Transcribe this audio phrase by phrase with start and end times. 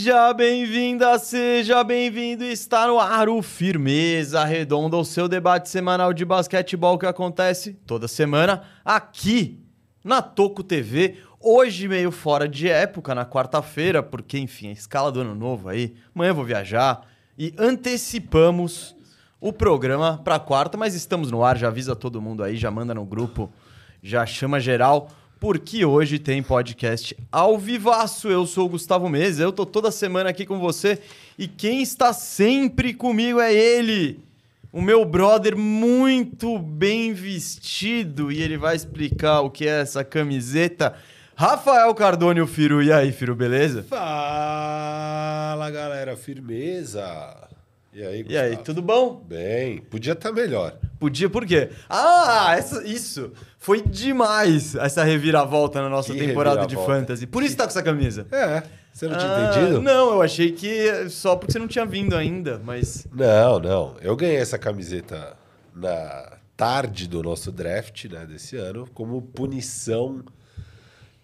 [0.00, 2.42] Seja bem-vinda, seja bem-vindo.
[2.42, 8.08] Está no ar o Firmeza Redonda, o seu debate semanal de basquetebol que acontece toda
[8.08, 9.62] semana aqui
[10.02, 11.18] na Toco TV.
[11.38, 15.94] Hoje meio fora de época, na quarta-feira, porque enfim, a escala do ano novo aí.
[16.14, 18.96] Amanhã eu vou viajar e antecipamos
[19.38, 22.94] o programa para quarta, mas estamos no ar, já avisa todo mundo aí, já manda
[22.94, 23.52] no grupo,
[24.02, 25.10] já chama geral
[25.40, 28.28] porque hoje tem podcast ao vivaço.
[28.28, 31.00] Eu sou o Gustavo Menezes, eu tô toda semana aqui com você
[31.38, 34.20] e quem está sempre comigo é ele,
[34.70, 40.94] o meu brother muito bem vestido e ele vai explicar o que é essa camiseta.
[41.34, 42.82] Rafael Cardone, o Firo.
[42.82, 43.82] E aí, Firo, beleza?
[43.84, 47.49] Fala, galera, firmeza.
[47.92, 49.24] E aí, E aí, tudo bom?
[49.26, 50.76] Bem, podia estar melhor.
[50.98, 51.70] Podia, por quê?
[51.88, 53.32] Ah, essa, isso.
[53.58, 57.26] Foi demais essa reviravolta na nossa Que temporada de fantasy.
[57.26, 58.26] Por isso tá com essa camisa.
[58.30, 58.62] É,
[58.92, 59.82] você não tinha Ah, entendido?
[59.82, 63.06] Não, eu achei que só porque você não tinha vindo ainda, mas.
[63.12, 63.96] Não, não.
[64.00, 65.36] Eu ganhei essa camiseta
[65.74, 70.22] na tarde do nosso draft, né, desse ano, como punição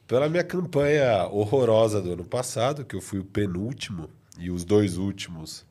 [0.06, 4.96] pela minha campanha horrorosa do ano passado, que eu fui o penúltimo e os dois
[4.96, 5.65] últimos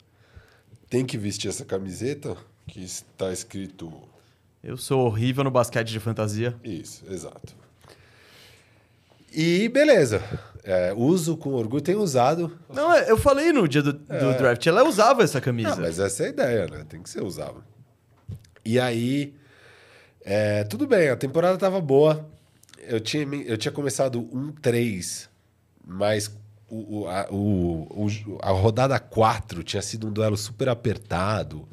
[0.88, 2.36] têm que vestir essa camiseta,
[2.66, 3.92] que está escrito
[4.62, 6.54] Eu sou horrível no basquete de fantasia.
[6.64, 7.54] Isso, exato.
[9.32, 10.22] E beleza.
[10.64, 12.58] É, uso com orgulho, tenho usado.
[12.68, 15.74] Não, é, eu falei no dia do, do draft, ela usava essa camisa.
[15.74, 16.84] Ah, mas essa é a ideia, né?
[16.88, 17.62] Tem que ser usável.
[18.64, 19.32] E aí,
[20.22, 22.28] é, tudo bem, a temporada tava boa.
[22.80, 25.28] Eu tinha, eu tinha começado 1-3,
[25.86, 26.36] mas
[26.68, 28.08] o, a, o-
[28.42, 31.68] a rodada 4 tinha sido um duelo super apertado,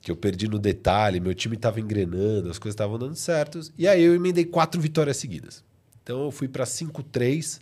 [0.00, 3.72] que eu perdi no detalhe, meu time tava engrenando, as coisas estavam dando certos.
[3.76, 5.64] E aí eu emendei quatro vitórias seguidas.
[6.02, 7.60] Então eu fui para 5-3,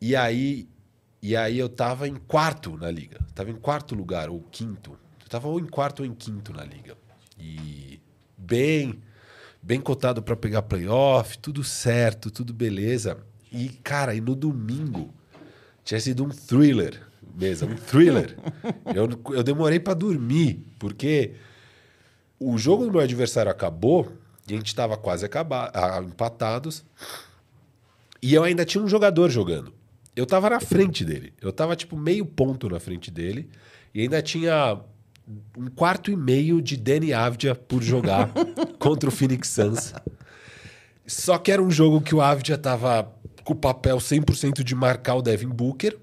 [0.00, 0.68] e aí,
[1.22, 3.18] e aí eu tava em quarto na liga.
[3.34, 4.92] Tava em quarto lugar, ou quinto.
[5.22, 6.96] Eu tava ou em quarto ou em quinto na liga.
[7.38, 8.00] E
[8.36, 8.98] bem,
[9.62, 13.18] bem cotado para pegar playoff, tudo certo, tudo beleza.
[13.52, 15.12] E, cara, e no domingo
[15.88, 17.00] tinha sido um thriller
[17.34, 18.36] mesmo, um thriller.
[18.94, 21.32] eu, eu demorei para dormir, porque
[22.38, 24.12] o jogo do meu adversário acabou
[24.46, 26.84] e a gente tava quase acaba- ah, empatados.
[28.20, 29.72] E eu ainda tinha um jogador jogando.
[30.14, 31.32] Eu tava na frente dele.
[31.40, 33.48] Eu tava, tipo, meio ponto na frente dele.
[33.94, 34.78] E ainda tinha
[35.56, 38.30] um quarto e meio de Danny Avdia por jogar
[38.78, 39.94] contra o Phoenix Suns.
[41.06, 43.10] Só que era um jogo que o Avdia tava
[43.48, 45.96] com o papel 100% de marcar o Devin Booker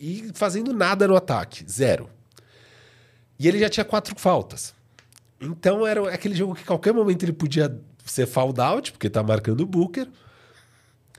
[0.00, 1.62] e fazendo nada no ataque.
[1.70, 2.08] Zero.
[3.38, 4.74] E ele já tinha quatro faltas.
[5.38, 9.60] Então era aquele jogo que qualquer momento ele podia ser fouled out, porque tá marcando
[9.60, 10.08] o Booker.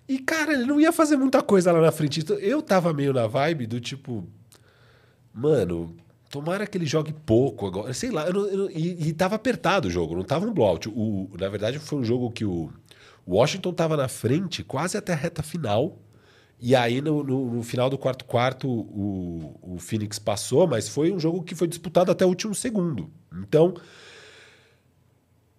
[0.10, 2.22] E, cara, ele não ia fazer muita coisa lá na frente.
[2.22, 4.28] Então, eu tava meio na vibe do tipo.
[5.32, 5.96] Mano,
[6.32, 7.94] tomara que ele jogue pouco agora.
[7.94, 10.54] Sei lá, eu não- eu não- e, e tava apertado o jogo, não tava um
[10.54, 10.90] blowout.
[10.90, 12.72] O, na verdade, foi um jogo que o
[13.28, 16.00] Washington tava na frente quase até a reta final.
[16.60, 21.12] E aí, no, no- no final do quarto quarto, o, o Phoenix passou, mas foi
[21.12, 23.12] um jogo que foi disputado até o último segundo.
[23.32, 23.76] Então,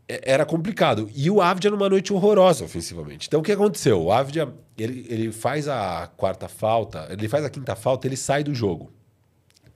[0.08, 1.08] é- era complicado.
[1.14, 3.26] E o Avdia numa noite horrorosa ofensivamente.
[3.28, 4.02] Então o que aconteceu?
[4.02, 8.42] O Avdia, ele, ele faz a quarta falta, ele faz a quinta falta, ele sai
[8.42, 8.90] do jogo.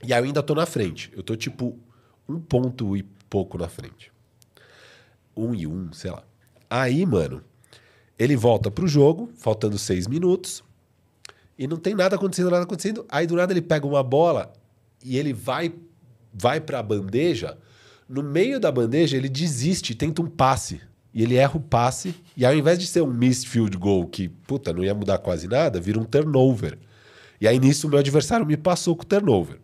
[0.04, 1.12] E aí eu ainda tô na frente.
[1.14, 1.78] Eu tô tipo
[2.28, 4.10] um ponto e pouco na frente.
[5.36, 6.22] Um e um, sei lá.
[6.68, 7.42] Aí, mano,
[8.22, 10.62] ele volta pro jogo, faltando seis minutos,
[11.58, 13.04] e não tem nada acontecendo, nada acontecendo.
[13.08, 14.52] Aí do nada ele pega uma bola
[15.04, 15.72] e ele vai
[16.32, 17.58] vai para a bandeja.
[18.08, 20.80] No meio da bandeja ele desiste, tenta um passe
[21.12, 24.28] e ele erra o passe e ao invés de ser um missed field goal que
[24.28, 26.78] puta não ia mudar quase nada, vira um turnover.
[27.40, 29.58] E aí nisso o meu adversário me passou com o turnover.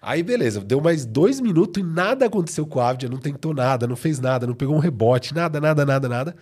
[0.00, 3.86] Aí beleza, deu mais dois minutos e nada aconteceu com o Avdia, não tentou nada,
[3.86, 6.36] não fez nada, não pegou um rebote, nada, nada, nada, nada.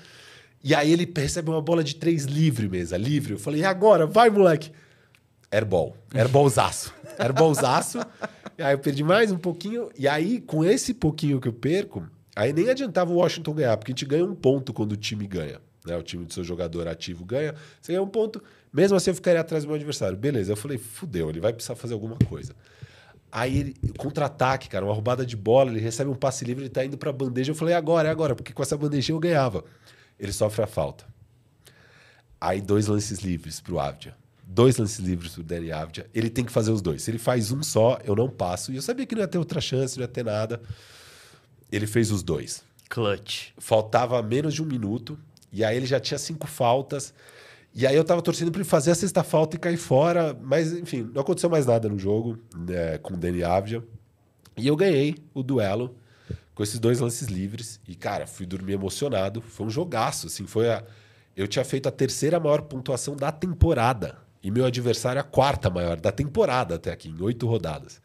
[0.63, 3.33] E aí ele recebe uma bola de três livre mesa, livre.
[3.33, 4.07] Eu falei, e agora?
[4.07, 4.71] Vai, moleque!
[5.51, 5.97] Airball.
[6.15, 6.95] Airballzaço.
[7.19, 7.99] Airballzaço.
[8.59, 9.89] e aí eu perdi mais um pouquinho.
[9.99, 13.91] E aí, com esse pouquinho que eu perco, aí nem adiantava o Washington ganhar, porque
[13.91, 15.61] a gente ganha um ponto quando o time ganha.
[15.85, 15.97] Né?
[15.97, 17.55] O time do seu jogador ativo ganha.
[17.81, 18.43] Você ganha um ponto.
[18.73, 20.17] Mesmo assim, eu ficaria atrás do meu adversário.
[20.17, 20.53] Beleza.
[20.53, 22.55] Eu falei, fudeu, ele vai precisar fazer alguma coisa.
[23.33, 26.85] Aí ele, contra-ataque, cara, uma roubada de bola, ele recebe um passe livre, ele tá
[26.85, 27.53] indo pra bandeja.
[27.53, 29.65] Eu falei, agora, é agora, porque com essa bandejinha eu ganhava
[30.21, 31.05] ele sofre a falta.
[32.39, 34.15] Aí dois lances livres para o Avdia.
[34.45, 36.09] Dois lances livres para o Danny Avdia.
[36.15, 37.03] Ele tem que fazer os dois.
[37.03, 38.71] Se ele faz um só, eu não passo.
[38.71, 40.61] E eu sabia que não ia ter outra chance, não ia ter nada.
[41.73, 42.63] Ele fez os dois.
[42.89, 43.51] Clutch.
[43.59, 45.19] Faltava menos de um minuto.
[45.53, 47.15] E aí ele já tinha cinco faltas.
[47.75, 50.37] E aí eu tava torcendo para ele fazer a sexta falta e cair fora.
[50.43, 53.83] Mas, enfim, não aconteceu mais nada no jogo né, com o Danny Avdia.
[54.57, 55.97] E eu ganhei o duelo
[56.61, 57.81] com esses dois lances livres.
[57.89, 59.41] E, cara, fui dormir emocionado.
[59.41, 60.47] Foi um jogaço, assim.
[60.47, 60.85] Foi a...
[61.35, 64.19] Eu tinha feito a terceira maior pontuação da temporada.
[64.43, 68.03] E meu adversário a quarta maior da temporada até aqui, em oito rodadas.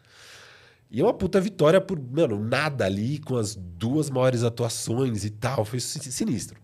[0.90, 5.32] E é uma puta vitória por, mano, nada ali, com as duas maiores atuações e
[5.32, 5.66] tal.
[5.66, 6.58] Foi sinistro.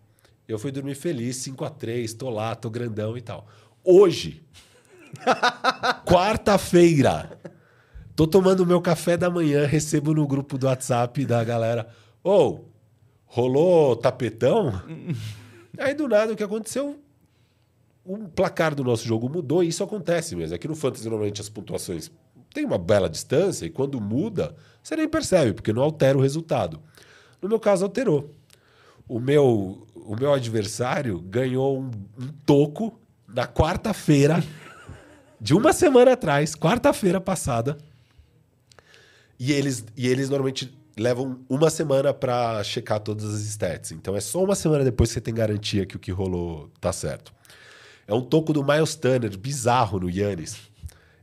[0.47, 3.45] Eu fui dormir feliz, 5 a 3 tô lá, tô grandão e tal.
[3.83, 4.41] Hoje,
[6.07, 7.37] quarta-feira,
[8.15, 11.87] Tô tomando meu café da manhã, recebo no grupo do WhatsApp da galera:
[12.23, 12.59] Ô, oh,
[13.25, 14.81] rolou tapetão?
[15.77, 16.99] Aí do nada o que aconteceu?
[18.03, 20.55] O placar do nosso jogo mudou e isso acontece mesmo.
[20.55, 22.11] Aqui no Fantasy, normalmente as pontuações
[22.53, 26.81] têm uma bela distância e quando muda, você nem percebe, porque não altera o resultado.
[27.41, 28.35] No meu caso, alterou.
[29.07, 34.43] O meu, o meu adversário ganhou um, um toco na quarta-feira
[35.39, 37.77] de uma semana atrás, quarta-feira passada
[39.43, 43.91] e eles, e eles normalmente levam uma semana para checar todas as stats.
[43.91, 46.93] Então é só uma semana depois que você tem garantia que o que rolou tá
[46.93, 47.33] certo.
[48.07, 50.57] É um toco do Miles Turner, bizarro no Yannis.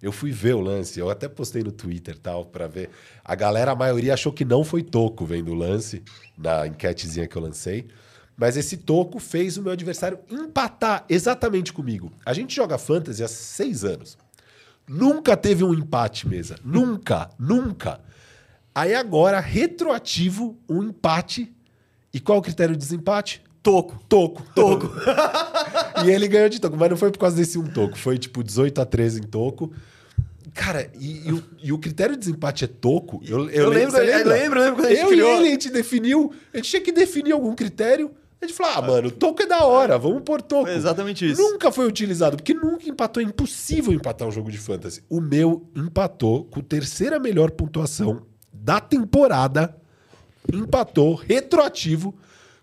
[0.03, 2.91] Eu fui ver o lance, eu até postei no Twitter tal para ver.
[3.25, 6.03] A galera, a maioria achou que não foi toco vendo o lance
[6.37, 7.87] na enquetezinha que eu lancei.
[8.37, 12.13] Mas esse toco fez o meu adversário empatar exatamente comigo.
[12.27, 14.19] A gente joga fantasy há seis anos.
[14.89, 16.57] Nunca teve um empate, mesa.
[16.65, 18.01] Nunca, nunca.
[18.79, 21.53] Aí agora, retroativo, um empate.
[22.15, 23.43] E qual o critério de desempate?
[23.61, 24.01] Toco.
[24.09, 24.45] Toco.
[24.55, 24.89] Toco.
[26.07, 27.99] e ele ganhou de toco, mas não foi por causa desse um toco.
[27.99, 29.73] Foi tipo 18 a 13 em toco.
[30.55, 33.21] Cara, e, e, o, e, o, critério de desempate é toco.
[33.27, 35.29] Eu, eu, eu lembro, eu lembro, lembro quando a gente eu criou.
[35.29, 36.33] e ele, a gente definiu.
[36.55, 38.13] A gente tinha que definir algum critério.
[38.41, 40.67] A gente falou, ah, mano, toco é da hora, vamos pôr toco.
[40.67, 41.43] Foi exatamente isso.
[41.43, 43.21] Nunca foi utilizado, porque nunca empatou.
[43.21, 45.03] É impossível empatar um jogo de fantasy.
[45.11, 48.23] O meu empatou com terceira melhor pontuação
[48.63, 49.77] da temporada.
[50.53, 52.15] Empatou, retroativo,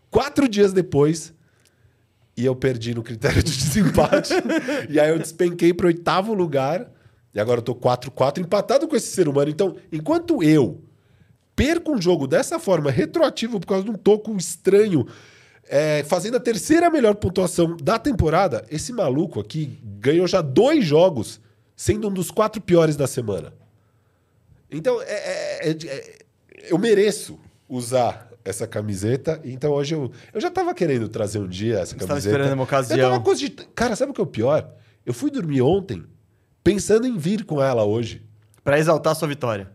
[0.09, 1.33] quatro dias depois.
[2.37, 4.33] E eu perdi no critério de desempate.
[4.89, 6.91] e aí eu despenquei para oitavo lugar.
[7.33, 9.49] E agora eu tô 4-4 empatado com esse ser humano.
[9.49, 10.81] Então, enquanto eu
[11.55, 15.05] perco um jogo dessa forma, retroativo, por causa de um toco estranho
[15.67, 21.39] é, fazendo a terceira melhor pontuação da temporada, esse maluco aqui ganhou já dois jogos,
[21.75, 23.53] sendo um dos quatro piores da semana.
[24.77, 26.25] Então, é, é, é, é
[26.69, 29.39] eu mereço usar essa camiseta.
[29.43, 32.21] Então, hoje eu, eu já estava querendo trazer um dia essa Você camiseta.
[32.21, 33.23] Você esperando uma ocasião.
[33.35, 34.69] De, cara, sabe o que é o pior?
[35.05, 36.03] Eu fui dormir ontem
[36.63, 38.23] pensando em vir com ela hoje.
[38.63, 39.69] Para exaltar a sua vitória.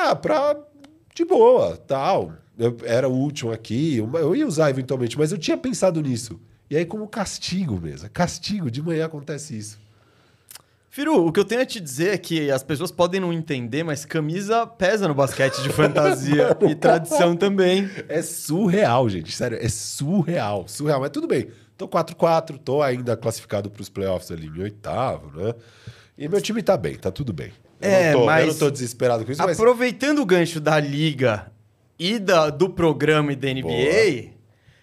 [0.00, 0.56] Ah, pra...
[1.14, 5.56] De boa, tal eu era o último aqui, eu ia usar eventualmente, mas eu tinha
[5.56, 6.40] pensado nisso.
[6.70, 9.78] E aí, como castigo mesmo, castigo, de manhã acontece isso.
[10.96, 13.82] Firu, o que eu tenho a te dizer é que as pessoas podem não entender,
[13.84, 17.86] mas camisa pesa no basquete de fantasia e tradição também.
[18.08, 19.36] É surreal, gente.
[19.36, 20.66] Sério, é surreal.
[20.66, 20.98] Surreal.
[20.98, 21.48] Mas tudo bem.
[21.76, 25.52] Tô 4-4, tô ainda classificado para os playoffs ali em oitavo, né?
[26.16, 27.52] E meu time tá bem, tá tudo bem.
[27.78, 28.46] Eu é, não tô, mas.
[28.46, 30.22] Eu não tô desesperado com isso, Aproveitando mas...
[30.22, 31.52] o gancho da liga
[31.98, 34.32] e da, do programa e da NBA, Boa.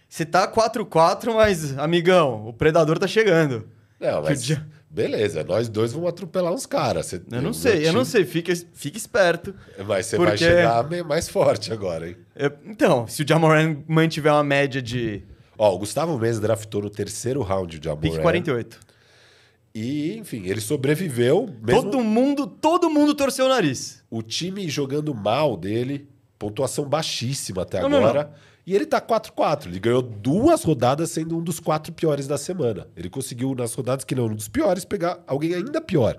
[0.07, 3.67] você tá 4-4, mas, amigão, o predador tá chegando.
[3.99, 4.47] Não, mas,
[4.93, 7.07] Beleza, nós dois vamos atropelar uns caras.
[7.07, 9.55] Você- Eu não o sei, meu eu não time- sei, fica, fica esperto.
[9.87, 12.15] Mas você vai Porque- chegar meio mais forte agora, hein?
[12.35, 15.23] Eu- então, se o Jamoran mantiver uma média de
[15.57, 18.21] Ó, o Gustavo Mendes draftou no terceiro round de pique Amor.
[18.21, 18.79] 48.
[19.73, 21.47] E, enfim, ele sobreviveu.
[21.61, 24.03] Mesmo Todo mundo, todo mundo torceu o nariz.
[24.11, 26.07] o time jogando mal dele,
[26.37, 28.31] pontuação baixíssima até Não, não, agora.
[28.65, 29.67] E ele tá 4-4.
[29.67, 32.87] Ele ganhou duas rodadas sendo um dos quatro piores da semana.
[32.95, 36.17] Ele conseguiu, nas rodadas que não um dos piores, pegar alguém ainda pior.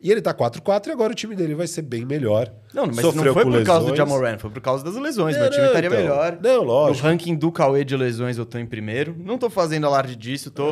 [0.00, 2.52] E ele tá 4-4 e agora o time dele vai ser bem melhor.
[2.74, 3.96] Não, mas Sofreu não foi por causa do lesões.
[3.96, 5.34] Jamoran, foi por causa das lesões.
[5.34, 5.98] Não, Meu time estaria então.
[6.00, 6.38] melhor.
[6.42, 7.06] Não, lógico.
[7.06, 9.14] No ranking do Cauê de lesões eu tô em primeiro.
[9.18, 10.70] Não tô fazendo alarde disso, tô...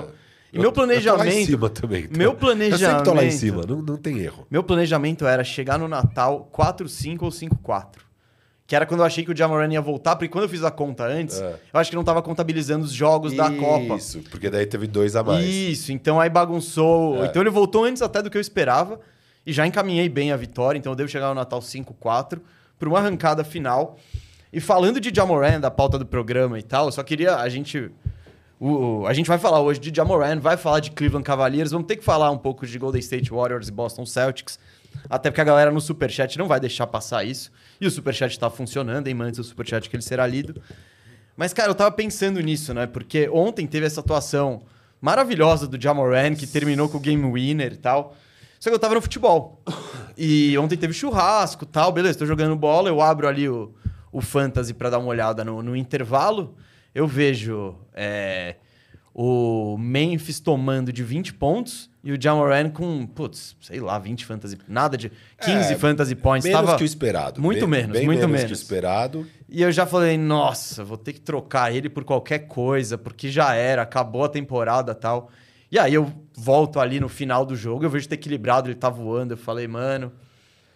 [0.53, 1.47] E meu Eu- Eu tô lá em planejamento...
[1.47, 2.05] cima também.
[2.05, 2.19] então.
[2.19, 4.47] Meu Eu sempre tô lá em planejamento- cima, não, não tem erro.
[4.51, 8.02] Meu planejamento era chegar no Natal 4-5 ou 5-4.
[8.73, 10.71] Que era quando eu achei que o Jamoran ia voltar, porque quando eu fiz a
[10.71, 11.57] conta antes, É.
[11.75, 13.97] eu acho que não tava contabilizando os jogos da Copa.
[13.97, 15.45] Isso, porque daí teve dois a mais.
[15.45, 17.23] Isso, então aí bagunçou.
[17.23, 17.27] É.
[17.27, 18.99] Então ele voltou antes até do que eu esperava.
[19.45, 22.41] E já encaminhei bem a vitória, então eu devo chegar no Natal 5-4
[22.79, 23.99] por uma arrancada final.
[24.51, 27.37] E falando de Jamoran, da pauta do programa e tal, eu só queria.
[27.37, 27.91] A gente.
[28.59, 31.97] o- a gente vai falar hoje de Jamoran, vai falar de Cleveland Cavaliers, vamos ter
[31.97, 34.59] que falar um pouco de Golden State Warriors e Boston Celtics.
[35.11, 37.51] Até porque a galera no Superchat não vai deixar passar isso.
[37.83, 39.17] E o Superchat tá funcionando, hein?
[39.21, 40.63] Antes do Superchat que ele será lido.
[41.37, 42.87] Mas, cara, eu tava pensando nisso, né?
[42.87, 44.63] Porque ontem teve essa atuação
[45.01, 48.15] maravilhosa do Jamoran, que terminou com o game winner e tal.
[48.61, 49.61] Só que eu tava no futebol.
[50.17, 53.75] E ontem teve churrasco tal, beleza, tô jogando bola, eu abro ali o,
[54.13, 56.55] o Fantasy pra dar uma olhada no, no intervalo.
[56.95, 58.57] Eu vejo é,
[59.15, 64.59] o Memphis tomando de 20 pontos e o Jamoran com, putz, sei lá, 20 fantasy,
[64.67, 66.45] nada de 15 É, fantasy points.
[66.47, 66.77] Menos Tava...
[66.79, 67.41] que o esperado.
[67.41, 68.33] Muito Bem- menos, bem muito menos.
[68.37, 68.47] menos.
[68.47, 69.27] que o esperado.
[69.49, 73.55] E eu já falei, nossa, vou ter que trocar ele por qualquer coisa, porque já
[73.55, 75.31] era, acabou a temporada tal.
[75.71, 78.89] E aí eu volto ali no final do jogo, eu vejo ter equilibrado, ele tá
[78.89, 80.11] voando, eu falei, mano,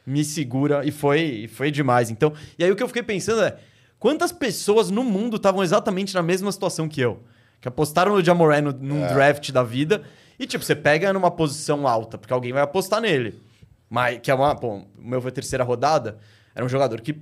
[0.06, 0.84] me segura.
[0.84, 2.10] E foi, e foi demais.
[2.10, 3.56] Então, e aí o que eu fiquei pensando é,
[3.98, 7.22] quantas pessoas no mundo estavam exatamente na mesma situação que eu?
[7.60, 9.12] Que apostaram no Jamoran no- num É.
[9.12, 10.02] draft da vida,
[10.38, 13.40] e tipo, você pega numa posição alta, porque alguém vai apostar nele.
[13.88, 16.18] Mas, que é uma, pô, o meu foi a terceira rodada,
[16.54, 17.16] era um jogador que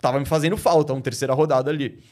[0.00, 2.02] tava me fazendo falta, uma terceira rodada ali.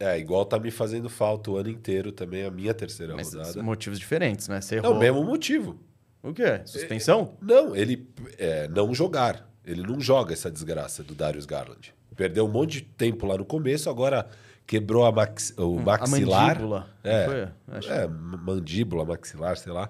[0.00, 3.62] É, igual tá me fazendo falta o ano inteiro também, a minha terceira Mas rodada.
[3.62, 4.60] motivos diferentes, né?
[4.60, 4.94] Você É errou.
[4.94, 5.76] o mesmo motivo.
[6.22, 6.60] O quê?
[6.64, 7.34] Suspensão?
[7.42, 8.08] Não, ele
[8.38, 9.48] é, não jogar.
[9.64, 11.92] Ele não joga essa desgraça do Darius Garland.
[12.16, 14.28] Perdeu um monte de tempo lá no começo, agora
[14.68, 16.10] quebrou a max- o maxilar.
[16.10, 16.86] Hum, A mandíbula.
[17.02, 17.48] É,
[17.88, 19.88] é, mandíbula, maxilar, sei lá.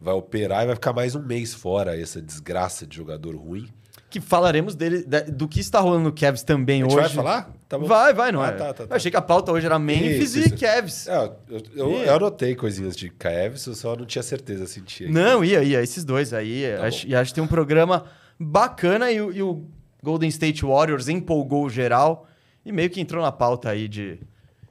[0.00, 3.68] Vai operar e vai ficar mais um mês fora essa desgraça de jogador ruim.
[4.08, 7.06] Que falaremos dele, do que está rolando no Cavs também A gente hoje.
[7.06, 7.50] vai falar?
[7.68, 8.52] Tá vai, vai, não Ah, é?
[8.52, 8.92] tá, tá, tá.
[8.92, 10.56] Eu achei que a pauta hoje era Memphis Isso, e isso.
[10.64, 11.06] Cavs.
[11.06, 15.08] É, eu, eu, eu anotei coisinhas de Cavs, eu só não tinha certeza se tinha.
[15.10, 16.64] Não, ia, ia, esses dois aí.
[16.76, 18.04] Tá acho, e acho que tem um programa
[18.38, 19.64] bacana e, e o
[20.02, 22.26] Golden State Warriors empolgou o geral
[22.64, 24.18] e meio que entrou na pauta aí de,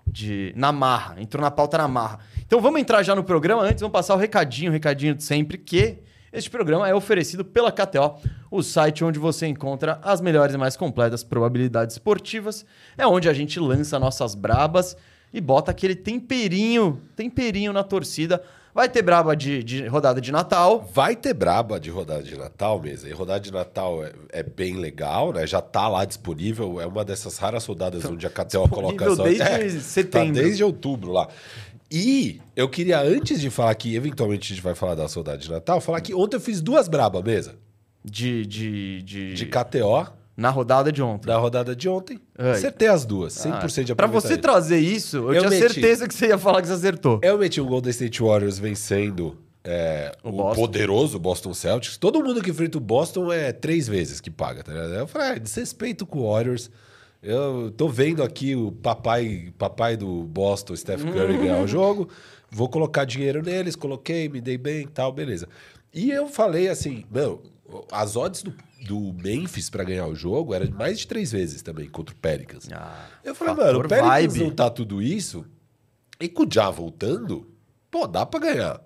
[0.06, 0.54] de.
[0.56, 1.22] na marra.
[1.22, 2.20] Entrou na pauta na marra.
[2.46, 3.64] Então vamos entrar já no programa.
[3.64, 6.00] Antes, vamos passar o recadinho, o recadinho de sempre, que
[6.32, 8.16] este programa é oferecido pela KTO,
[8.52, 12.66] o site onde você encontra as melhores e mais completas probabilidades esportivas.
[12.98, 14.96] É onde a gente lança nossas brabas
[15.34, 18.44] e bota aquele temperinho, temperinho na torcida.
[18.74, 20.88] Vai ter braba de, de rodada de Natal.
[20.94, 23.10] Vai ter braba de rodada de Natal mesmo.
[23.10, 25.46] E rodada de Natal é, é bem legal, né?
[25.48, 26.80] Já tá lá disponível.
[26.80, 30.36] É uma dessas raras rodadas onde a KTO coloca as desde é, setembro.
[30.36, 31.28] Tá desde outubro lá.
[31.92, 35.50] E eu queria, antes de falar que eventualmente a gente vai falar da rodada de
[35.50, 37.56] Natal, falar que ontem eu fiz duas braba mesa.
[38.06, 40.08] De, de, de, De KTO,
[40.40, 41.28] Na rodada de ontem.
[41.28, 42.20] na rodada de ontem.
[42.38, 42.52] Ai.
[42.52, 44.42] Acertei as duas, 100% de Ah, Pra você aproveitamento.
[44.42, 45.74] trazer isso, eu, Eu tinha meti.
[45.74, 47.20] certeza que você ia falar que você acertou.
[47.22, 50.62] Eu meti o Golden State Warriors vencendo é, O o, Boston.
[50.62, 51.98] poderoso Boston Celtics.
[51.98, 54.94] Todo mundo que enfrenta o Boston é três vezes que paga, tá ligado?
[54.94, 56.72] Eu falei, ah, desrespeito com o Warriors.
[57.22, 62.08] Eu tô vendo aqui o papai, papai do Boston, Steph Curry, ganhar o jogo.
[62.50, 65.48] Vou colocar dinheiro neles, coloquei, me dei bem e tal, beleza.
[65.94, 67.44] E eu falei assim, meu,
[67.92, 68.54] as odds do,
[68.88, 72.68] do Memphis pra ganhar o jogo era mais de três vezes também contra o Pelicans.
[72.72, 74.40] Ah, Eu falei, mano, o Pelicans vibe.
[74.40, 75.46] não tá tudo isso.
[76.20, 77.48] E com o Já voltando,
[77.92, 78.82] pô, dá pra ganhar.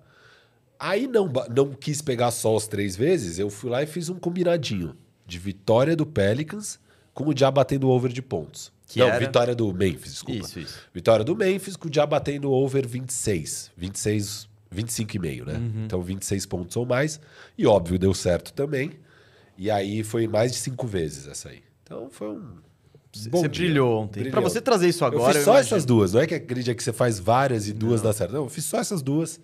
[0.78, 4.18] Aí não, não quis pegar só as três vezes, eu fui lá e fiz um
[4.18, 4.96] combinadinho
[5.26, 6.78] de vitória do Pelicans
[7.12, 8.72] com o Já batendo over de pontos.
[8.86, 9.18] Que não, era?
[9.18, 10.44] vitória do Memphis, desculpa.
[10.44, 10.78] Isso, isso.
[10.92, 13.70] Vitória do Memphis com o Já batendo over 26.
[13.76, 15.54] 26, 25,5, né?
[15.54, 15.84] Uhum.
[15.86, 17.18] Então 26 pontos ou mais.
[17.56, 18.92] E óbvio, deu certo também.
[19.56, 21.62] E aí foi mais de cinco vezes essa aí.
[21.82, 22.40] Então foi um.
[23.30, 23.66] bom você dia.
[23.66, 24.30] brilhou ontem.
[24.30, 25.22] Pra você trazer isso agora.
[25.24, 25.76] eu fiz eu só imagino.
[25.76, 26.12] essas duas.
[26.12, 28.32] Não é que aquele dia que você faz várias e duas dá certo.
[28.32, 29.40] Não, eu fiz só essas duas.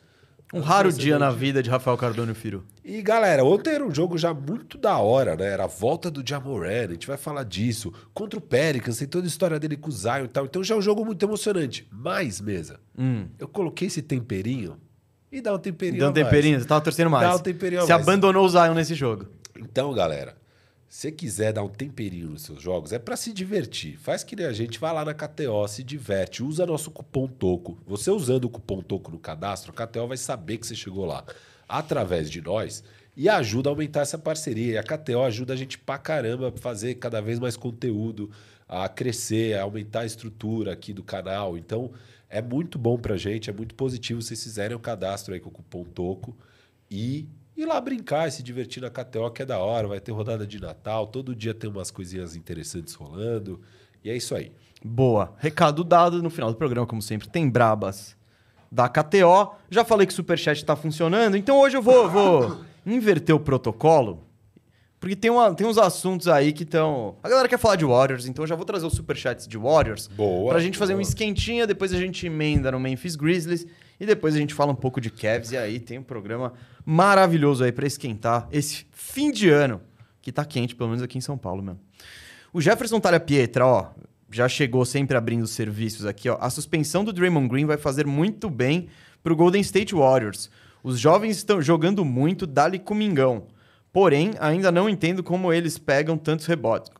[0.52, 2.64] Um raro dia na vida de Rafael Cardone Firo.
[2.84, 5.46] E galera, ontem era um jogo já muito da hora, né?
[5.46, 7.92] Era a volta do Jamoran, a gente vai falar disso.
[8.12, 10.46] Contra o Pelicans, tem toda a história dele com o Zion e tal.
[10.46, 11.86] Então já é um jogo muito emocionante.
[11.92, 13.28] Mas, mesa, Hum.
[13.38, 14.76] eu coloquei esse temperinho
[15.30, 16.24] e dá um temperinho Deu um a mais.
[16.26, 17.28] temperinho, você tava torcendo mais.
[17.28, 18.02] Dá um temperinho a Você mais.
[18.02, 19.26] abandonou o Zion nesse jogo.
[19.60, 20.36] Então, galera,
[20.88, 23.98] se quiser dar um temperinho nos seus jogos, é pra se divertir.
[23.98, 27.78] Faz que nem a gente, vai lá na KTO, se diverte, usa nosso cupom TOCO.
[27.86, 31.24] Você usando o cupom TOCO no cadastro, a KTO vai saber que você chegou lá
[31.68, 32.82] através de nós
[33.16, 34.72] e ajuda a aumentar essa parceria.
[34.72, 38.30] E a KTO ajuda a gente pra caramba a fazer cada vez mais conteúdo,
[38.66, 41.56] a crescer, a aumentar a estrutura aqui do canal.
[41.58, 41.92] Então,
[42.28, 45.52] é muito bom pra gente, é muito positivo vocês fizerem o cadastro aí com o
[45.52, 46.36] cupom TOCO
[46.90, 47.28] e
[47.62, 49.88] ir lá brincar e se divertir na KTO, que é da hora.
[49.88, 53.60] Vai ter rodada de Natal, todo dia tem umas coisinhas interessantes rolando.
[54.04, 54.52] E é isso aí.
[54.84, 55.34] Boa.
[55.38, 58.16] Recado dado no final do programa, como sempre, tem brabas
[58.72, 59.54] da KTO.
[59.70, 64.24] Já falei que o Superchat tá funcionando, então hoje eu vou, vou inverter o protocolo.
[64.98, 67.16] Porque tem, uma, tem uns assuntos aí que estão.
[67.22, 70.08] A galera quer falar de Warriors, então eu já vou trazer os superchats de Warriors.
[70.08, 71.02] Boa, Pra gente fazer um boa.
[71.02, 73.66] esquentinha, depois a gente emenda no Memphis Grizzlies
[74.00, 75.52] e depois a gente fala um pouco de Cavs.
[75.52, 76.54] E aí tem um programa
[76.84, 79.82] maravilhoso aí pra esquentar esse fim de ano,
[80.22, 81.80] que tá quente, pelo menos aqui em São Paulo mesmo.
[82.52, 83.90] O Jefferson Talha Pietra, ó,
[84.32, 86.38] já chegou sempre abrindo os serviços aqui, ó.
[86.40, 88.88] A suspensão do Draymond Green vai fazer muito bem
[89.22, 90.50] pro Golden State Warriors.
[90.82, 93.48] Os jovens estão jogando muito, dali comingão.
[93.92, 96.90] Porém, ainda não entendo como eles pegam tantos rebotes.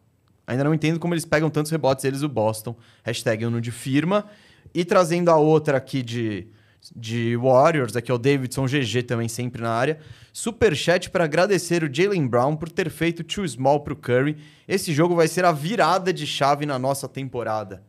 [0.47, 2.77] Ainda não entendo como eles pegam tantos rebotes, eles o Boston.
[3.05, 4.27] Hashtag Uno de firma.
[4.75, 6.49] E trazendo a outra aqui de,
[6.97, 9.99] de Warriors, aqui é o Davidson GG também sempre na área.
[10.33, 14.37] Superchat para agradecer o Jalen Brown por ter feito too small pro Curry.
[14.67, 17.83] Esse jogo vai ser a virada de chave na nossa temporada.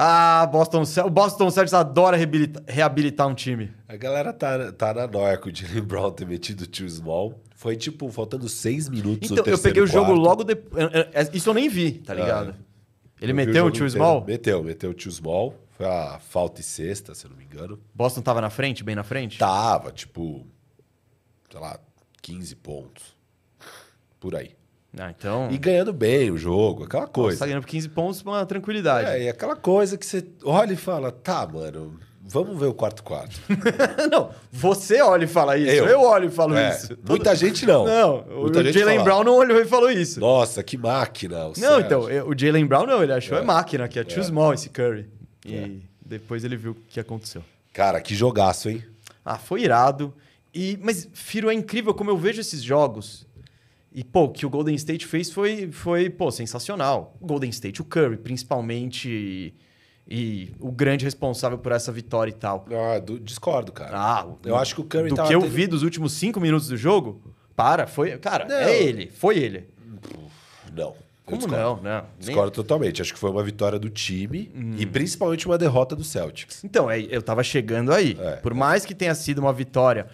[0.00, 3.70] Ah, Boston, o Boston Celtics adora reabilita- reabilitar um time.
[3.88, 7.34] A galera tá, tá na noia com o Jalen Brown ter metido o too small.
[7.56, 10.20] Foi tipo, faltando seis minutos Então, eu peguei o terceiro jogo quarto.
[10.22, 10.84] logo depois.
[11.32, 12.54] Isso eu nem vi, tá ligado?
[13.20, 14.24] Ele Eu vi meteu o jogo too small?
[14.24, 15.52] Meteu, meteu o too small.
[15.78, 17.78] Foi a falta e sexta, se eu não me engano.
[17.94, 19.38] Boston tava na frente, bem na frente?
[19.38, 20.44] Tava, tipo,
[21.48, 21.78] sei lá,
[22.20, 23.16] 15 pontos.
[24.18, 24.56] Por aí.
[24.98, 25.48] Ah, então.
[25.52, 27.38] E ganhando bem o jogo, aquela Você coisa.
[27.38, 29.08] tá ganhando por 15 pontos com uma tranquilidade.
[29.08, 33.04] É, e aquela coisa que você olha e fala, tá, mano, vamos ver o quarto
[33.04, 33.38] quarto.
[34.10, 35.70] não, você olha e fala isso.
[35.70, 36.00] Eu, Eu?
[36.02, 36.98] olho e falo É, isso.
[37.08, 37.84] Muita gente não.
[37.86, 40.18] Não, Muita o Jalen Brown não olhou e falou isso.
[40.18, 41.44] Nossa, que máquina.
[41.44, 43.44] o não, Sérgio." então, o Jalen Brown não, ele achou é, É.
[43.44, 44.24] máquina, que é too É.
[44.24, 45.08] small esse Curry.
[45.44, 45.70] E É.
[46.04, 47.42] depois ele viu o que aconteceu.
[47.72, 48.84] Cara, que jogaço, hein?
[49.24, 50.12] Ah, foi irado.
[50.54, 53.26] E, mas, Firo, é incrível como eu vejo esses jogos.
[53.92, 57.16] E, pô, o que o Golden State fez foi, foi pô, sensacional.
[57.20, 59.54] O Golden State, o Curry, principalmente, e,
[60.08, 62.66] e o grande responsável por essa vitória e tal.
[62.70, 63.96] Ah, do- discordo, cara.
[63.98, 66.40] Ah, eu acho que o Curry do tava que eu tendo- vi dos últimos cinco
[66.40, 67.20] minutos do jogo,
[67.56, 68.16] para, foi.
[68.18, 68.54] Cara, Não.
[68.56, 69.68] é ele, foi ele.
[70.74, 70.94] Não.
[71.28, 72.00] Como não, não?
[72.02, 73.02] Nem- Discordo totalmente.
[73.02, 74.74] Acho que foi uma vitória do time Hum.
[74.78, 76.64] e principalmente uma derrota do Celtics.
[76.64, 78.16] Então, é, eu tava chegando aí.
[78.20, 78.36] É.
[78.36, 80.06] Por mais que tenha sido uma vitória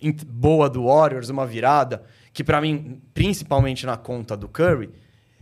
[0.00, 4.90] in- boa do Warriors, uma virada, que pra mim, principalmente na conta do Curry,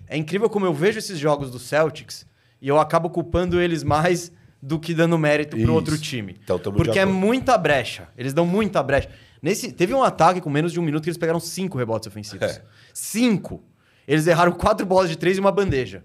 [0.09, 2.27] é incrível como eu vejo esses jogos do Celtics
[2.61, 5.73] e eu acabo culpando eles mais do que dando mérito pro Isso.
[5.73, 6.37] outro time.
[6.43, 8.09] Então, Porque é muita brecha.
[8.17, 9.09] Eles dão muita brecha.
[9.41, 12.47] Nesse, teve um ataque com menos de um minuto que eles pegaram cinco rebotes ofensivos.
[12.47, 12.63] É.
[12.93, 13.63] Cinco.
[14.11, 16.03] Eles erraram quatro bolas de três e uma bandeja.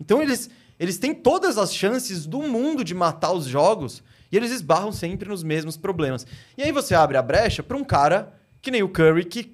[0.00, 4.50] Então eles, eles têm todas as chances do mundo de matar os jogos e eles
[4.52, 6.26] esbarram sempre nos mesmos problemas.
[6.56, 9.52] E aí você abre a brecha para um cara que nem o Curry que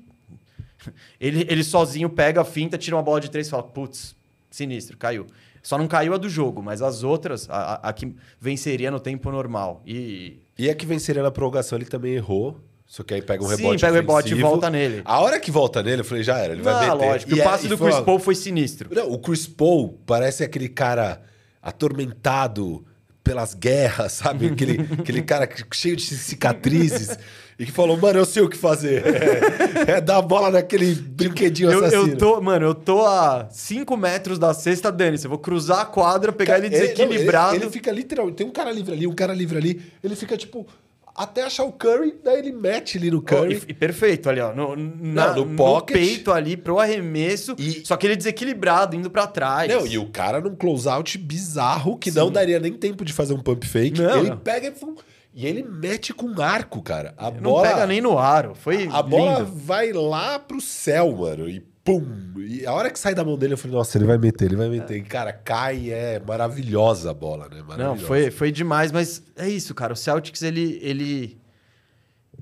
[1.19, 4.15] ele, ele sozinho pega a finta, tira uma bola de três e fala: putz,
[4.51, 5.27] sinistro, caiu.
[5.63, 9.31] Só não caiu a do jogo, mas as outras, a, a- que venceria no tempo
[9.31, 9.83] normal.
[9.87, 10.39] E.
[10.59, 12.61] E a que venceria na prorrogação ele também errou.
[12.87, 15.03] Só que aí pega um Sim, rebote pega o rebote e volta nele.
[15.05, 17.07] A hora que volta nele, eu falei, já era, ele vai ah, meter.
[17.07, 17.31] lógico.
[17.33, 18.91] E o é- passe do Chris Paul foi sinistro.
[18.95, 21.23] Não, o Chris Paul parece aquele cara
[21.63, 22.85] atormentado
[23.23, 24.47] pelas guerras, sabe?
[24.49, 27.17] Aquele, aquele cara cheio de cicatrizes
[27.59, 29.03] e que falou, mano, eu sei o que fazer.
[29.87, 32.13] É, é dar a bola naquele brinquedinho Eu, assassino.
[32.13, 35.27] eu tô, mano, eu tô a 5 metros da cesta, dane-se.
[35.27, 37.57] Eu vou cruzar a quadra, pegar ele Ele- não, desequilibrado.
[37.57, 38.37] Ele, ele fica literalmente.
[38.37, 39.83] Tem um cara livre ali, um cara livre ali.
[40.03, 40.67] Ele fica tipo.
[41.17, 43.55] Até achar o Curry, daí ele mete ali no Oh, Curry.
[43.69, 44.53] e, e perfeito ali, ó.
[44.53, 45.97] No, na- no pocket.
[45.97, 47.55] peito ali, pro arremesso.
[47.57, 49.73] E- Só que ele desequilibrado, indo pra trás.
[49.73, 53.39] Não, e o cara num closeout bizarro que não daria nem tempo de fazer um
[53.41, 54.01] pump fake.
[54.01, 54.39] Não, ele não.
[54.39, 57.15] pega e, e ele mete com arco, cara.
[57.17, 58.55] A Não bola, pega nem no aro.
[58.57, 61.49] Foi a bola vai lá pro céu, mano.
[61.49, 62.33] E pum!
[62.39, 64.57] E a hora que sai da mão dele, eu falei, nossa, ele vai meter, ele
[64.57, 64.97] vai meter.
[64.97, 67.63] E, cara, cai é maravilhosa a bola, né?
[67.77, 69.93] Não, foi, foi demais, mas é isso, cara.
[69.93, 71.39] O Celtics, ele, ele,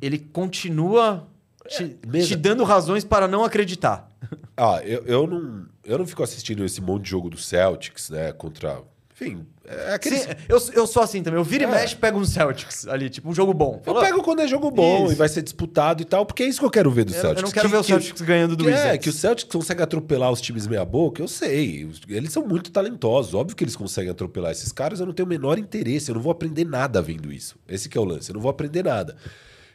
[0.01, 1.27] ele continua
[1.69, 2.29] te, mesmo.
[2.29, 4.09] te dando razões para não acreditar.
[4.57, 8.33] Ah, eu, eu, não, eu não fico assistindo esse monte de jogo do Celtics, né?
[8.33, 8.83] Contra.
[9.15, 10.17] Enfim, é aquele.
[10.19, 11.39] Sim, eu, eu sou assim também.
[11.39, 11.67] Eu viro É.
[11.69, 13.77] e mexe, pego um Celtics ali, tipo um jogo bom.
[13.87, 15.13] Eu Fala, pego quando é jogo bom Isso.
[15.13, 17.21] e vai ser disputado e tal, porque é isso que eu quero ver do eu,
[17.21, 17.43] Celtics.
[17.43, 19.03] eu não quero Que- ver o que- Celtics ganhando do que É, Wizards.
[19.05, 21.89] que o Celtics consegue atropelar os times meia-boca, eu sei.
[22.09, 23.35] Eles são muito talentosos.
[23.35, 26.11] Óbvio que eles conseguem atropelar esses caras, eu não tenho o menor interesse.
[26.11, 27.55] Eu não vou aprender nada vendo isso.
[27.69, 29.15] Esse que é o lance, eu não vou aprender nada.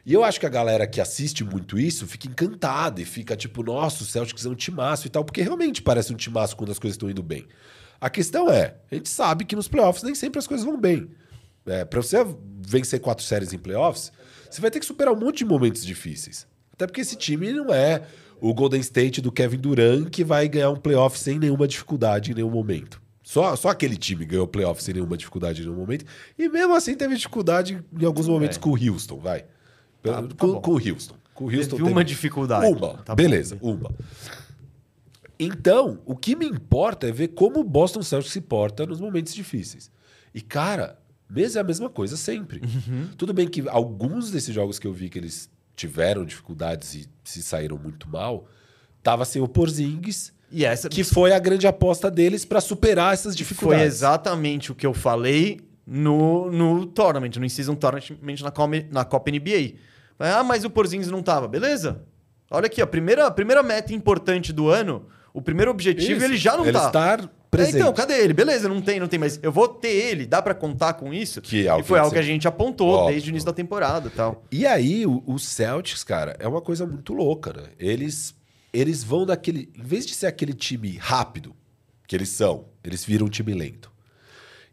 [0.04, 3.62] E eu acho que a galera que assiste muito isso fica encantada e fica tipo,
[3.62, 6.80] nossa, o Celtics é um timaço e tal, porque realmente parece um timaço quando as
[6.80, 7.46] coisas estão indo bem.
[8.00, 11.10] A questão é, a gente sabe que nos playoffs nem sempre as coisas vão bem.
[11.66, 12.18] É, para você
[12.62, 14.12] vencer quatro séries em playoffs,
[14.50, 16.48] você vai ter que superar um monte de momentos difíceis.
[16.74, 18.04] Até porque esse time não é
[18.40, 22.36] o Golden State do Kevin Durant que vai ganhar um playoff sem nenhuma dificuldade em
[22.36, 23.02] nenhum momento.
[23.24, 26.06] Só, só aquele time ganhou playoff sem nenhuma dificuldade em nenhum momento.
[26.38, 28.60] E mesmo assim teve dificuldade em alguns momentos É.
[28.62, 29.44] com o Houston, vai.
[30.02, 30.62] Tá- tá com, bom.
[30.62, 31.16] com o Houston.
[31.34, 32.66] Com o Houston Teve uma dificuldade.
[32.72, 33.16] Uma, Tá bom.
[33.16, 33.92] beleza, uma.
[35.40, 39.34] Então, o que me importa é ver como o Boston Celtics se porta nos momentos
[39.34, 39.92] difíceis.
[40.34, 40.98] E, cara,
[41.30, 42.62] mesmo é a mesma coisa sempre.
[42.62, 43.10] Uhum.
[43.18, 47.44] Tudo bem que alguns desses jogos que eu vi que eles tiveram dificuldades e se
[47.44, 48.48] saíram muito mal,
[49.04, 53.34] tava sem o Porzingis, E essa que foi a grande aposta deles para superar essas
[53.34, 53.86] foi dificuldades.
[53.86, 59.30] exatamente o que eu falei no, no Tournament, no In-Season Tournament na, Com- na Copa
[59.30, 59.76] NBA.
[60.20, 61.48] Ah, mas o Porzingis não tava.
[61.48, 62.02] Beleza.
[62.50, 65.06] Olha aqui, a primeira, a primeira meta importante do ano,
[65.38, 66.88] o primeiro objetivo, Isso, ele já não ele tá.
[66.88, 67.76] estar presente.
[67.76, 68.34] É, então, cadê ele?
[68.34, 71.44] Beleza, não tem, não tem, mas eu vou ter ele, dá pra contar com isso?
[71.44, 73.12] Que é e foi algo que a gente apontou Óbvio.
[73.12, 74.44] desde o início da temporada e tal.
[74.52, 77.70] E aí, o, o Celtics, cara, é uma coisa muito louca, né?
[77.78, 78.34] Eles,
[78.74, 79.72] eles vão daquele.
[79.78, 81.56] Em vez de ser aquele time rápido,
[82.08, 83.92] que eles são, eles viram um time lento.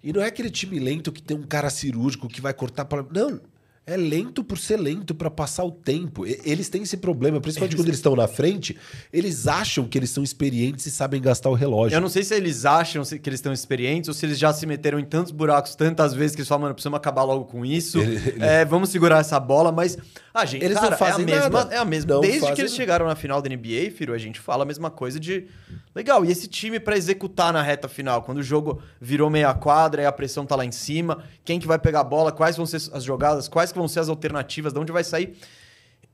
[0.03, 3.05] E não é aquele time lento que tem um cara cirúrgico que vai cortar para.
[3.11, 3.39] Não.
[3.87, 6.27] É lento por ser lento, para passar o tempo.
[6.27, 8.75] E- Eles têm esse problema, principalmente quando eles estão na frente,
[9.13, 11.95] eles acham que eles são experientes e sabem gastar o relógio.
[11.95, 14.65] Eu não sei se eles acham que eles estão experientes ou se eles já se
[14.65, 17.99] meteram em tantos buracos tantas vezes que eles falam, mano, precisamos acabar logo com isso.
[18.01, 19.99] Ele- ele- É, vamos segurar essa bola, mas.
[20.33, 21.75] A gente, Eles não cara, fazem é a mesma, nada.
[21.75, 22.15] É a mesma.
[22.15, 22.69] Não Desde que eles nada.
[22.71, 25.47] chegaram na final da NBA, Firo, a gente fala a mesma coisa de.
[25.95, 30.03] Legal, e esse time pra executar na reta final, quando o jogo virou meia quadra
[30.03, 32.67] e a pressão tá lá em cima, quem que vai pegar a bola, quais vão
[32.67, 35.37] ser as jogadas, quais que vão ser as alternativas, de onde vai sair.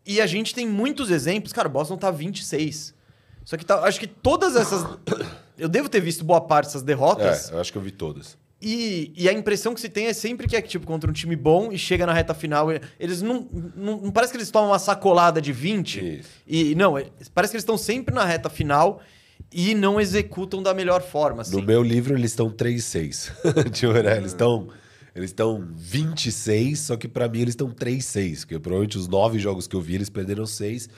[0.04, 1.52] E a gente tem muitos exemplos.
[1.52, 2.94] Cara, o Boston tá 26.
[3.44, 4.84] Só que tá, acho que todas essas.
[5.56, 7.50] Eu devo ter visto boa parte dessas derrotas.
[7.50, 8.38] É, eu acho que eu vi todas.
[8.62, 11.36] E, e a impressão que se tem é sempre que é tipo contra um time
[11.36, 12.68] bom e chega na reta final.
[12.98, 13.46] Eles não.
[13.76, 16.18] Não, não parece que eles tomam uma sacolada de 20.
[16.20, 16.28] Isso.
[16.46, 19.02] E não, é- parece que eles estão sempre na reta final
[19.52, 21.42] e não executam da melhor forma.
[21.42, 21.56] Assim.
[21.56, 23.70] No meu livro, eles estão 3-6.
[23.70, 24.16] tipo, né?
[24.16, 24.68] Eles estão.
[25.14, 28.40] Eles estão 26, só que pra mim eles estão 3-6.
[28.40, 30.88] Porque provavelmente os nove jogos que eu vi, eles perderam seis.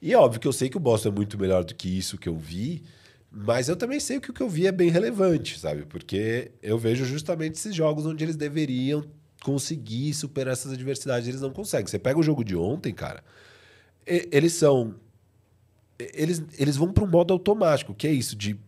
[0.00, 2.18] E é óbvio que eu sei que o Boston é muito melhor do que isso
[2.18, 2.82] que eu vi.
[3.30, 5.84] Mas eu também sei que o que eu vi é bem relevante, sabe?
[5.86, 9.04] Porque eu vejo justamente esses jogos onde eles deveriam
[9.42, 11.26] conseguir superar essas adversidades.
[11.26, 11.86] Eles não conseguem.
[11.86, 13.24] Você pega o jogo de ontem, cara.
[14.06, 14.94] Eles são
[15.98, 18.58] eles, eles vão para um modo automático, que é isso, de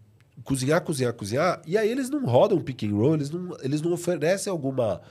[0.46, 3.92] cozinhar, cozinhar, cozinhar, e aí eles não rodam pick and roll, eles não, eles não
[3.92, 5.02] oferecem alguma.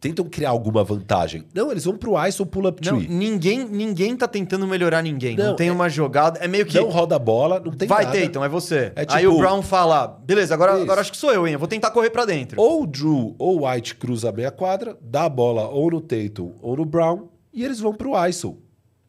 [0.00, 1.44] tentam criar alguma vantagem.
[1.52, 3.08] Não, eles vão pro ISO pull-up Não, tree.
[3.08, 5.36] ninguém, ninguém tá tentando melhorar ninguém.
[5.36, 6.38] Não, Não, tem é- uma jogada.
[6.38, 6.78] É meio que.
[6.78, 8.16] Não roda a bola, não tem vai nada.
[8.16, 8.92] ter, então, é você.
[8.94, 10.82] É Aí tipo- o Brown fala: beleza, agora, Isso.
[10.82, 11.54] agora acho que sou eu, hein?
[11.54, 12.60] Eu vou tentar correr pra dentro.
[12.60, 16.00] Ou o Drew ou o White cruza a meia quadra, dá a bola ou no
[16.00, 18.56] Tatum ou no Brown, e eles vão pro ISO.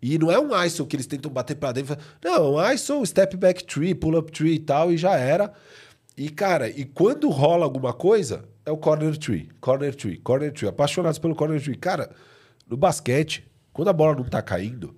[0.02, 1.98] E não é um ISO que eles tentam bater pra dentro.
[2.24, 5.52] Não, um ISO, step back tree, pull up tree e tal, e já era.
[6.16, 10.70] E, cara, e quando rola alguma coisa, é o corner tree, corner tree, corner tree.
[10.70, 11.76] Apaixonados pelo corner tree.
[11.76, 12.12] Cara,
[12.68, 14.96] no basquete, quando a bola não tá caindo,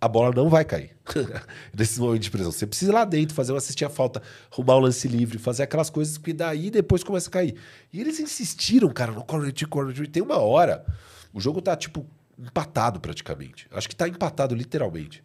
[0.00, 0.90] a bola não vai cair.
[1.72, 2.50] Nesses momentos de pressão.
[2.50, 5.90] Você precisa ir lá dentro, fazer uma cestinha falta, arrumar o lance livre, fazer aquelas
[5.90, 7.54] coisas que daí depois começa a cair.
[7.92, 10.08] E eles insistiram, cara, no corner tree, corner tree.
[10.08, 10.84] Tem uma hora,
[11.32, 12.04] o jogo tá, tipo,
[12.42, 13.66] empatado praticamente.
[13.70, 15.22] Acho que tá empatado literalmente.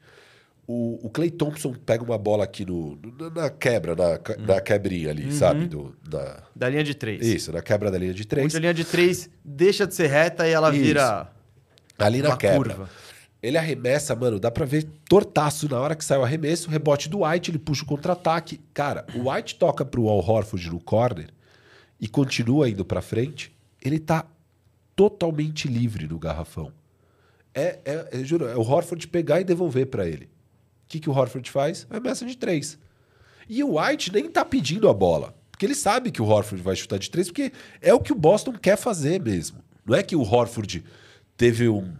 [0.69, 4.19] O, o Clay Thompson pega uma bola aqui no, no- na quebra, na,
[4.53, 5.65] na quebrinha ali, sabe?
[5.65, 7.25] Do, na, Da linha de três.
[7.25, 8.45] isso, na quebra da linha de três.
[8.45, 10.83] Onde a linha de três deixa de ser reta e ela Isso.
[10.83, 11.31] vira.
[11.97, 12.57] Ali na Uma quebra.
[12.75, 12.89] curva.
[13.41, 17.23] Ele arremessa, mano, dá pra ver tortaço na hora que sai o arremesso, rebote do
[17.23, 18.59] White, ele puxa o contra-ataque.
[18.73, 21.29] Cara, o White toca pro Al Horford no corner
[22.01, 24.25] e continua indo pra frente, ele tá
[24.95, 26.71] totalmente livre no garrafão.
[27.59, 27.79] É,
[28.11, 30.29] é, juro, é o Horford pegar e devolver pra ele.
[30.87, 31.87] que, que o Horford faz?
[31.89, 32.77] Arremessa de três.
[33.49, 35.35] E o White nem tá pedindo a bola.
[35.49, 38.15] Porque ele sabe que o Horford vai chutar de três, porque é o que o
[38.15, 39.63] Boston quer fazer mesmo.
[39.83, 40.85] Não é que o Horford
[41.35, 41.95] teve um,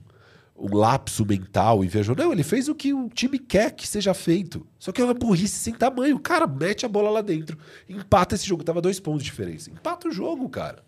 [0.56, 2.16] um lapso mental e viajou.
[2.16, 4.64] Não, ele fez o que o time quer que seja feito.
[4.78, 6.20] Só que é uma burrice sem tamanho.
[6.20, 7.58] Cara, mete a bola lá dentro.
[7.90, 8.64] Empata esse jogo.
[8.64, 9.72] Tava dois pontos de diferença.
[9.72, 10.84] Empata o jogo, cara.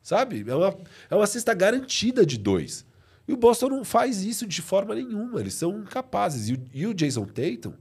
[0.00, 0.44] Sabe?
[0.46, 0.78] É uma,
[1.10, 2.84] é uma cesta garantida de dois.
[3.26, 5.40] E o Boston não faz isso de forma nenhuma.
[5.40, 6.48] Eles são incapazes.
[6.48, 7.72] E o, e o Jason Tatum,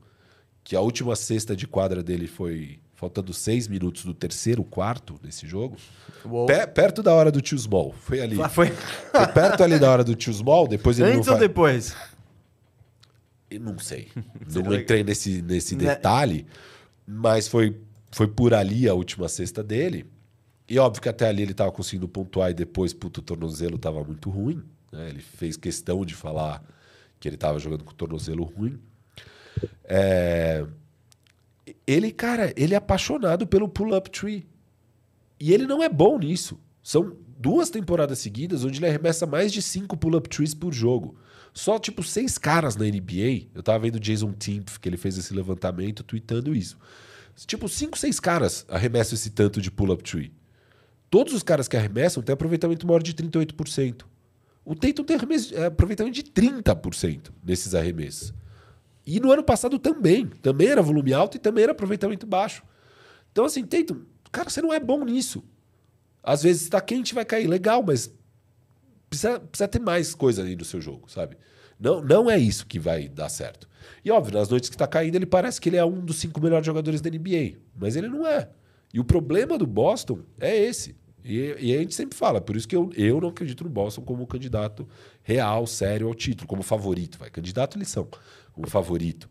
[0.63, 5.47] que a última cesta de quadra dele foi faltando seis minutos do terceiro quarto nesse
[5.47, 5.75] jogo,
[6.45, 7.91] pe- perto da hora do tio Small.
[7.99, 8.39] Foi ali.
[8.39, 11.47] Ah, Foi Foi perto ali da hora do tio Small, depois ele antes ou vai...
[11.47, 11.95] depois?
[13.49, 14.07] Eu não sei.
[14.53, 15.85] Não entrei nesse, nesse Né?
[15.95, 16.45] detalhe,
[17.05, 17.77] mas foi,
[18.11, 20.05] foi por ali a última cesta dele.
[20.69, 24.01] E óbvio que até ali ele estava conseguindo pontuar e depois, puto, o tornozelo estava
[24.03, 24.63] muito ruim.
[24.91, 25.09] Né?
[25.09, 26.63] Ele fez questão de falar
[27.19, 28.79] que ele estava jogando com o tornozelo ruim.
[29.83, 30.65] É,
[31.85, 34.47] Ele, cara, ele é apaixonado pelo pull-up tree.
[35.39, 36.59] E ele não é bom nisso.
[36.83, 41.15] São duas temporadas seguidas onde ele arremessa mais de cinco pull-up trees por jogo.
[41.53, 43.47] Só, tipo, seis caras na NBA.
[43.53, 46.77] Eu tava vendo o Jason Timpf, que ele fez esse levantamento, tweetando isso.
[47.45, 50.31] Tipo, cinco, seis caras arremessam esse tanto de pull-up tree.
[51.09, 54.05] Todos os caras que arremessam têm aproveitamento maior de 38%.
[54.71, 58.33] O Tatum tem arremesso- é, aproveitamento de 30% nesses arremessos.
[59.05, 60.27] E no ano passado também.
[60.41, 62.63] Também era volume alto e também era aproveitamento baixo.
[63.33, 65.43] Então, assim, Tatum, cara, você não é bom nisso.
[66.23, 67.47] Às vezes está quente vai cair.
[67.47, 68.13] Legal, mas
[69.09, 71.35] precisa, precisa ter mais coisa aí no seu jogo, sabe?
[71.77, 73.67] Não, não é isso que vai dar certo.
[74.05, 76.39] E óbvio, nas noites que está caindo, ele parece que ele é um dos cinco
[76.39, 77.57] melhores jogadores da NBA.
[77.77, 78.47] Mas ele não é.
[78.93, 80.95] E o problema do Boston é esse.
[81.23, 84.01] E, e a gente sempre fala, por isso que eu, eu não acredito no Boston
[84.01, 84.87] como candidato
[85.23, 87.17] real, sério ao título, como favorito.
[87.17, 88.07] Vai, candidato eles são,
[88.53, 89.29] como favorito.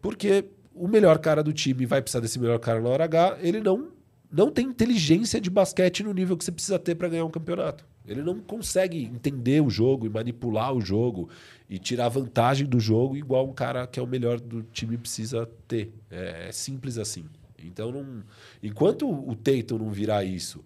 [0.00, 3.60] Porque o melhor cara do time vai precisar desse melhor cara na hora H, ele
[3.60, 3.88] não,
[4.30, 7.84] não tem inteligência de basquete no nível que você precisa ter para ganhar um campeonato.
[8.06, 11.28] Ele não consegue entender o jogo e manipular o jogo
[11.68, 15.48] e tirar vantagem do jogo igual um cara que é o melhor do time precisa
[15.68, 15.92] ter.
[16.10, 17.26] É, é simples assim.
[17.62, 18.22] Então, não,
[18.62, 20.64] enquanto o Tatum não virar isso,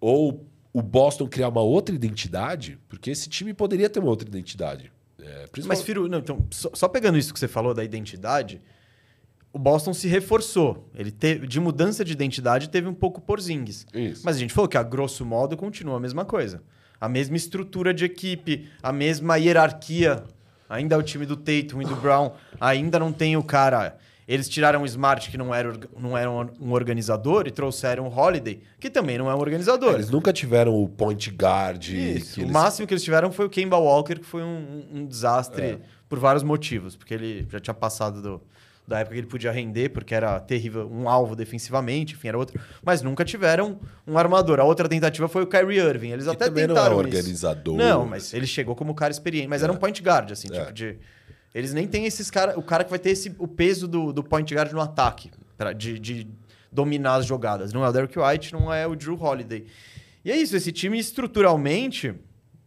[0.00, 4.92] ou o Boston criar uma outra identidade, porque esse time poderia ter uma outra identidade.
[5.20, 8.60] É, Mas, principalmente- Firo, não, então, só, só pegando isso que você falou da identidade,
[9.52, 10.88] o Boston se reforçou.
[10.94, 13.84] Ele teve, de mudança de identidade teve um pouco por Zings.
[13.92, 14.22] Isso.
[14.24, 16.62] Mas a gente falou que, a grosso modo, continua a mesma coisa.
[17.00, 20.22] A mesma estrutura de equipe, a mesma hierarquia.
[20.68, 22.30] Ainda é o time do Tatum e do Brown.
[22.60, 23.98] Ainda não tem o cara.
[24.32, 28.60] Eles tiraram o Smart, que não era, não era um organizador, e trouxeram o Holiday,
[28.78, 29.94] que também não é um organizador.
[29.94, 31.82] Eles nunca tiveram o point guard.
[31.88, 32.34] Isso.
[32.34, 35.04] que O eles- máximo que eles tiveram foi o Kemba Walker, que foi um, um
[35.06, 35.78] desastre É.
[36.08, 36.94] por vários motivos.
[36.94, 38.40] Porque ele já tinha passado do-
[38.86, 42.60] da época que ele podia render, porque era terrível, um alvo defensivamente, enfim, era outro.
[42.84, 44.58] Mas nunca tiveram um armador.
[44.60, 46.10] A outra tentativa foi o Kyrie Irving.
[46.10, 47.06] Eles que até também não é tentaram isso.
[47.06, 47.76] organizador.
[47.76, 49.48] Não, mas ele chegou como cara experiente.
[49.48, 50.60] Mas era um point guard, assim, É.
[50.60, 50.98] tipo de...
[51.54, 52.56] Eles nem têm esses caras...
[52.56, 55.72] O cara que vai ter esse, o peso do, do point guard no ataque, pra,
[55.72, 56.28] de, de
[56.70, 57.72] dominar as jogadas.
[57.72, 59.66] Não é o Derek White, não é o Drew Holiday.
[60.24, 62.14] E é isso, esse time estruturalmente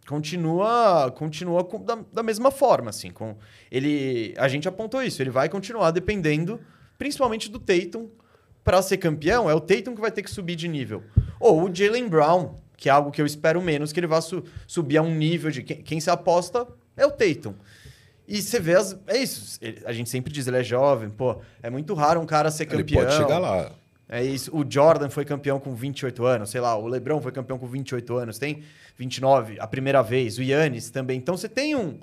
[0.08, 3.10] continua continua com- da, da mesma forma, assim.
[3.10, 3.38] Com
[3.72, 6.60] ele, a gente apontou isso, ele vai continuar dependendo,
[6.98, 8.10] principalmente do Tatum,
[8.64, 9.50] para ser campeão.
[9.50, 11.04] É o Tatum que vai ter que subir de nível.
[11.40, 14.44] Ou o Jalen Brown, que é algo que eu espero menos que ele vá su-
[14.68, 16.68] subir a um nível de quem, quem se aposta
[16.98, 17.54] é o Tatum.
[18.28, 19.58] E você vê as, é isso.
[19.62, 22.64] ele- a gente sempre diz ele é jovem, pô, é muito raro um cara ser
[22.64, 23.04] Ele campeão.
[23.04, 23.72] pode chegar lá.
[24.08, 24.56] É isso.
[24.56, 28.16] O Jordan foi campeão com 28 anos, sei lá, o LeBron foi campeão com 28
[28.18, 28.64] anos, tem
[28.98, 31.18] 29 a primeira vez, o Yannis também.
[31.18, 32.00] Então você tem um.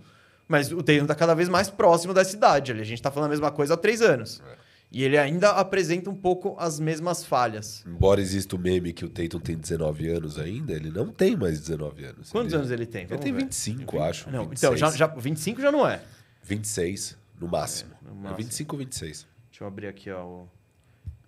[0.48, 2.80] Mas o Tatum tá cada vez mais próximo dessa idade ali.
[2.80, 4.42] A gente tá falando a mesma coisa há três anos.
[4.92, 7.84] E ele ainda apresenta um pouco as mesmas falhas.
[7.86, 11.60] Embora exista o meme que o Tatum tem 19 anos ainda, ele não tem mais
[11.60, 12.30] 19 anos.
[12.32, 12.60] Quantos ele...
[12.60, 13.02] anos ele tem?
[13.02, 13.42] Ele Vamos tem ver.
[13.44, 14.30] 25, acho.
[14.30, 14.62] Não, 26.
[14.62, 16.02] então, já, já, 25 já não é.
[16.42, 17.90] 26, no máximo.
[18.02, 18.36] no É, máximo.
[18.38, 19.26] 25 ou 26.
[19.50, 20.24] Deixa eu abrir aqui, ó.
[20.24, 20.48] O...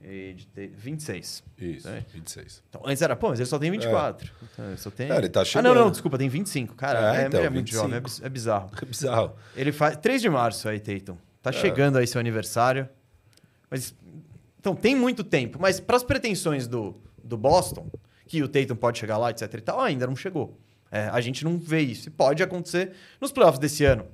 [0.03, 1.45] age de- 26.
[1.59, 2.05] Isso, É.
[2.13, 2.63] 26.
[2.69, 4.29] Então, antes era, pô, mas ele só tem 24.
[4.53, 5.09] Então, ele só tem...
[5.09, 5.73] Não, ele tá Ah, chegando.
[5.73, 6.75] não, não, desculpa, tem 25.
[6.75, 7.83] Cara, É, é, então, ele é muito 25.
[7.85, 8.71] jovem, é biz- é bizarro.
[8.81, 9.37] É bizarro.
[9.55, 11.17] Ele faz 3 de março aí, Tatum.
[11.41, 11.53] Tá É.
[11.53, 12.89] chegando aí seu aniversário.
[13.73, 13.95] Mas
[14.61, 17.91] então tem muito tempo, mas para as pretensões do, do Boston,
[18.27, 20.59] que o Tatum pode chegar lá, etc e tal, ainda não chegou.
[20.91, 22.09] É, a gente não vê isso.
[22.09, 24.05] E pode acontecer nos playoffs desse ano.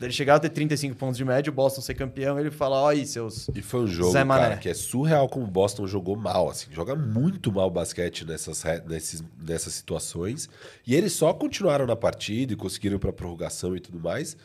[0.00, 2.88] Ele chegar a ter 35 pontos de média, o Boston ser campeão, ele fala: "Ó
[2.88, 6.48] aí, seus E foi um jogo, cara, que é surreal como o Boston jogou mal,
[6.48, 6.66] assim.
[6.72, 10.48] Joga muito mal basquete nessas, nesses, nessas situações.
[10.86, 14.36] E eles só continuaram na partida e conseguiram ir pra prorrogação e tudo mais,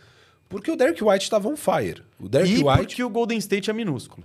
[0.50, 2.04] Porque o Derek White estava on fire.
[2.20, 4.24] O Derek e White porque o Golden State é minúsculo.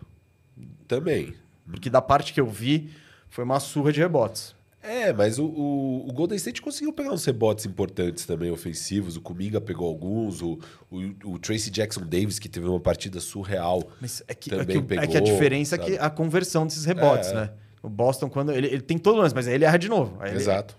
[0.96, 1.35] Também.
[1.70, 2.90] Porque da parte que eu vi,
[3.28, 4.55] foi uma surra de rebotes.
[4.83, 9.16] É, mas o, o, o Golden State conseguiu pegar uns rebotes importantes também, ofensivos.
[9.16, 10.59] O Kuminga pegou alguns, o,
[10.90, 10.98] o,
[11.35, 13.83] o Tracy Jackson Davis, que teve uma partida surreal.
[14.00, 15.90] Mas é que, é Também que, é que a pegou, diferença é sabe?
[15.92, 17.35] que a conversão desses rebotes, É.
[17.35, 17.50] né?
[17.81, 18.52] O Boston, quando.
[18.52, 20.16] Ele, ele tem todo o lance, mas aí ele erra de novo.
[20.20, 20.76] Aí ele- Exato.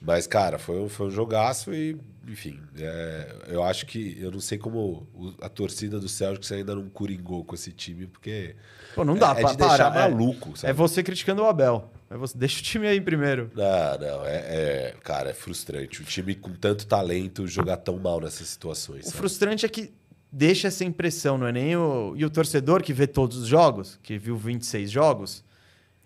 [0.00, 4.16] Mas, cara, foi, um- foi um jogaço e, enfim, é, eu acho que.
[4.20, 5.06] Eu não sei como
[5.40, 8.54] a torcida do Celtics ainda não curingou com esse time, porque.
[8.94, 10.70] Pô, não dá é, é pra de deixar parar, é- maluco, sabe?
[10.70, 11.90] É você criticando o Abel.
[12.10, 13.50] É você, deixa o time aí primeiro.
[13.54, 16.00] Não, não, é, é- Cara, é frustrante.
[16.00, 19.02] O time com tanto talento jogar tão mal nessas situações.
[19.02, 19.16] O sabe?
[19.18, 19.92] frustrante é que
[20.32, 22.14] deixa essa impressão, não é nem o.
[22.16, 25.44] E o torcedor que vê todos os jogos, que viu 26 jogos,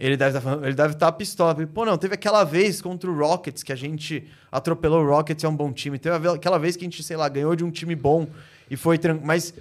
[0.04, 1.54] ele deve estar deve estar pistola.
[1.54, 5.44] porque, Pô, não, teve aquela vez contra o Rockets que a gente atropelou o Rockets,
[5.44, 5.98] é um bom time.
[5.98, 8.26] Teve aquela vez que a gente, sei lá, ganhou de um time bom
[8.68, 9.26] e foi tranquilo.
[9.26, 9.54] Mas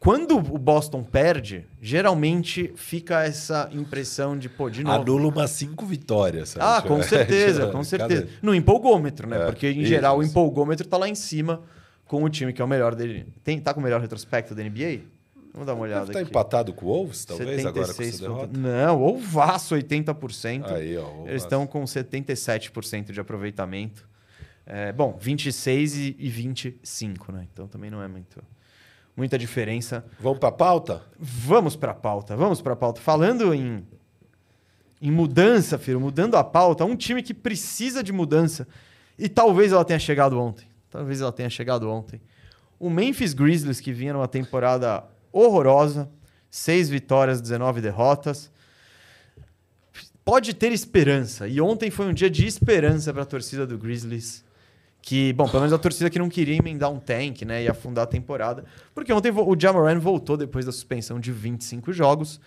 [0.00, 5.00] quando o Boston perde, geralmente fica essa impressão de, pô, de novo.
[5.00, 6.66] Anula umas cinco vitórias, sabe?
[6.66, 8.28] Ah, com Tipo, certeza, é, com certeza.
[8.42, 9.42] No empolgômetro, né?
[9.42, 11.62] É, Porque, em isso, geral, o empolgômetro tá lá em cima
[12.04, 13.26] com o time que é o melhor dele.
[13.44, 15.02] Tem, tá com o melhor retrospecto da NBA?
[15.52, 16.30] Vamos dar uma olhada Deve tá aqui.
[16.30, 18.58] empatado com o Wolves, talvez, agora com 76 essa derrota.
[18.58, 20.64] Não, ou vaço 80%.
[20.72, 21.06] Aí, ó.
[21.06, 24.08] o Eles estão com 77% de aproveitamento.
[24.64, 27.46] É, bom, 26 e, e 25, né?
[27.52, 28.42] Então também não é muito,
[29.14, 30.04] muita diferença.
[30.18, 31.02] Vamos pra pauta?
[31.18, 33.00] Vamos para a pauta, vamos para a pauta.
[33.00, 33.86] Falando em,
[35.02, 38.66] em mudança, Firo, mudando a pauta, um time que precisa de mudança
[39.18, 40.66] e talvez ela tenha chegado ontem.
[40.88, 42.22] Talvez ela tenha chegado ontem.
[42.78, 46.08] O Memphis Grizzlies, que vinha numa temporada horrorosa,
[46.50, 48.50] seis vitórias, 19 derrotas,
[50.24, 51.48] pode ter esperança.
[51.48, 54.44] E ontem foi um dia de esperança para a torcida do Grizzlies.
[55.00, 57.64] Que, bom, pelo menos a torcida que não queria emendar um tank, né?
[57.64, 58.64] E afundar a temporada.
[58.94, 62.40] Porque ontem o Jamoran voltou depois da suspensão de 25 jogos.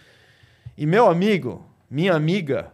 [0.77, 2.71] E meu amigo, minha amiga,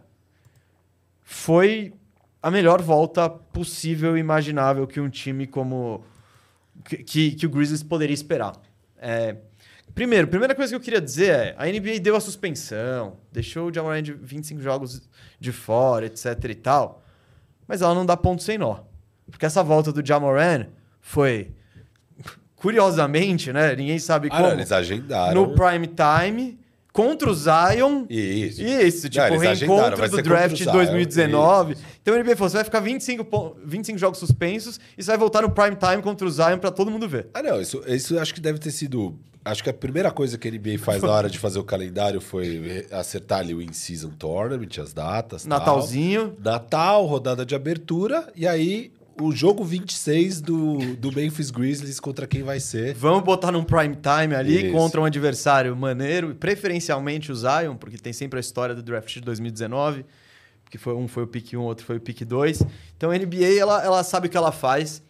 [1.24, 1.94] foi
[2.40, 6.04] a melhor volta possível e imaginável que um time como.
[6.84, 8.54] que, que, que o Grizzlies poderia esperar.
[8.98, 9.36] É,
[9.94, 13.74] primeiro, primeira coisa que eu queria dizer é: a NBA deu a suspensão, deixou o
[13.74, 15.02] Jamoran de 25 jogos
[15.40, 17.02] de fora, etc e tal.
[17.66, 18.80] Mas ela não dá ponto sem nó.
[19.30, 20.66] Porque essa volta do Jamoran
[21.00, 21.52] foi.
[22.56, 23.74] Curiosamente, né?
[23.74, 24.48] Ninguém sabe Ah, como.
[24.48, 25.34] não, eles agendaram.
[25.48, 26.60] no prime time,
[26.92, 28.04] contra o Zion.
[28.08, 28.62] Isso.
[28.62, 31.72] Isso, tipo, Não, reencontro do draft de o Zion, 2019.
[31.72, 31.82] isso.
[32.00, 35.18] Então o NBA falou: você vai ficar 25, pon- 25 jogos suspensos e você vai
[35.18, 37.28] voltar no prime time contra o Zion pra todo mundo ver.
[37.34, 39.18] Ah, não, isso, isso acho que deve ter sido.
[39.44, 42.20] Acho que a primeira coisa que a NBA faz na hora de fazer o calendário
[42.20, 45.42] foi acertar ali o In-Season Tournament, as datas.
[45.42, 45.58] tal.
[45.58, 46.36] Natalzinho.
[46.38, 52.42] Natal, rodada de abertura, e aí o jogo 26 do, do Memphis Grizzlies contra quem
[52.42, 52.94] vai ser.
[52.94, 54.72] Vamos botar num prime time ali Isso.
[54.72, 59.20] contra um adversário maneiro, preferencialmente o Zion, porque tem sempre a história do draft de
[59.20, 60.04] 2019,
[60.70, 62.62] que foi um foi o pick 1, outro foi o pick 2.
[62.96, 65.02] Então a NBA ela, ela sabe o que ela faz.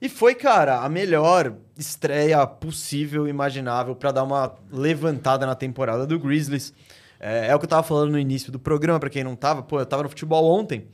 [0.00, 6.18] E foi, cara, a melhor estreia possível imaginável para dar uma levantada na temporada do
[6.18, 6.72] Grizzlies.
[7.18, 9.62] É, é o que eu tava falando no início do programa, para quem não tava.
[9.62, 10.86] Pô, eu tava no futebol ontem.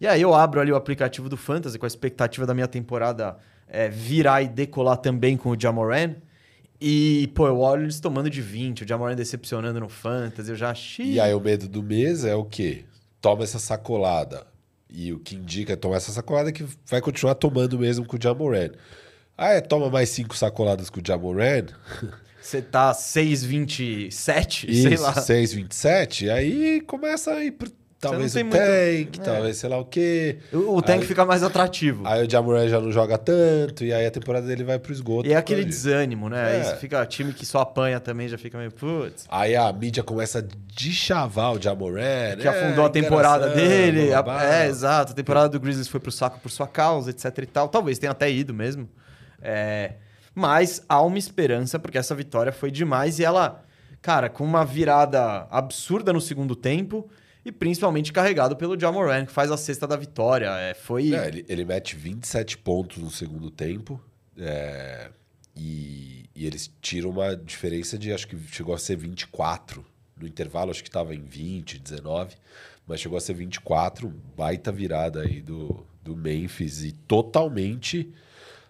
[0.00, 3.36] E aí eu abro ali o aplicativo do Fantasy com a expectativa da minha temporada
[3.68, 6.14] é, virar e decolar também com o Jamoran.
[6.80, 10.70] E, pô, eu olho eles tomando de 20, o Jamoran decepcionando no Fantasy, eu já
[10.70, 11.12] achei...
[11.12, 12.84] E aí o medo do mês é o quê?
[13.20, 14.46] Toma essa sacolada.
[14.92, 18.22] E o que indica é tomar essa sacolada que vai continuar tomando mesmo com o
[18.22, 18.70] Jamoran.
[19.36, 21.66] Ah, é, toma mais cinco sacoladas com o Jamoran.
[22.40, 24.10] Você tá 6,27,
[24.72, 25.14] sei lá.
[25.14, 26.30] 6,27.
[26.30, 27.70] Aí começa a ir pro,
[28.00, 29.22] talvez o muito- tank, é.
[29.22, 30.38] talvez sei lá o quê.
[30.52, 32.02] O, o tank Aí- fica mais atrativo.
[32.06, 35.28] Aí o Jamoran já não joga tanto, e aí a temporada dele vai pro esgoto.
[35.28, 36.42] E é aquele desânimo, né?
[36.44, 36.64] Aí É.
[36.64, 39.26] você fica time que só apanha também, já fica meio, putz.
[39.28, 40.42] Aí a mídia começa a
[40.74, 42.36] deschavar o Jamoran.
[42.40, 44.12] Que afundou a temporada enganação, dele.
[44.14, 45.12] a- é, exato.
[45.12, 47.68] A temporada do Grizzlies foi pro saco por sua causa, etc e tal.
[47.68, 48.88] Talvez tenha até ido mesmo.
[49.42, 49.94] É,
[50.34, 53.62] mas há uma esperança, porque essa vitória foi demais e ela,
[54.00, 57.08] cara, com uma virada absurda no segundo tempo
[57.44, 60.50] e principalmente carregado pelo Jamoran, que faz a cesta da vitória.
[60.58, 61.14] É, foi.
[61.14, 64.00] É, ele, ele mete 27 pontos no segundo tempo.
[64.38, 65.10] é,
[65.56, 69.84] e, e eles tiram uma diferença de acho que chegou a ser 24.
[70.16, 72.36] No intervalo, acho que estava em 20, 19.
[72.86, 74.08] Mas chegou a ser 24.
[74.36, 76.82] Baita virada aí do, do Memphis.
[76.82, 78.10] E totalmente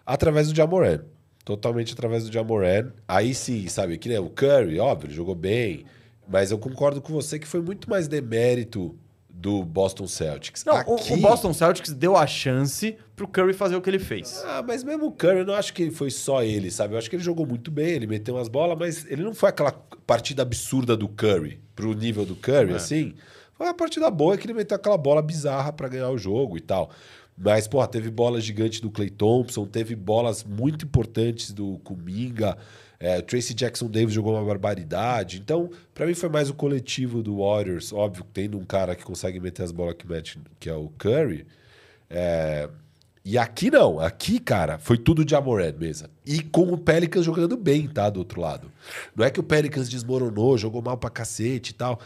[0.04, 1.04] através do Jamoran.
[1.44, 2.92] Totalmente através do Jamoran.
[3.06, 3.98] Aí sim, sabe?
[3.98, 5.84] Que o Curry, óbvio, ele jogou bem.
[6.30, 8.96] Mas eu concordo com você que foi muito mais demérito
[9.28, 10.64] do Boston Celtics.
[10.64, 11.12] Não, Aqui...
[11.12, 14.42] o, Boston Celtics deu a chance pro Curry fazer o que ele fez.
[14.46, 16.94] Ah, mas mesmo o Curry, eu não acho que foi só ele, sabe?
[16.94, 19.48] Eu acho que ele jogou muito bem, ele meteu umas bolas, mas ele não foi
[19.48, 19.72] aquela
[20.06, 22.76] partida absurda do Curry, pro nível do Curry, é.
[22.76, 23.14] assim.
[23.54, 26.60] Foi uma partida boa que ele meteu aquela bola bizarra para ganhar o jogo e
[26.60, 26.90] tal.
[27.36, 32.56] Mas, porra, teve bolas gigantes do Clay Thompson, teve bolas muito importantes do Kuminga.
[33.02, 35.38] É, Tracy Jackson Davis jogou uma barbaridade.
[35.38, 37.94] Então, para mim foi mais o coletivo do Warriors.
[37.94, 41.46] Óbvio, tendo um cara que consegue meter as bolas que mete, que é o Curry.
[42.10, 42.68] É...
[43.24, 43.98] E aqui não.
[43.98, 46.08] Aqui, cara, foi tudo de Amored mesmo.
[46.26, 48.10] E com o Pelicans jogando bem, tá?
[48.10, 48.70] Do outro lado.
[49.16, 52.00] Não é que o Pelicans desmoronou, jogou mal pra cacete e tal.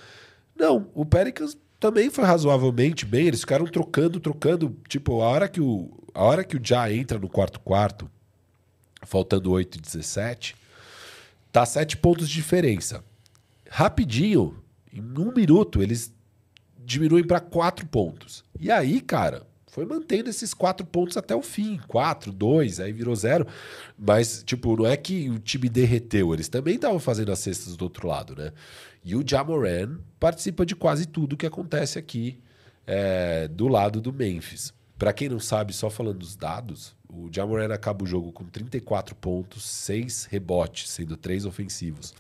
[0.57, 3.27] Não, o Pelicans também foi razoavelmente bem.
[3.27, 4.77] Eles ficaram trocando, trocando.
[4.89, 8.09] Tipo, a hora que o, a hora que o Já entra no quarto quarto,
[9.03, 10.57] faltando 8 e 17,
[11.55, 13.05] Tá sete pontos de diferença.
[13.71, 14.61] Rapidinho,
[14.93, 16.13] em um minuto, eles
[16.85, 18.43] diminuem para quatro pontos.
[18.59, 21.79] E aí, cara, foi mantendo esses quatro pontos até o fim.
[21.87, 23.47] Quatro, dois, aí virou zero.
[23.97, 26.35] Mas, tipo, não é que o time derreteu.
[26.35, 28.53] Eles também estavam fazendo as cestas do outro lado, né?
[29.05, 32.43] E o Jamoran participa de quase tudo que acontece aqui
[32.85, 34.75] é, do lado do Memphis.
[34.99, 39.15] Para quem não sabe, só falando dos dados, o Jamoran acaba o jogo com 34
[39.15, 42.15] pontos, 6 rebotes, sendo 3 ofensivos.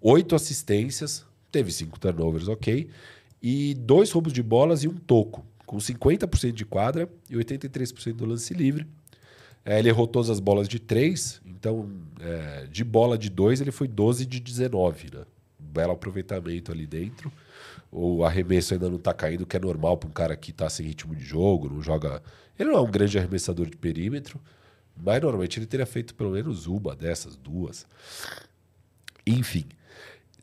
[0.00, 2.88] 8 assistências, teve 5 turnovers, ok.
[3.42, 8.26] E 2 roubos de bolas e um toco, com 50% de quadra e 83% do
[8.26, 8.86] lance livre.
[9.64, 11.90] É, ele errou todas as bolas de 3, então
[12.20, 15.10] é, de bola de 2 ele foi 12 de 19.
[15.14, 15.24] Né?
[15.58, 17.30] Belo aproveitamento ali dentro.
[17.90, 20.86] O arremesso ainda não está caindo, que é normal para um cara que está sem
[20.86, 22.22] ritmo de jogo, não joga
[22.60, 24.38] ele não é um grande arremessador de perímetro,
[24.94, 27.86] mas normalmente ele teria feito pelo menos uma dessas, duas.
[29.26, 29.64] Enfim.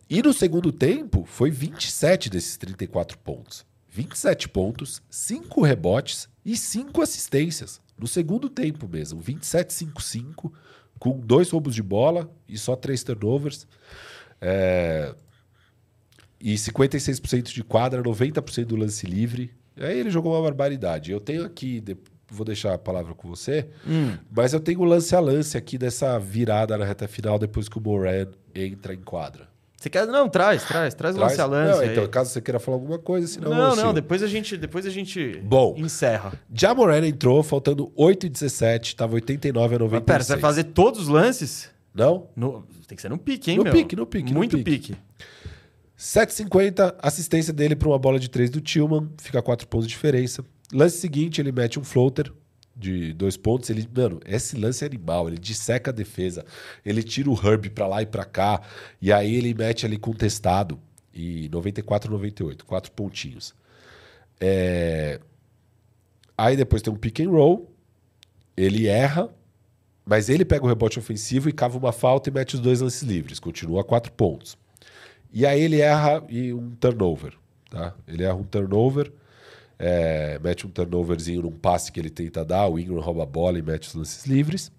[0.09, 3.63] E no segundo tempo, foi 27 desses 34 pontos.
[3.88, 7.80] 27 pontos, 5 rebotes e 5 assistências.
[7.95, 10.51] No segundo tempo mesmo, 27-5-5,
[10.97, 13.68] com dois roubos de bola e só três turnovers.
[14.41, 15.13] É...
[16.40, 19.52] E 56% de quadra, 90% do lance livre.
[19.80, 21.12] Aí ele jogou uma barbaridade.
[21.12, 21.84] Eu tenho aqui,
[22.30, 24.16] vou deixar a palavra com você, hum.
[24.32, 27.82] mas eu tenho lance a lance aqui dessa virada na reta final depois que o
[27.82, 29.48] Moran entra em quadra.
[29.78, 30.08] Você quer?
[30.08, 31.86] Não, traz, traz, traz o lance a lance.
[31.86, 33.52] Não, então, caso você queira falar alguma coisa, senão.
[33.52, 36.34] Não, não, depois a gente, depois a gente Bom, encerra.
[36.52, 39.92] Já Moran entrou, faltando 8 e 17, tava 89 a 96.
[39.92, 41.70] Mas pera, você vai fazer todos os lances?
[41.94, 42.28] Não?
[42.36, 43.74] No, tem que ser no pique, hein, no meu?
[43.74, 44.94] Pique, no pique, Muito no pique.
[44.94, 45.02] pique.
[45.98, 50.43] 7,50, assistência dele para uma bola de 3 do Tillman, fica 4 pontos de diferença.
[50.72, 52.32] Lance seguinte, ele mete um floater
[52.76, 53.70] de dois pontos.
[53.70, 56.45] Ele, mano, esse lance é animal, ele disseca a defesa,
[56.86, 58.62] ele tira o Herb para lá e para cá,
[59.02, 60.80] e aí ele mete ali contestado.
[61.14, 63.56] E 94, 98, quatro pontinhos.
[64.39, 65.20] É...
[66.38, 67.74] Aí depois tem um pick and roll,
[68.56, 69.28] ele erra,
[70.06, 73.02] mas ele pega o rebote ofensivo e cava uma falta e mete os dois lances
[73.02, 74.56] livres, continua a quatro pontos.
[75.32, 77.34] E aí ele erra e um turnover.
[77.69, 77.93] Tá?
[78.07, 79.11] Ele erra um turnover,
[79.78, 83.59] é, mete um turnoverzinho num passe que ele tenta dar, o Ingram rouba a bola
[83.59, 84.71] e mete os lances livres.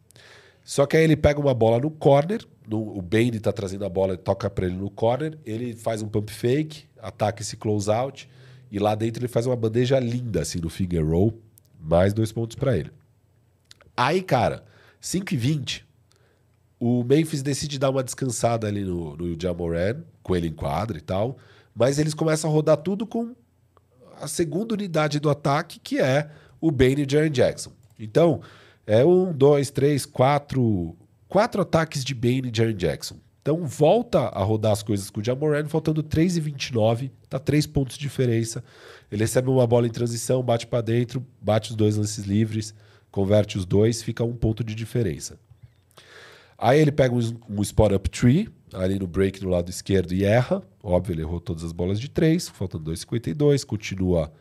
[0.64, 3.88] Só que aí ele pega uma bola no corner, no, o Bane tá trazendo a
[3.88, 8.28] bola toca para ele no corner, ele faz um pump fake, ataca esse close out,
[8.70, 11.40] e lá dentro ele faz uma bandeja linda, assim, no finger roll,
[11.80, 12.90] mais dois pontos para ele.
[13.96, 14.64] Aí, cara,
[15.00, 15.86] 5 e 20,
[16.78, 21.00] o Memphis decide dar uma descansada ali no, no Jamoran, com ele em quadra e
[21.00, 21.38] tal.
[21.74, 23.34] Mas eles começam a rodar tudo com
[24.20, 27.72] a segunda unidade do ataque, que é o Bane e o Jaren Jackson.
[27.98, 28.42] Então,
[28.86, 30.94] é um, dois, três, quatro.
[31.28, 33.16] Quatro ataques de Bane e Jaren Jackson.
[33.42, 37.66] Então, volta a rodar as coisas com o Jamoran, faltando 3 e 29, tá 3
[37.66, 38.62] pontos de diferença.
[39.10, 42.74] Ele recebe uma bola em transição, bate para dentro, bate os dois lances livres,
[43.10, 45.38] converte os dois, fica um ponto de diferença.
[46.58, 50.24] Aí ele pega um, um spot up tree, ali no break no lado esquerdo e
[50.24, 50.62] erra.
[50.82, 54.32] Óbvio, ele errou todas as bolas de três, faltando 2,52, continua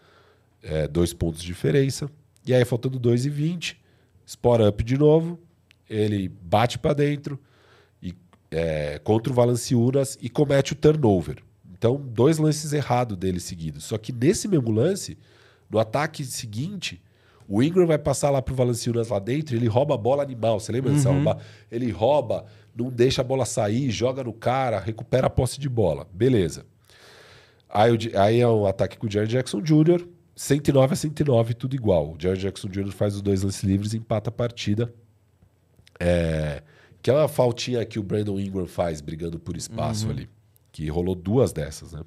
[0.61, 2.09] é, dois pontos de diferença.
[2.45, 3.75] E aí, faltando 2,20,
[4.25, 5.39] spot up de novo,
[5.89, 7.39] ele bate para dentro
[8.01, 8.13] e,
[8.51, 11.43] é, contra o Valanciunas e comete o turnover.
[11.77, 13.83] Então, dois lances errados dele seguidos.
[13.83, 15.17] Só que nesse mesmo lance,
[15.69, 17.01] no ataque seguinte,
[17.47, 20.59] o Ingram vai passar lá pro Valanciunas lá dentro, ele rouba a bola animal.
[20.59, 20.97] Você lembra uhum.
[20.97, 21.37] dessa
[21.71, 22.45] Ele rouba
[22.75, 26.07] não deixa a bola sair, joga no cara, recupera a posse de bola.
[26.13, 26.65] Beleza.
[27.69, 32.11] Aí, aí é um ataque com o Jerry Jackson Jr., 109 a 109, tudo igual.
[32.11, 32.91] O Jerry Jackson Jr.
[32.91, 34.93] faz os dois lances livres e empata a partida.
[35.99, 36.61] É,
[37.01, 40.11] que é uma faltinha que o Brandon Ingram faz brigando por espaço uhum.
[40.11, 40.29] ali.
[40.71, 42.01] Que rolou duas dessas, né?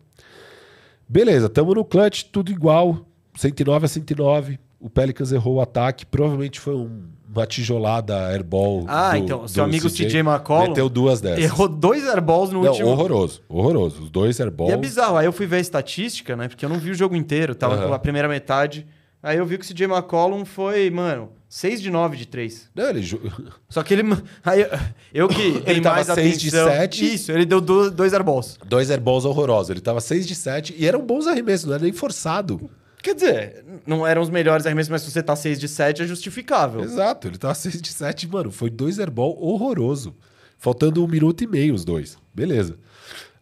[1.09, 3.05] Beleza, tamo no clutch, tudo igual.
[3.35, 4.61] 109 a 109.
[4.81, 6.07] O Pelicans errou o ataque.
[6.07, 7.03] Provavelmente foi um,
[7.33, 8.85] uma tijolada airball.
[8.89, 11.45] Ah, do- então, seu do amigo CJ McCollum Meteu duas dessas.
[11.45, 12.89] Errou dois airballs no Não, último.
[12.89, 13.43] horroroso.
[13.49, 14.03] Horroroso.
[14.05, 14.71] Os dois airballs.
[14.71, 15.17] E é bizarro.
[15.19, 16.49] Aí eu fui ver a estatística, né?
[16.49, 17.55] Porque eu não vi o jogo inteiro.
[17.55, 17.89] Tava Aham.
[17.89, 18.87] com a primeira metade.
[19.23, 22.71] Aí eu vi que o CJ McCollum foi, mano, 6 de 9 de 3.
[22.75, 23.03] Não, ele...
[23.69, 24.03] Só que ele.
[24.43, 24.67] Aí
[25.13, 26.69] eu, que dei tava mais seis de atenção.
[26.71, 27.15] sete.
[27.15, 28.57] Isso, ele deu do- dois airballs.
[28.67, 29.69] Dois airballs horrorosos.
[29.69, 32.71] Ele tava 6 de 7 e eram bons arremessos, não era nem forçado.
[33.03, 36.07] Quer dizer, não eram os melhores arremessos, mas se você tá 6 de 7 é
[36.07, 36.83] justificável.
[36.83, 38.51] Exato, ele tava 6 de 7, mano.
[38.51, 40.15] Foi dois airball horroroso.
[40.59, 42.19] Faltando um minuto e meio os dois.
[42.35, 42.77] Beleza.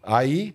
[0.02, 0.54] Aí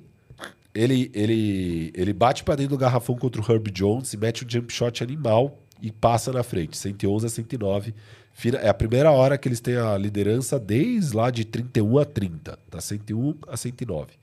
[0.74, 4.50] ele, ele, ele bate pra dentro do garrafão contra o Herb Jones e mete um
[4.50, 6.78] jump shot animal e passa na frente.
[6.78, 7.94] 111 a 109.
[8.34, 12.06] Fina- É a primeira hora que eles têm a liderança desde lá de 31 a
[12.06, 12.58] 30.
[12.72, 14.14] Tá 101 a 109.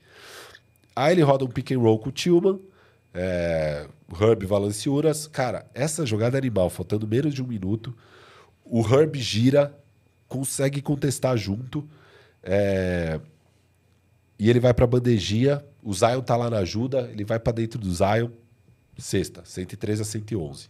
[0.95, 2.59] Aí ele roda um pick and roll com o Tillman.
[3.13, 3.87] É,
[4.19, 5.27] Herb Valanciunas.
[5.27, 7.95] Cara, essa jogada é animal, faltando menos de um minuto.
[8.63, 9.77] O Herb gira,
[10.27, 11.87] consegue contestar junto.
[12.43, 13.19] é,
[14.41, 15.63] e ele vai pra bandejinha.
[15.83, 17.09] O Zion tá lá na ajuda.
[17.11, 18.29] Ele vai pra dentro do Zion.
[18.97, 20.67] Sexta, 113 a 111.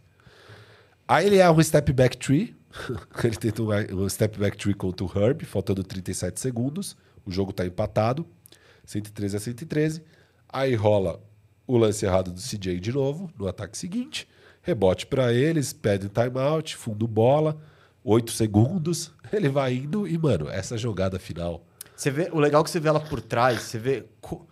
[1.08, 2.54] Aí ele erra um step back tree.
[3.24, 6.98] ele tenta um um step back tree contra o Herb, faltando 37 segundos.
[7.26, 8.26] O jogo tá empatado.
[8.86, 10.04] 113 a 113.
[10.50, 11.22] Aí rola
[11.68, 14.28] o lance errado do CJ de novo, no ataque seguinte.
[14.62, 17.58] Rebote pra eles, pede timeout, fundo bola,
[18.04, 19.12] 8 segundos.
[19.34, 22.80] Ele vai indo e, mano, essa jogada final Você vê, o legal é que você
[22.80, 24.46] vê ela por trás, você vê co-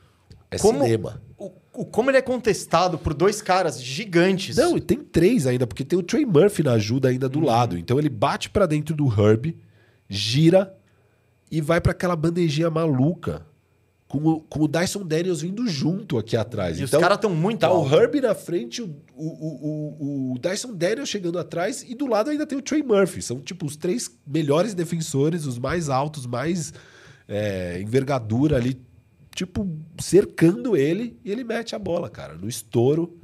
[0.50, 1.22] é como, cinema.
[1.38, 4.56] o, o- como ele é contestado por dois caras gigantes.
[4.58, 7.78] Não, e tem três ainda, porque tem o Trey Murphy na ajuda ainda do lado.
[7.78, 9.56] Então ele bate pra dentro do Herb,
[10.10, 10.76] gira
[11.52, 13.46] e vai pra aquela bandejinha maluca.
[14.10, 16.80] Com o, com o Dyson Daniels vindo junto aqui atrás.
[16.80, 17.92] E então, os caras estão muito Tá altos.
[17.92, 22.32] o Herb na frente, o, o, o, o Dyson Daniels chegando atrás e do lado
[22.32, 23.22] ainda tem o Trey Murphy.
[23.22, 26.74] São tipo os três melhores defensores, os mais altos, mais
[27.28, 28.82] é, envergadura ali,
[29.36, 29.70] tipo,
[30.02, 33.16] cercando ele e ele mete a bola, cara, no estouro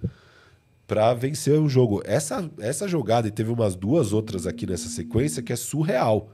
[0.86, 2.04] pra vencer o jogo.
[2.06, 6.30] Essa, essa jogada, e teve umas duas outras aqui nessa sequência, que é surreal.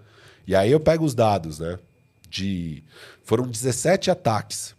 [0.46, 1.80] E aí eu pego os dados, né?
[2.32, 2.84] De.
[3.24, 4.74] Foram 17 ataques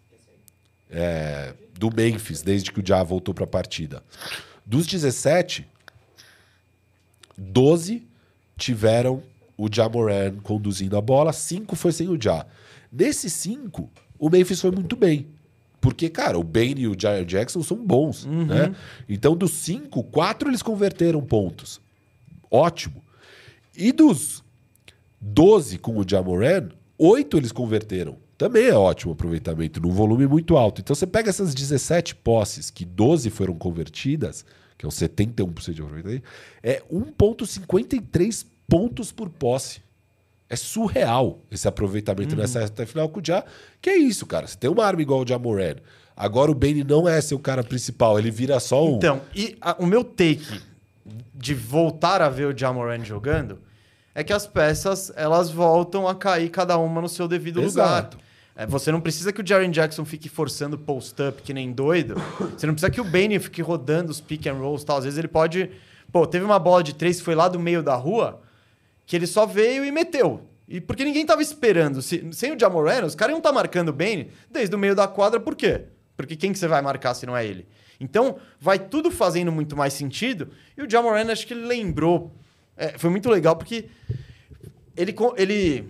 [0.90, 4.03] é, do Memphis desde que o Ja voltou pra partida.
[4.64, 5.66] Dos 17,
[7.36, 8.03] 12
[8.57, 9.22] tiveram
[9.57, 12.46] o Ja Moran conduzindo a bola, 5 foi sem o Ja.
[12.90, 13.88] Nesses 5,
[14.18, 15.26] o Memphis foi muito bem.
[15.80, 18.74] Porque, cara, o Bane e o Jair Jackson são bons, né?
[19.09, 21.80] Então, dos 5, 4 eles converteram pontos.
[22.48, 23.03] Ótimo.
[23.76, 24.44] E dos
[25.20, 26.68] 12 com o Jamoran,
[27.05, 28.16] 8 eles converteram.
[28.38, 30.80] Também é ótimo aproveitamento, num volume muito alto.
[30.80, 34.44] Então você pega essas 17 posses, que 12 foram convertidas,
[34.76, 36.24] que é um 71% de aproveitamento,
[36.62, 39.80] é 1,53 pontos por posse.
[40.48, 43.42] É surreal esse aproveitamento nessa reta final com o Ja.
[43.80, 44.46] Que é isso, cara.
[44.46, 45.76] Você tem uma arma igual o Jamoran.
[46.14, 48.96] Agora o Bane não é seu cara principal, ele vira só um.
[48.96, 50.61] Então, e a- o meu take
[51.34, 53.59] de voltar a ver o Jamoran jogando
[54.14, 58.16] é que as peças elas voltam a cair cada uma no seu devido Exato.
[58.16, 58.28] lugar.
[58.54, 62.14] É, você não precisa que o Jaren Jackson fique forçando post-up que nem doido.
[62.56, 64.98] Você não precisa que o Bane fique rodando os pick and rolls tal.
[64.98, 65.70] Às vezes ele pode.
[66.12, 68.42] Pô, teve uma bola de três que foi lá do meio da rua
[69.06, 70.42] que ele só veio e meteu.
[70.68, 72.02] E porque ninguém tava esperando.
[72.02, 75.08] Se- sem o Jamoran, os caras iam estar marcando o Bane desde o meio da
[75.08, 75.86] quadra, por quê?
[76.14, 77.66] Porque quem que você vai marcar se não é ele?
[77.98, 80.50] Então, vai tudo fazendo muito mais sentido.
[80.76, 82.34] E o Jamoran, acho que ele lembrou.
[82.76, 83.86] É, foi muito legal porque
[84.96, 85.14] ele.
[85.36, 85.88] ele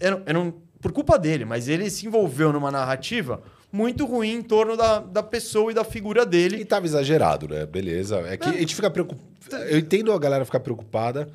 [0.00, 4.42] eu eu não- por culpa dele, mas ele se envolveu numa narrativa muito ruim em
[4.42, 6.64] torno da, da pessoa e da figura E dele.
[6.64, 7.66] tava exagerado, né?
[7.66, 8.16] Beleza.
[8.26, 9.30] É que a gente fica preocupado.
[9.68, 11.28] Eu entendo a galera ficar preocupada,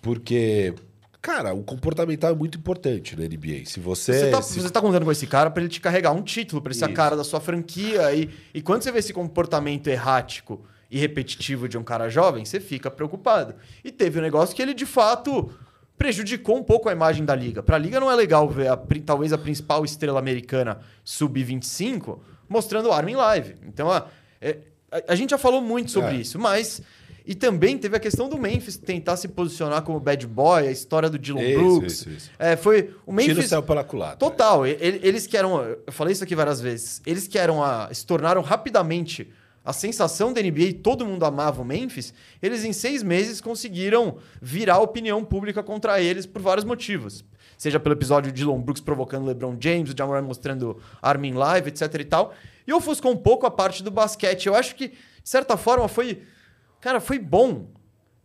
[0.00, 0.74] porque,
[1.20, 3.64] cara, o comportamental é muito importante na NBA.
[3.66, 4.12] Se você.
[4.14, 6.62] Você tá, se- você tá contando com esse cara pra ele te carregar um título,
[6.72, 8.12] ser a cara da sua franquia.
[8.14, 12.60] E, e quando você vê esse comportamento errático e repetitivo de um cara jovem, você
[12.60, 13.54] fica preocupado.
[13.82, 15.50] E teve um negócio que ele, de fato,
[15.98, 17.62] prejudicou um pouco a imagem da liga.
[17.62, 22.18] Pra liga não é legal ver a talvez a principal estrela americana sub-25
[22.48, 23.54] mostrando arma em live.
[23.66, 24.06] Então, a,
[24.40, 24.58] é-
[24.90, 26.20] a- a gente já falou muito sobre É.
[26.20, 26.82] isso, mas...
[27.24, 31.08] E também teve a questão do Memphis tentar se posicionar como bad boy, a história
[31.08, 31.92] do Dylan Isso, Brooks.
[31.92, 32.30] isso, isso.
[32.36, 34.16] É, foi o Tira o Memphis céu pela culatra.
[34.16, 34.66] Total.
[34.66, 35.62] Ele- Eles que eram.
[35.86, 37.00] Eu falei isso aqui várias vezes.
[37.06, 37.88] Eles que eram a.
[37.94, 39.30] Se tornaram rapidamente
[39.64, 44.74] a sensação da NBA, todo mundo amava o Memphis, eles em seis meses conseguiram virar
[44.74, 47.24] a opinião pública contra eles por vários motivos.
[47.56, 51.94] Seja pelo episódio de Dylan Brooks provocando LeBron James, o Jamoran mostrando Armin Live, etc
[52.00, 52.34] e tal.
[52.66, 54.46] E ofuscou um pouco a parte do basquete.
[54.46, 56.22] Eu acho que, de certa forma, foi...
[56.80, 57.68] Cara, foi bom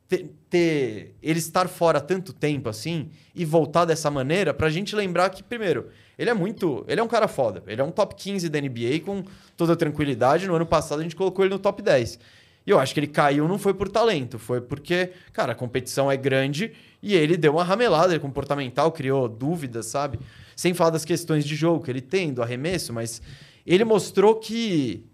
[0.08, 5.30] ter, ter ele estar fora tanto tempo assim e voltar dessa maneira pra gente lembrar
[5.30, 6.84] que, primeiro, ele é muito.
[6.88, 7.64] Ele é um cara foda.
[7.68, 9.24] Ele é um top 15 da NBA com
[9.56, 10.48] toda tranquilidade.
[10.48, 12.20] No ano passado a gente colocou ele no top 10.
[12.66, 16.12] E eu acho que ele caiu não foi por talento, foi porque, cara, a competição
[16.12, 20.20] é grande e ele deu uma ramelada comportamental, criou dúvidas, sabe?
[20.54, 23.22] Sem falar das questões de jogo que ele tem, do arremesso, mas
[23.66, 25.06] ele mostrou que.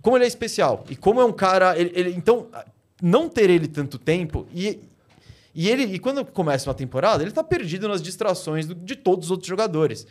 [0.00, 0.84] Como ele é especial.
[0.88, 1.76] E como é um cara.
[1.76, 2.46] Ele, ele, então,
[3.02, 4.46] não ter ele tanto tempo.
[4.54, 4.78] E,
[5.56, 9.26] e ele e quando começa uma temporada, ele tá perdido nas distrações do, de todos
[9.26, 10.06] os outros jogadores.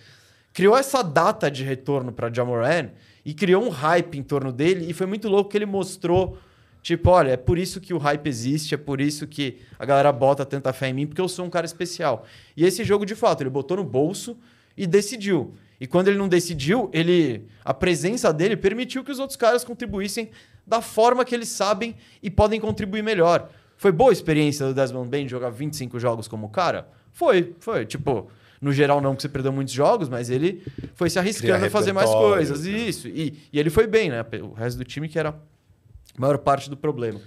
[0.51, 2.89] Criou essa data de retorno para Jamoran
[3.23, 4.89] e criou um hype em torno dele.
[4.89, 6.39] E foi muito louco que ele mostrou.
[6.81, 10.11] Tipo, olha, é por isso que o hype existe, é por isso que a galera
[10.11, 12.25] bota tanta fé em mim, porque eu sou um cara especial.
[12.57, 14.35] E esse jogo, de fato, ele botou no bolso
[14.75, 15.53] e decidiu.
[15.79, 20.31] E quando ele não decidiu, ele a presença dele permitiu que os outros caras contribuíssem
[20.65, 23.49] da forma que eles sabem e podem contribuir melhor.
[23.77, 26.87] Foi boa a experiência do Desmond Bain de jogar 25 jogos como cara?
[27.11, 27.85] Foi, foi.
[27.85, 28.29] Tipo,
[28.61, 30.63] no geral não, porque você perdeu muitos jogos, mas ele
[30.95, 32.63] foi se arriscando a fazer mais coisas.
[32.63, 32.71] Né?
[32.71, 33.07] Isso.
[33.07, 34.25] E, e ele foi bem, né?
[34.41, 37.19] O resto do time que era a maior parte do problema.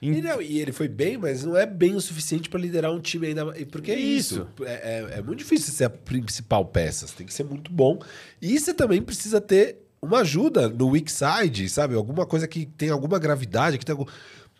[0.00, 3.00] E, não, e ele foi bem, mas não é bem o suficiente para liderar um
[3.00, 3.46] time ainda.
[3.70, 4.46] Porque é isso.
[4.56, 4.64] isso.
[4.64, 7.06] É, é, é, muito difícil ser a principal peça.
[7.06, 7.98] Você tem que ser muito bom.
[8.40, 11.94] E você também precisa ter uma ajuda no weak side, sabe?
[11.94, 14.06] Alguma coisa que tem alguma gravidade, que tem algum...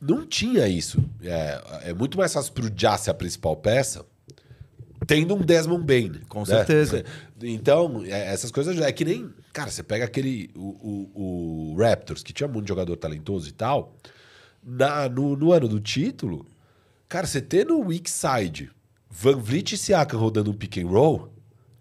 [0.01, 1.03] Não tinha isso.
[1.23, 4.05] É, é muito mais fácil pro Já ser a principal peça
[5.07, 6.21] tendo um Desmond Bain.
[6.29, 6.47] Com né?
[6.47, 7.05] certeza.
[7.43, 9.31] Então, é, essas coisas já é que nem.
[9.53, 10.51] Cara, você pega aquele.
[10.55, 10.61] O,
[11.15, 13.97] o, o Raptors, que tinha muito jogador talentoso e tal.
[14.63, 16.47] Na, no, no ano do título,
[17.09, 18.71] cara, você ter no weak side
[19.09, 21.33] Van Vliet e Siakam rodando um pick and roll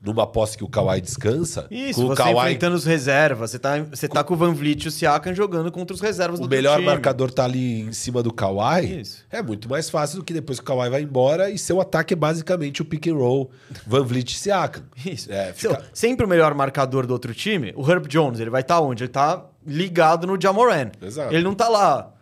[0.07, 1.67] numa posse que o Kawhi descansa.
[1.69, 2.37] Isso, com você o Kawhi...
[2.37, 3.51] enfrentando os reservas.
[3.51, 6.39] Você tá, você tá com o Van Vliet e o Siakam jogando contra os reservas
[6.39, 9.01] o do O melhor marcador tá ali em cima do Kawhi.
[9.01, 9.25] Isso.
[9.29, 12.13] É muito mais fácil do que depois que o Kawhi vai embora e seu ataque
[12.13, 13.51] é basicamente o pick and roll
[13.85, 14.83] Van Vliet e Siakam.
[15.05, 15.31] Isso.
[15.31, 15.83] É, fica...
[15.93, 19.03] Sempre o melhor marcador do outro time, o Herb Jones, ele vai estar tá onde?
[19.03, 20.91] Ele tá ligado no Jamoran.
[21.01, 21.33] Exato.
[21.33, 22.13] Ele não tá lá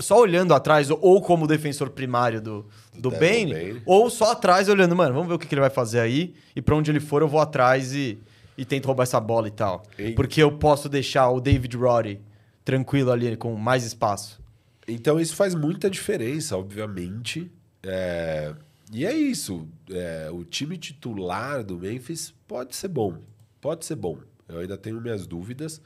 [0.00, 4.68] só olhando atrás, ou como defensor primário do, do, do Bane, Bane, ou só atrás
[4.68, 7.00] olhando, mano, vamos ver o que, que ele vai fazer aí, e para onde ele
[7.00, 8.18] for eu vou atrás e,
[8.56, 9.82] e tento roubar essa bola e tal.
[10.14, 12.20] Porque eu posso deixar o David Roddy
[12.64, 14.40] tranquilo ali, com mais espaço.
[14.86, 17.50] Então isso faz muita diferença, obviamente.
[17.82, 18.52] É...
[18.92, 19.66] E é isso.
[19.90, 20.28] É...
[20.30, 23.16] O time titular do Memphis pode ser bom.
[23.60, 24.18] Pode ser bom.
[24.48, 25.80] Eu ainda tenho minhas dúvidas.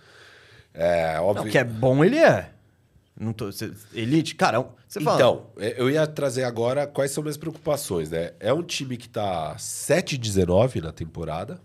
[0.73, 1.45] É, óbvio...
[1.45, 2.51] Não, que é bom, ele é.
[3.19, 5.17] Não tô, cê, elite, cara, você fala.
[5.17, 8.33] Então, é, eu ia trazer agora quais são minhas preocupações, né?
[8.39, 11.61] É um time que tá 7-19 na temporada.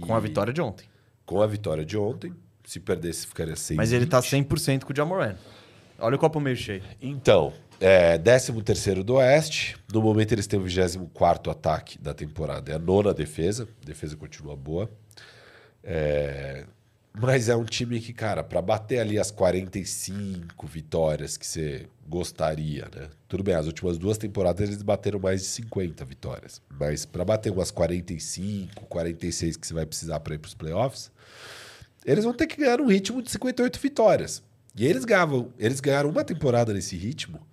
[0.00, 0.86] Com a vitória de ontem.
[1.24, 2.34] Com a vitória de ontem.
[2.64, 5.36] Se perdesse, ficaria 6 Mas ele tá 100% com o Jamoran.
[5.98, 6.82] Olha o copo meio cheio.
[7.00, 9.76] Então, é 13 do Oeste.
[9.92, 12.72] No momento, eles têm o 24 ataque da temporada.
[12.72, 13.68] É a nona defesa.
[13.82, 14.90] A defesa continua boa.
[15.82, 16.64] É,
[17.16, 22.88] mas é um time que, cara, para bater ali as 45 vitórias que você gostaria,
[22.94, 23.08] né?
[23.28, 26.60] Tudo bem, as últimas duas temporadas eles bateram mais de 50 vitórias.
[26.68, 31.12] Mas para bater umas 45, 46 que você vai precisar para ir para os playoffs,
[32.04, 34.42] eles vão ter que ganhar um ritmo de 58 vitórias.
[34.76, 37.46] E eles ganhavam, eles ganharam uma temporada nesse ritmo.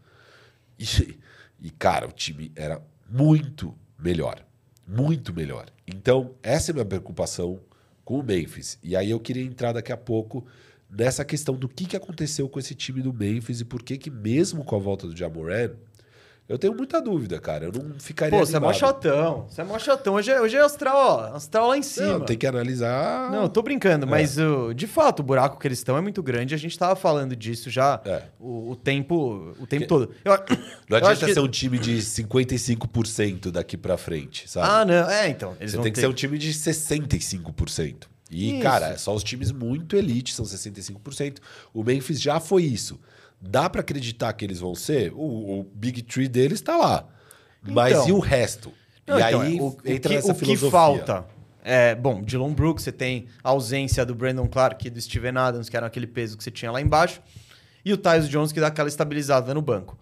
[0.78, 1.20] E,
[1.62, 4.44] e cara, o time era muito melhor.
[4.88, 5.68] Muito melhor.
[5.86, 7.60] Então, essa é a minha preocupação
[8.04, 8.78] com o Memphis.
[8.84, 10.46] E aí eu queria entrar daqui a pouco
[10.90, 14.10] nessa questão do que, que aconteceu com esse time do Memphis e por que que
[14.10, 15.72] mesmo com a volta do Jamoran,
[16.52, 17.66] eu tenho muita dúvida, cara.
[17.66, 18.38] Eu não ficaria.
[18.38, 19.48] Pô, você é mó chatão.
[19.50, 20.16] Você é mó chatão.
[20.16, 21.36] Hoje é, hoje é astral, ó.
[21.36, 22.08] Astral lá em cima.
[22.08, 23.32] Não, tem que analisar.
[23.32, 24.10] Não, eu tô brincando, é.
[24.10, 26.54] mas uh, de fato o buraco que eles estão é muito grande.
[26.54, 28.24] A gente tava falando disso já é.
[28.38, 29.88] o, o, tempo, o tempo que...
[29.88, 30.12] todo.
[30.26, 30.38] Eu,
[30.90, 31.34] não adianta que...
[31.34, 34.68] ser um time de 55% daqui pra frente, sabe?
[34.70, 35.10] Ah, não.
[35.10, 35.56] É, então.
[35.58, 35.92] Você tem ter...
[35.92, 38.08] que ser um time de 65%.
[38.30, 38.64] E, isso.
[38.64, 41.38] cara, só os times muito elite são 65%.
[41.74, 43.00] O Memphis já foi isso.
[43.42, 45.12] Dá para acreditar que eles vão ser?
[45.14, 47.08] O, o Big Tree deles está lá.
[47.64, 48.72] Mas então, e o resto?
[49.08, 50.68] Não, e então, aí o, entra o que, nessa filosofia.
[50.68, 51.26] O que falta?
[51.64, 55.70] É, bom, Dylan Brooks, você tem a ausência do Brandon Clark e do Steven Adams,
[55.70, 57.22] que era aquele peso que você tinha lá embaixo.
[57.84, 59.98] E o Tyus Jones, que dá aquela estabilizada no banco.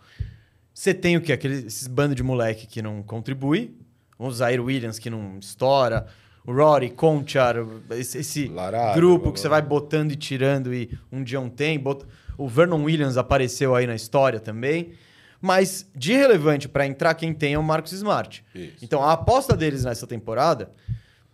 [0.73, 1.33] Você tem o quê?
[1.33, 3.75] Aquele, esses bando de moleque que não contribui.
[4.17, 6.07] O Zaire Williams, que não estoura.
[6.45, 7.55] o Rory, Conchar,
[7.91, 9.59] esse, esse Larado, grupo blá, que você blá.
[9.59, 11.77] vai botando e tirando e um dia um tem.
[11.79, 12.05] bot-
[12.39, 14.93] O Vernon Williams apareceu aí na história também.
[15.41, 18.43] Mas de relevante para entrar, quem tem é o Marcos Smart.
[18.53, 18.77] Isso.
[18.81, 20.71] Então a aposta deles nessa temporada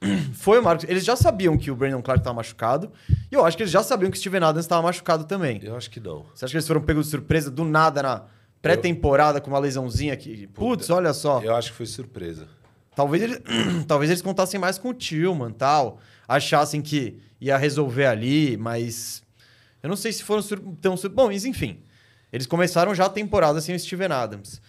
[0.33, 0.87] foi o Marcos.
[0.89, 2.91] Eles já sabiam que o Brandon Clark estava machucado.
[3.31, 5.59] E eu acho que eles já sabiam que o Steven Adams estava machucado também.
[5.63, 6.25] Eu acho que não.
[6.33, 8.23] Você acha que eles foram pegos de surpresa do nada na
[8.61, 10.47] pré-temporada com uma lesãozinha aqui?
[10.47, 11.41] Putz, olha só.
[11.41, 12.47] Eu acho que foi surpresa.
[12.95, 13.41] Talvez eles,
[13.87, 15.99] talvez eles contassem mais com o Tillman tal.
[16.27, 19.23] Achassem que ia resolver ali, mas.
[19.85, 20.97] Eu não sei se foram sur- tão.
[20.97, 21.79] sur- Bom, mas enfim.
[22.33, 24.61] Eles começaram já a temporada sem o Steven Adams.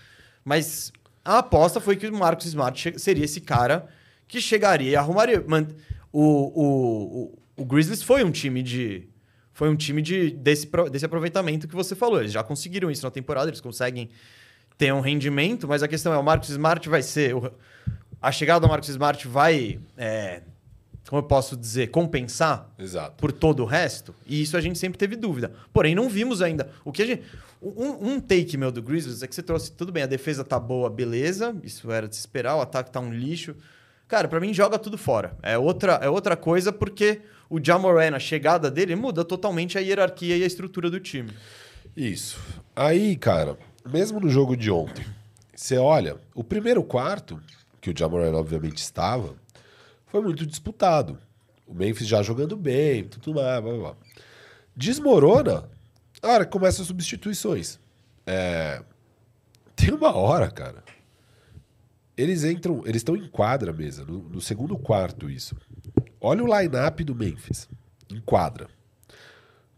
[0.45, 0.93] Mas
[1.25, 3.89] a aposta foi que o Marcos Smart seria esse cara
[4.29, 5.45] que chegaria e arrumaria.
[6.13, 6.63] O, o,
[7.23, 9.09] o, o Grizzlies foi um time de.
[9.53, 12.21] Foi um time de, desse, desse aproveitamento que você falou.
[12.21, 14.11] Eles já conseguiram isso na temporada, eles conseguem
[14.77, 17.35] ter um rendimento, mas a questão é: o Marcos Smart vai ser.
[17.35, 17.51] o-
[18.21, 19.81] a chegada do Marcos Smart vai.
[19.97, 20.43] é,
[21.09, 21.89] como eu posso dizer?
[21.89, 23.15] Compensar Exato.
[23.17, 24.15] por todo o resto?
[24.27, 25.53] E isso a gente sempre teve dúvida.
[25.73, 26.71] Porém, não vimos ainda.
[26.85, 27.23] O que a gente.
[27.63, 30.59] Um, um take meu do Grizzlies é que você trouxe tudo bem, a defesa tá
[30.59, 31.57] boa, beleza.
[31.63, 33.55] Isso era de se esperar, o ataque tá um lixo.
[34.09, 35.37] Cara, pra mim joga tudo fora.
[35.43, 40.37] É outra, é outra coisa porque o Jamoran, a chegada dele, muda totalmente a hierarquia
[40.37, 41.31] e a estrutura do time.
[41.97, 42.39] Isso.
[42.75, 43.57] Aí, cara,
[43.89, 45.05] mesmo no jogo de ontem,
[45.55, 47.41] você olha, o primeiro quarto,
[47.81, 49.35] que o Jamoran obviamente estava,
[50.07, 51.19] foi muito disputado.
[51.67, 53.97] O Memphis já jogando bem, tudo mais, blá, blá, blá.
[54.77, 55.69] Desmorona
[56.23, 57.79] a hora que começam as substituições.
[58.27, 58.83] É,
[59.75, 60.83] Tem uma hora, cara.
[62.17, 65.57] Eles entram, eles estão em quadra mesmo, no, no segundo quarto isso.
[66.21, 67.69] Olha o line-up do Memphis.
[68.11, 68.69] Em quadra.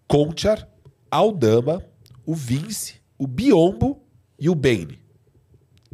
[0.07, 0.69] Conchar,
[1.11, 1.83] Aldama,
[2.25, 4.03] o Vince, o Biombo
[4.39, 4.99] e o Bane.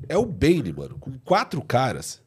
[0.09, 2.21] É o Bane, mano, com quatro caras.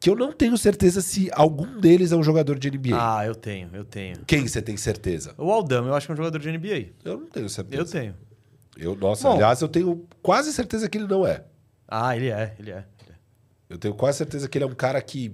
[0.00, 2.90] Que eu não tenho certeza se algum deles é um jogador de NBA.
[2.94, 4.18] Ah, eu tenho, eu tenho.
[4.26, 5.34] Quem você tem certeza?
[5.36, 6.92] O Aldama, eu acho que é um jogador de NBA.
[7.04, 7.82] Eu não tenho certeza.
[7.82, 8.14] Eu tenho.
[8.76, 9.34] Eu, nossa, Bom.
[9.34, 11.44] aliás, eu tenho quase certeza que ele não é.
[11.88, 12.84] Ah, ele é, ele é.
[13.02, 13.14] ele é.
[13.68, 15.32] Eu tenho quase certeza que ele é um cara que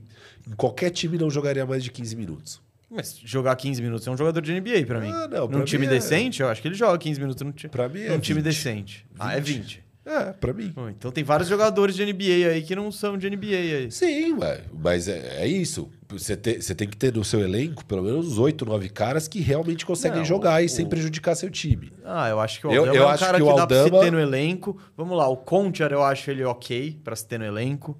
[0.49, 2.63] em qualquer time não jogaria mais de 15 minutos.
[2.91, 5.11] Mas jogar 15 minutos é um jogador de NBA pra mim.
[5.13, 7.69] Ah, não, Num time é- decente, eu acho que ele joga 15 minutos num, ti-
[7.69, 8.45] Pra mim é num time 20.
[8.45, 9.07] decente.
[9.19, 9.84] Ah, é 20.
[10.07, 10.71] É, pra mim.
[10.75, 13.91] Bom, então tem vários jogadores de NBA aí que não são de NBA aí.
[13.91, 15.89] Sim, ué, mas é, é isso.
[16.11, 19.41] Você, te- você tem que ter no seu elenco pelo menos 8, 9 caras que
[19.41, 21.91] realmente conseguem Não, jogar e o- sem prejudicar seu time.
[22.05, 23.57] Ah, eu acho que o Eu- Aldama eu é um acho cara que que, o
[23.57, 24.79] dá pra Aldama- se ter no elenco.
[24.95, 27.99] Vamos lá, o Conchar eu acho ele ok pra se ter no elenco.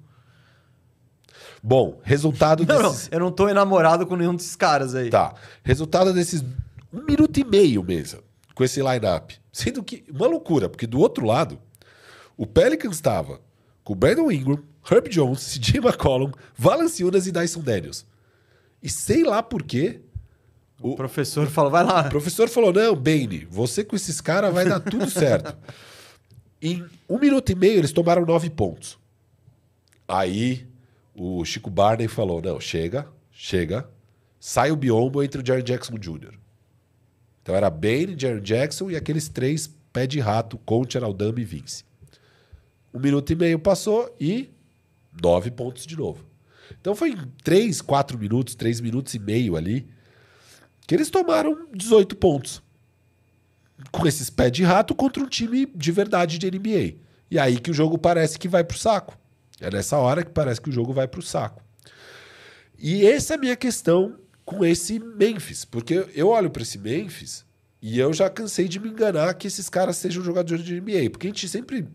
[1.63, 5.09] Bom, resultado Não, não, eu não tô enamorado com nenhum desses caras aí.
[5.09, 5.33] Tá.
[5.63, 6.43] Resultado desses
[6.93, 8.21] um minuto e meio mesmo,
[8.53, 9.35] com esse line-up.
[9.51, 11.59] Sendo que, uma loucura, porque do outro lado,
[12.37, 13.39] o Pelicans estava
[13.83, 18.05] com o Brandon Ingram, Herb Jones, CJ McCollum, Valanciunas e Dyson Daniels.
[18.81, 20.01] E sei lá por quê,
[20.81, 22.07] O professor fala, vai lá.
[22.07, 25.55] o professor falou: não, Bane, você com esses caras vai dar tudo certo.
[26.61, 28.97] Em um minuto e meio, eles tomaram nove pontos.
[30.07, 30.67] Aí
[31.15, 33.89] o Chico Barney falou: não, chega, chega.
[34.39, 36.33] Sai o biombo entre o Jerry Jackson Jr.
[37.41, 41.83] Então era Bane, Jerry Jackson e aqueles três pé de rato, Conte, Aldama e Vince.
[42.95, 44.49] Um minuto e meio passou e
[45.21, 46.25] nove pontos de novo.
[46.79, 49.85] Então foi três, quatro minutos, três minutos e meio ali,
[50.87, 52.63] que eles tomaram 18 pontos.
[53.91, 56.95] Com esses pés de rato contra um time de verdade de NBA.
[57.29, 59.17] E aí que o jogo parece que vai pro saco.
[59.59, 61.61] É nessa hora que parece que o jogo vai pro saco.
[62.79, 65.65] E essa é a minha questão com esse Memphis.
[65.65, 67.45] Porque eu olho para esse Memphis
[67.81, 71.09] e eu já cansei de me enganar que esses caras sejam jogadores de NBA.
[71.09, 71.85] Porque a gente sempre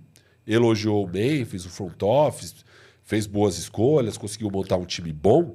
[0.53, 2.55] elogiou o Memphis, o front office,
[3.03, 5.55] fez boas escolhas, conseguiu montar um time bom.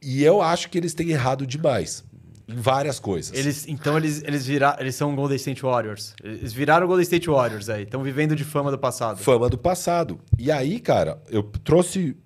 [0.00, 2.04] E eu acho que eles têm errado demais
[2.48, 3.36] em várias coisas.
[3.36, 6.14] Eles, então eles, eles, vira, eles são Golden State Warriors.
[6.22, 7.84] Eles viraram Golden State Warriors aí.
[7.84, 9.18] Estão vivendo de fama do passado.
[9.18, 10.18] Fama do passado.
[10.38, 12.16] E aí, cara, eu trouxe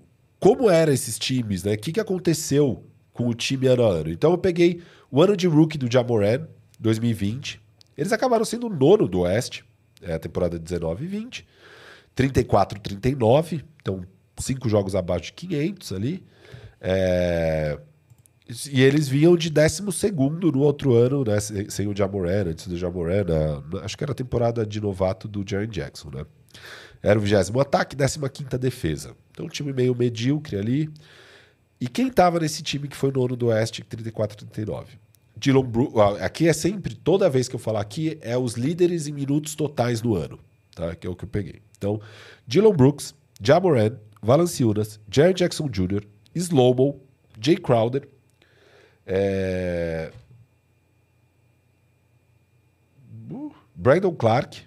[0.40, 1.74] como eram esses times, né?
[1.74, 4.10] O que, que aconteceu com o time ano a ano.
[4.10, 6.46] Então eu peguei o ano de rookie do Jamoran,
[6.78, 7.60] 2020.
[7.96, 9.64] Eles acabaram sendo o nono do Oeste,
[10.02, 11.46] é a temporada 19 e 20.
[12.16, 13.64] 34, 39.
[13.80, 14.02] Então,
[14.38, 16.24] cinco jogos abaixo de 500 ali.
[16.80, 17.78] É...
[18.72, 21.38] E eles vinham de 12 no outro ano, né?
[21.40, 23.24] Sem o Jamoran, antes do Jamoran.
[23.82, 26.24] Acho que era a temporada de novato do Jaren Jackson, né?
[27.02, 29.14] Era o 20 ataque, 15 defesa.
[29.32, 30.88] Então, um time meio medíocre ali.
[31.80, 34.86] E quem tava nesse time que foi nono do Oeste, 34-39?
[35.36, 36.22] Dylan Brooks.
[36.22, 40.00] Aqui é sempre, toda vez que eu falar aqui, é os líderes em minutos totais
[40.00, 40.38] no ano.
[40.74, 40.94] Tá?
[40.94, 41.65] Que é o que eu peguei.
[41.76, 42.00] Então,
[42.46, 46.02] Dylan Brooks, Jamoran, Valanciunas, Jared Jackson Jr.,
[46.34, 47.00] Slow-Mo,
[47.40, 48.08] Jay Crowder,
[49.06, 50.10] é...
[53.74, 54.62] Brandon Clark,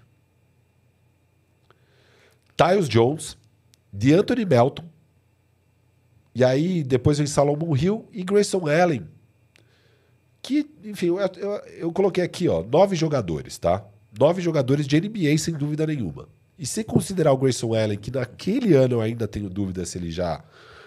[2.55, 3.37] Tyus Jones,
[3.91, 4.85] DeAnthony Melton,
[6.33, 9.07] e aí depois vem Salomon Hill e Grayson Allen.
[10.41, 13.85] Que, enfim, eu, eu, eu, coloquei aqui, ó, nove jogadores, tá?
[14.17, 16.29] Nove jogadores de NBA, sem dúvida nenhuma.
[16.59, 20.11] E se considerar o Grayson Allen, que naquele ano eu ainda tenho dúvida se ele
[20.11, 20.43] já,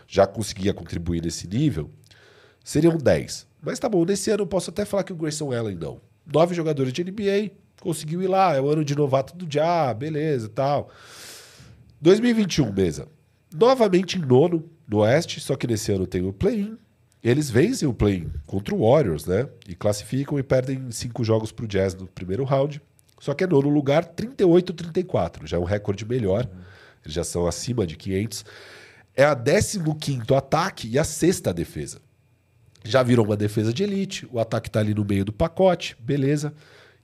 [0.06, 1.88] já conseguia contribuir nesse nível,
[2.62, 3.46] seriam dez.
[3.62, 5.98] Mas tá bom, nesse ano eu posso até falar que o Grayson Allen não.
[6.30, 10.46] Nove jogadores de NBA, conseguiu ir lá, é o ano de novato do Já, beleza
[10.50, 10.90] tal.
[12.02, 13.08] 2021, mesa.
[13.50, 16.76] Novamente em nono no Oeste, só que nesse ano tem o play-in.
[17.24, 19.48] Eles vencem o play-in contra o Warriors, né?
[19.66, 22.82] E classificam e perdem cinco jogos para o Jazz no primeiro round.
[23.22, 25.46] Só que é nono lugar, 38-34.
[25.46, 26.44] Já é um recorde melhor.
[27.04, 28.44] Eles já são acima de 500.
[29.14, 29.78] É a 15
[30.36, 32.00] ataque e a sexta defesa.
[32.82, 34.28] Já virou uma defesa de elite.
[34.32, 35.96] O ataque está ali no meio do pacote.
[36.00, 36.52] Beleza.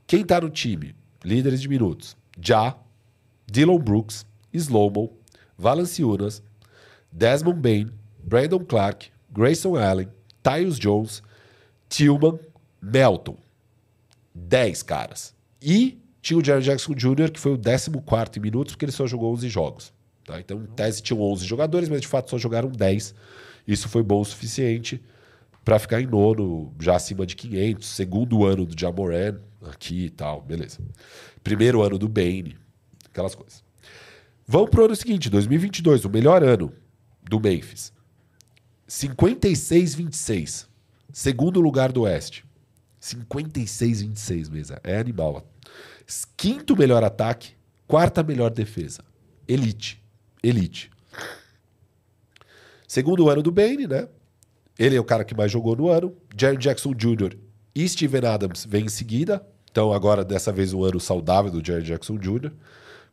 [0.08, 0.92] Quem está no time?
[1.24, 2.16] Líderes de minutos.
[2.42, 2.76] Já,
[3.46, 5.16] Dylan Brooks, Slomo,
[5.56, 6.42] Valanciunas,
[7.12, 7.92] Desmond Bain,
[8.24, 10.08] Brandon Clark, Grayson Allen,
[10.42, 11.22] Tyus Jones,
[11.88, 12.40] Tillman,
[12.82, 13.36] Melton.
[14.34, 15.32] 10 caras.
[15.62, 15.96] E
[16.28, 17.90] tinha o Jerry Jackson Jr., que foi o 14
[18.36, 19.92] em minutos, porque ele só jogou 11 jogos.
[20.24, 20.38] Tá?
[20.38, 23.14] Então, em tese, tinham 11 jogadores, mas de fato só jogaram 10.
[23.66, 25.02] Isso foi bom o suficiente
[25.64, 27.88] para ficar em nono, já acima de 500.
[27.88, 30.78] Segundo ano do Jamoran, aqui e tal, beleza.
[31.42, 32.56] Primeiro ano do Bane,
[33.10, 33.64] aquelas coisas.
[34.46, 36.72] Vamos pro ano seguinte, 2022, o melhor ano
[37.22, 37.90] do Memphis.
[38.86, 40.66] 56-26.
[41.10, 42.44] Segundo lugar do Oeste.
[43.00, 44.80] 56-26, mesa.
[44.82, 45.46] É animal.
[46.36, 47.52] Quinto melhor ataque,
[47.86, 49.04] quarta melhor defesa.
[49.46, 50.02] Elite.
[50.42, 50.90] Elite.
[52.86, 54.08] Segundo ano do Bane, né?
[54.78, 56.16] Ele é o cara que mais jogou no ano.
[56.38, 57.36] Jerry Jackson Jr.
[57.74, 59.46] e Steven Adams vem em seguida.
[59.70, 62.52] Então, agora, dessa vez, um ano saudável do Jerry Jackson Jr.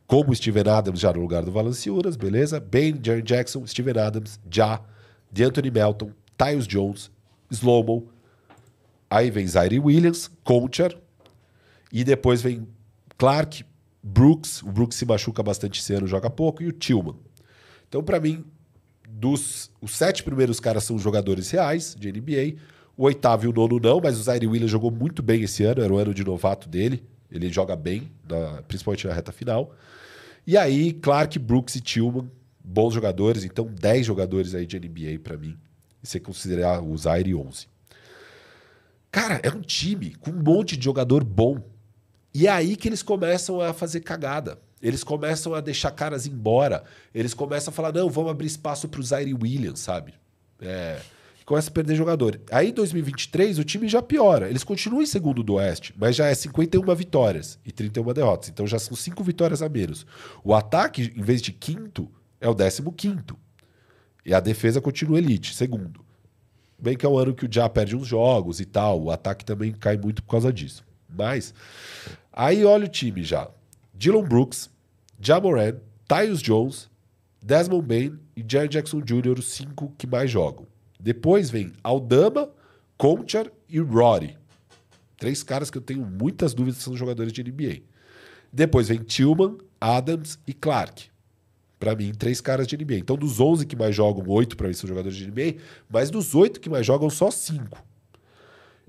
[0.06, 2.60] Como Steven Adams já no lugar do Valanciunas, beleza?
[2.60, 4.80] Bane, Jerry Jackson, Steven Adams, já.
[5.30, 7.10] DeAnthony Melton, Tyus Jones,
[7.50, 8.08] Slomo.
[9.10, 10.94] Aí vem Zaire Williams, Conchar.
[11.92, 12.66] E depois vem
[13.16, 13.64] Clark,
[14.02, 14.62] Brooks.
[14.62, 16.62] O Brooks se machuca bastante esse ano, joga pouco.
[16.62, 17.16] E o Tillman.
[17.88, 18.44] Então, para mim,
[19.08, 22.60] dos os sete primeiros caras são jogadores reais de NBA.
[22.96, 25.82] O oitavo e o nono não, mas o Zaire Williams jogou muito bem esse ano,
[25.82, 27.04] era o ano de novato dele.
[27.30, 29.74] Ele joga bem, na, principalmente na reta final.
[30.46, 32.30] E aí, Clark, Brooks e Tillman,
[32.64, 35.56] bons jogadores, então 10 jogadores aí de NBA para mim.
[36.02, 37.66] E você considerar o Zaire 11.
[39.10, 41.60] Cara, é um time com um monte de jogador bom.
[42.36, 44.58] E é aí que eles começam a fazer cagada.
[44.82, 46.84] Eles começam a deixar caras embora.
[47.14, 50.12] Eles começam a falar: não, vamos abrir espaço pro Zaire Williams, sabe?
[50.60, 50.98] É
[51.46, 52.40] começa a perder jogador.
[52.50, 54.50] Aí em 2023 o time já piora.
[54.50, 58.48] Eles continuam em segundo do Oeste, mas já é 51 vitórias e 31 derrotas.
[58.48, 60.04] Então já são 5 vitórias a menos.
[60.42, 62.10] O ataque, em vez de quinto,
[62.40, 63.38] é o décimo quinto.
[64.24, 66.04] E a defesa continua elite, segundo.
[66.76, 69.04] Bem que é um ano que o Já perde uns jogos e tal.
[69.04, 70.84] O ataque também cai muito por causa disso.
[71.16, 71.54] Mas
[72.32, 73.48] aí olha o time já.
[73.94, 74.70] Dylan Brooks,
[75.20, 76.90] Jamoran, Tyus Jones,
[77.42, 80.66] Desmond Bain e Jerry Jackson Jr., os cinco que mais jogam.
[81.00, 82.50] Depois vem Aldama,
[82.96, 84.36] Conchar e Rory.
[85.16, 87.82] Três caras que eu tenho muitas dúvidas são jogadores de NBA.
[88.52, 91.08] Depois vem Tillman, Adams e Clark.
[91.78, 92.96] Para mim, três caras de NBA.
[92.96, 96.34] Então, dos 11 que mais jogam, oito para mim são jogadores de NBA, mas dos
[96.34, 97.82] oito que mais jogam, só cinco.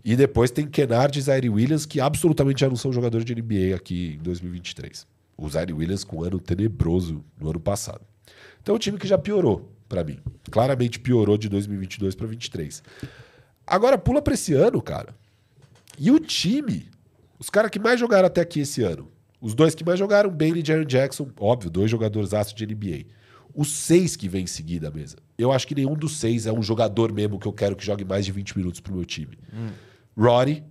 [0.08, 3.76] E depois tem Kennard e Zaire Williams, que absolutamente já não são jogadores de NBA
[3.76, 5.05] aqui em 2023.
[5.36, 7.99] O Zaire Williams com um ano tenebroso no ano passado.
[8.62, 10.18] Então, é um time que já piorou para mim.
[10.49, 12.82] Claramente piorou de 2022 para 2023.
[13.68, 15.14] Agora pula para esse ano, cara.
[15.99, 16.86] E o time,
[17.38, 20.62] os caras que mais jogaram até aqui esse ano, os dois que mais jogaram, Bailey
[20.62, 23.08] e Jaron Jackson, óbvio, dois jogadores aço de NBA.
[23.53, 25.18] Os seis que vem em seguida, mesa.
[25.38, 28.05] Eu acho que nenhum dos seis é um jogador mesmo que eu quero que jogue
[28.05, 29.38] mais de 20 minutos pro meu time.
[29.53, 29.68] Hum.
[30.18, 30.63] Rory,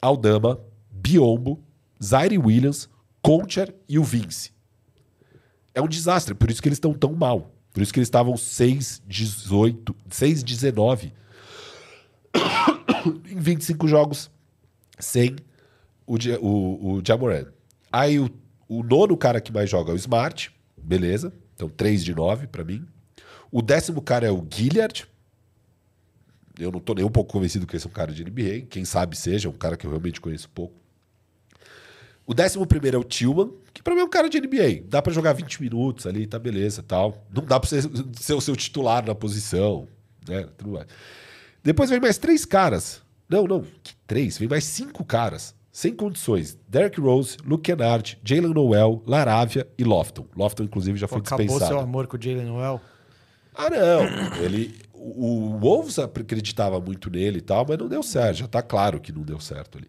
[0.00, 0.60] Aldama,
[0.90, 1.62] Biombo,
[2.02, 2.88] Zaire Williams,
[3.22, 4.52] Concher e o Vince.
[5.74, 7.52] É um desastre, por isso que eles estão tão mal.
[7.72, 11.12] Por isso que eles estavam 6-18, 6-19
[13.30, 14.30] em 25 jogos
[14.98, 15.36] sem
[16.06, 17.46] o, o, o Jamoran.
[17.92, 18.28] Aí o,
[18.68, 21.32] o nono cara que mais joga é o Smart, beleza.
[21.54, 22.84] Então 3 de 9 para mim.
[23.50, 25.06] O décimo cara é o Gilliard.
[26.58, 28.66] Eu não tô nem um pouco convencido que esse é um cara de NBA.
[28.68, 30.74] Quem sabe seja, um cara que eu realmente conheço pouco.
[32.26, 34.82] O décimo primeiro é o Tillman, que pra mim é um cara de NBA.
[34.86, 37.24] Dá para jogar 20 minutos ali, tá beleza tal.
[37.34, 37.82] Não dá pra ser,
[38.20, 39.88] ser o seu titular na posição.
[40.28, 40.46] né?
[40.58, 40.86] Tudo mais.
[41.62, 43.00] Depois vem mais três caras.
[43.28, 44.36] Não, não, que três?
[44.38, 45.54] Vem mais cinco caras.
[45.72, 46.58] Sem condições.
[46.68, 50.26] Derek Rose, Luke Kennard, Jalen Noel, Laravia e Lofton.
[50.36, 51.72] Lofton, inclusive, já foi Acabou dispensado.
[51.72, 52.80] seu amor com o Jalen Noel?
[53.54, 54.42] Ah, não.
[54.42, 58.38] Ele, o, Wolves acreditava muito nele e tal, mas não deu certo.
[58.38, 59.88] Já tá claro que não deu certo ali.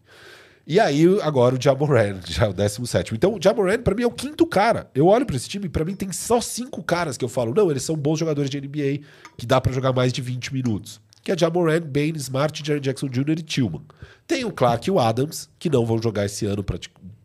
[0.67, 3.15] E aí, agora o Jamoran, já é o 17.
[3.15, 4.89] Então, o Jamoran, pra mim, é o quinto cara.
[4.93, 7.71] Eu olho pra esse time, pra mim tem só cinco caras que eu falo, não,
[7.71, 9.03] eles são bons jogadores de NBA,
[9.35, 11.01] que dá pra jogar mais de 20 minutos.
[11.23, 13.39] Que é Jamoran, Bane, Smart, Jaren Jackson Jr.
[13.39, 13.81] e Tillman.
[14.27, 16.63] Tem o Clark e o Adams, que não vão jogar esse ano.
[16.63, 16.77] Pra,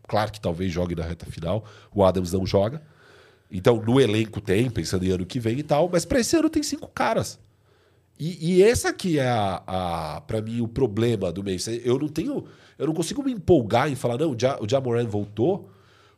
[0.07, 1.63] Clark talvez jogue na reta final,
[1.93, 2.81] o Adams não joga.
[3.51, 6.49] Então, no elenco tem, pensando em ano que vem e tal, mas pra esse ano
[6.49, 7.39] tem cinco caras.
[8.19, 9.61] E, e esse aqui é, a,
[10.17, 11.67] a para mim, o problema do mês.
[11.83, 12.45] Eu não tenho.
[12.77, 15.69] Eu não consigo me empolgar em falar, não, o, ja, o Jamoran voltou,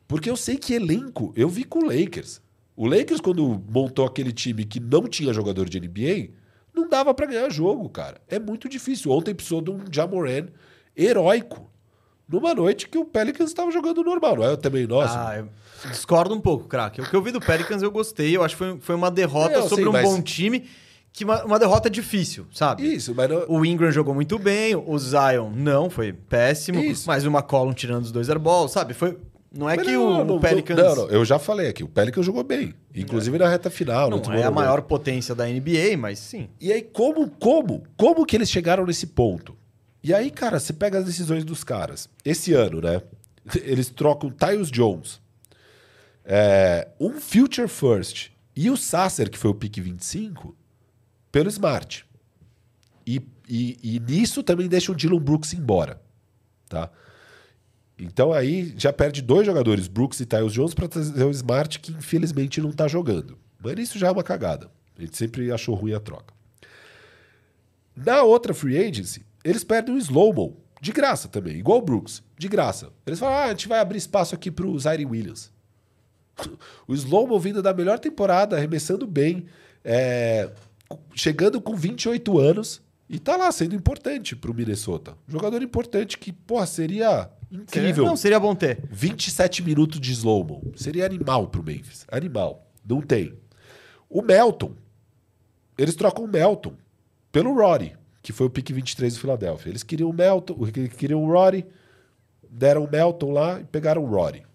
[0.08, 1.34] porque eu sei que elenco.
[1.36, 2.42] Eu vi com o Lakers.
[2.76, 6.30] O Lakers, quando montou aquele time que não tinha jogador de NBA,
[6.74, 8.22] não dava para ganhar jogo, cara.
[8.28, 9.12] É muito difícil.
[9.12, 10.48] Ontem precisou de um Jamoran
[10.96, 11.70] heróico.
[12.28, 15.14] Numa noite que o Pelicans estava jogando normal, não é também nosso?
[15.18, 15.48] Ah, eu
[15.90, 17.00] discordo um pouco, craque.
[17.00, 18.36] O que eu vi do Pelicans eu gostei.
[18.36, 20.68] Eu acho que foi, foi uma derrota Eu sobre sei, um mas- bom time.
[21.14, 22.84] Que uma, uma derrota difícil, sabe?
[22.84, 26.80] Isso, mas não, O Ingram jogou muito bem, o Zion não, foi péssimo.
[26.80, 27.08] Isso.
[27.08, 28.94] Mas o McCollum tirando os dois airballs, sabe?
[28.94, 29.18] Foi,
[29.52, 31.84] não é Mas que não, o, não, o Pelicans Não, não, eu já falei aqui.
[31.84, 32.74] O Pelicans jogou bem.
[32.94, 34.10] Inclusive na reta final.
[34.10, 36.50] não é a maior potência da NBA, mas sim.
[36.60, 39.56] E aí, como, como, como que eles chegaram nesse ponto?
[40.04, 42.08] E aí, cara, você pega as decisões dos caras.
[42.24, 43.02] Esse ano, né?
[43.64, 45.22] Eles trocam Tyus Jones,
[46.24, 50.56] é, um Future First e o Sasser, que foi o pick 25,
[51.38, 52.04] pelo Smart.
[53.06, 56.02] E, e, e nisso também deixa o Dylan Brooks embora.
[56.68, 56.90] Tá?
[57.96, 61.92] Então aí já perde dois jogadores, Brooks e Tyus Jones, para trazer o Smart, que
[61.92, 63.38] infelizmente não tá jogando.
[63.64, 64.72] Mas isso já é uma cagada.
[64.98, 66.34] A gente sempre achou ruim a troca.
[67.96, 72.48] Na outra free agency, eles perdem o Slowmo, de graça também, igual o Brooks, de
[72.48, 72.92] graça.
[73.06, 75.52] Eles falam, ah, a gente vai abrir espaço aqui pro Zaire Williams.
[76.88, 79.46] O Slowmo vindo da melhor temporada, arremessando bem,
[79.84, 80.52] é,
[81.14, 85.18] chegando com 28 anos e tá lá sendo importante pro Minnesota.
[85.28, 88.06] Jogador importante que, porra, seria incrível.
[88.06, 88.84] Não, seria bom ter.
[88.90, 90.74] 27 minutos de slow-mo.
[90.76, 92.06] Seria animal pro Memphis.
[92.12, 92.68] Animal.
[92.88, 93.34] Não tem.
[94.10, 94.74] O Melton.
[95.78, 96.74] Eles trocam o Melton
[97.32, 99.70] pelo Rory, que foi o pick 23 do Philadelphia.
[99.70, 100.56] Eles queriam o Melton,
[100.98, 101.66] queriam o Rory,
[102.50, 104.47] deram o Melton lá e pegaram o Rory.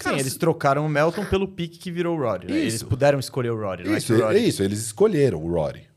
[0.00, 2.46] Cara, sim, eles trocaram o Melton pelo pique que virou o Roddy.
[2.46, 2.58] né?
[2.58, 2.86] Eles Isso.
[2.86, 3.56] puderam escolher o
[3.96, 5.88] Isso, é que o é isso, eles escolheram o Rory.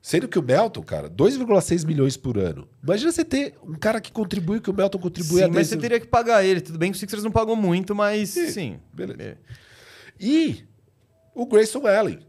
[0.00, 2.66] Sendo que o Melton, cara, 2,6 milhões por ano.
[2.82, 5.70] Imagina você ter um cara que contribui, que o Melton contribui Sim, a mas desse-
[5.70, 6.60] você teria que pagar ele.
[6.60, 8.78] Tudo bem que o Sixers não pagou muito, mas sim.
[8.92, 9.20] beleza.
[9.22, 9.36] É.
[10.18, 10.64] E
[11.34, 12.20] o Grayson Allen,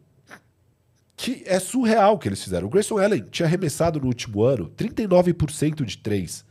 [1.16, 2.68] que é surreal o que eles fizeram.
[2.68, 6.43] O Grayson Allen tinha arremessado no último ano 39% de 3.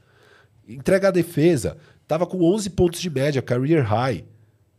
[0.69, 1.77] Entrega a defesa,
[2.09, 4.25] tava com 11 pontos de média, career high.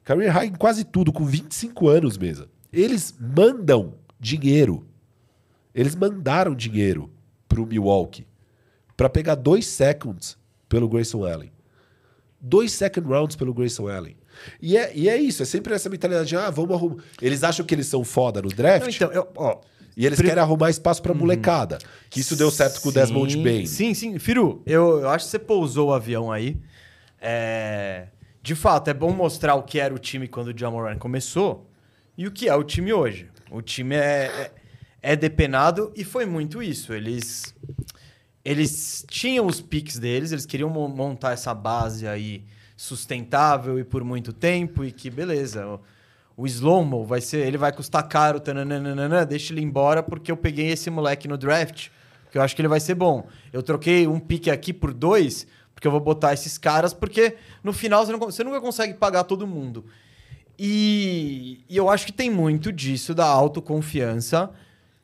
[0.04, 2.48] Career high em quase tudo, com 25 anos mesmo.
[2.74, 4.86] Eles mandam dinheiro.
[5.74, 7.12] Eles mandaram dinheiro
[7.48, 8.28] pro Milwaukee
[8.98, 11.52] para pegar dois seconds pelo Grayson Allen.
[12.42, 14.18] Dois second rounds pelo Grayson Allen.
[14.62, 17.04] E é, e é isso, é sempre essa mentalidade de, ah, vamos arrumar.
[17.22, 19.60] Eles acham que eles são foda no draft Não, então, eu, ó,
[19.96, 21.78] e eles querem arrumar espaço pra molecada.
[22.10, 23.66] Que isso deu certo com o Desmond Bain.
[23.66, 24.18] Sim, sim.
[24.18, 26.58] Firu, eu, eu acho que você pousou o avião aí.
[27.22, 28.08] É,
[28.42, 31.70] De fato, é bom mostrar o que era o time quando o Jamoran começou
[32.18, 33.30] e o que é o time hoje.
[33.52, 34.26] O time é,
[35.02, 36.94] é, é depenado e foi muito isso.
[36.94, 37.54] Eles,
[38.44, 42.46] eles tinham os picks deles, eles queriam mo- montar essa base aí
[42.78, 45.68] sustentável e por muito tempo e que beleza.
[45.68, 45.80] O,
[46.38, 50.68] o Slomo vai ser, ele vai custar caro, tananana, deixa ele embora porque eu peguei
[50.72, 51.90] esse moleque no draft,
[52.32, 53.28] que eu acho que ele vai ser bom.
[53.52, 55.46] Eu troquei um pique aqui por dois,
[55.80, 59.24] porque eu vou botar esses caras, porque no final você, não, você nunca consegue pagar
[59.24, 59.86] todo mundo.
[60.58, 64.52] E, e eu acho que tem muito disso da autoconfiança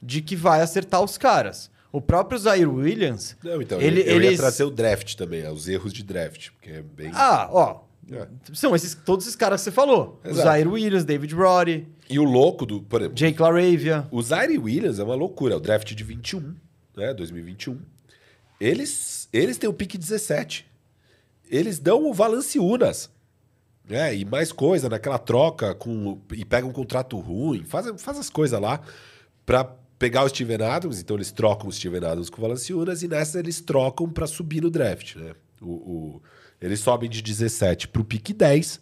[0.04, 1.72] de que vai acertar os caras.
[1.94, 4.38] O próprio Zaire Williams, Não, então, ele, eu, eu ia eles...
[4.38, 7.10] trazer o draft também, os erros de draft, porque é bem...
[7.14, 7.80] Ah, ó.
[8.12, 8.28] É.
[8.54, 10.20] São esses, todos esses caras que você falou.
[10.26, 10.44] O Exato.
[10.46, 14.06] Zaire Williams, David Roddy, E o louco do, por exemplo, Jake LaRavia.
[14.12, 16.54] o Zaire Williams é uma loucura, é o draft de 21,
[16.98, 17.80] né, 2021.
[18.60, 18.90] Eles,
[19.32, 20.66] eles têm o pique 17.
[21.50, 23.10] Eles dão o Valanciunas,
[23.88, 28.30] né, e mais coisa naquela troca com e pegam um contrato ruim, faz, faz as
[28.30, 28.82] coisas lá
[29.46, 29.64] pra
[30.00, 33.38] pegar o Steven Adams, então eles trocam o Steven Adams com o Valanciunas e nessa
[33.40, 35.34] eles trocam pra subir no draft, né?
[35.62, 36.22] O, o-
[36.60, 38.80] eles sobem de 17 pro pique 10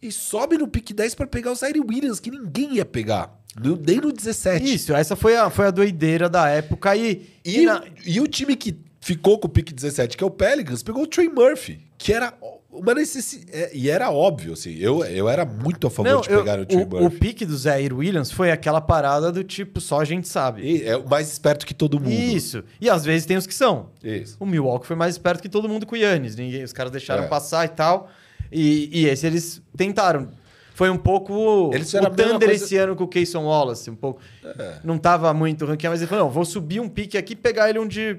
[0.00, 3.38] e sobe no pick 10 para pegar o Zaire Williams, que ninguém ia pegar.
[3.86, 4.74] Nem no 17.
[4.74, 6.96] Isso, essa foi a, foi a doideira da época.
[6.96, 10.26] E, E, e na- e o time que ficou com o pique 17, que é
[10.26, 12.32] o Pelicans, pegou o Trey Murphy, que era
[12.70, 13.70] uma necessidade.
[13.74, 14.74] E era óbvio, assim.
[14.78, 17.18] Eu, eu era muito a favor não, de eu- pegar o Trey o, o Murphy.
[17.18, 20.62] pique do Zaire Williams foi aquela parada do tipo, só a gente sabe.
[20.62, 22.12] E é o mais esperto que todo mundo.
[22.12, 22.62] Isso.
[22.80, 23.90] E às vezes tem os que são.
[24.02, 24.36] Isso.
[24.40, 26.36] O Milwaukee foi mais esperto que todo mundo com o Yannis.
[26.36, 27.26] Ninguém, os caras deixaram É.
[27.26, 28.08] passar e tal.
[28.50, 30.30] E, e esse eles tentaram.
[30.74, 33.90] Foi um pouco Eles o Thunder coisa- esse ano com o Keyson Wallace.
[33.90, 34.20] Um pouco.
[34.42, 34.76] É.
[34.82, 37.68] Não tava muito ranqueado, mas ele falou: não, vou subir um pique aqui e pegar
[37.68, 38.18] ele onde.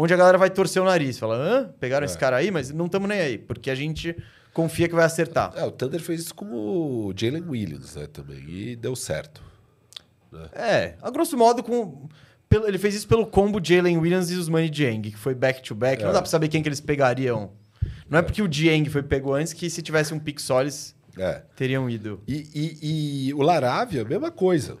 [0.00, 1.18] Onde a galera vai torcer o nariz.
[1.18, 1.74] Fala, hã?
[1.80, 2.06] Pegaram É.
[2.06, 4.16] esse cara aí, mas não estamos nem aí, porque a gente
[4.54, 5.52] confia que vai acertar.
[5.56, 8.44] É, o Thunder fez isso com o Jalen Williams, né, também.
[8.48, 9.42] E deu certo.
[10.52, 12.08] É, a grosso modo, com.
[12.66, 16.02] Ele fez isso pelo combo Jalen Williams e os Money Dieng, que foi back-to-back.
[16.02, 16.12] Não É.
[16.12, 17.50] dá pra saber quem que eles pegariam.
[18.08, 20.94] Não é porque o Dieng foi pego antes que se tivesse um pick só, eles
[21.18, 21.42] É.
[21.56, 22.22] teriam ido.
[22.26, 24.78] E, e- e o Laravia, mesma coisa.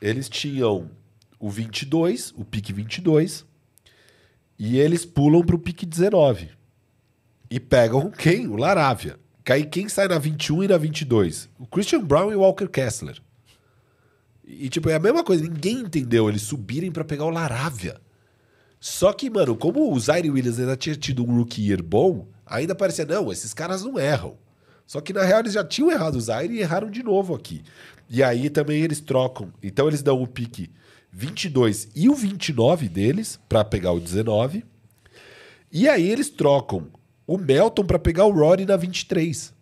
[0.00, 0.90] Eles tinham
[1.38, 3.44] o 22, o pique 22,
[4.64, 6.48] e eles pulam pro pique 19.
[7.50, 8.46] E pegam quem?
[8.46, 9.18] O Laravia.
[9.42, 11.48] Cai quem sai na 21 e na 22?
[11.58, 13.20] O Christian Brown e o Walker Kessler.
[14.46, 15.42] E, tipo, é a mesma coisa.
[15.42, 18.00] Ninguém entendeu eles subirem pra pegar o Laravia.
[18.78, 22.72] Só que, mano, como o Zaire Williams ainda tinha tido um rookie year bom, ainda
[22.72, 24.36] parecia, não, esses caras não erram.
[24.86, 27.64] Só que na real eles já tinham errado o Zaire e erraram de novo aqui.
[28.08, 29.52] E aí também eles trocam.
[29.60, 30.70] Então eles dão o pique
[31.12, 34.64] 22 e o 29 deles pra pegar o 19.
[35.70, 36.88] E aí eles trocam
[37.26, 39.52] o Melton pra pegar o Rory na 23.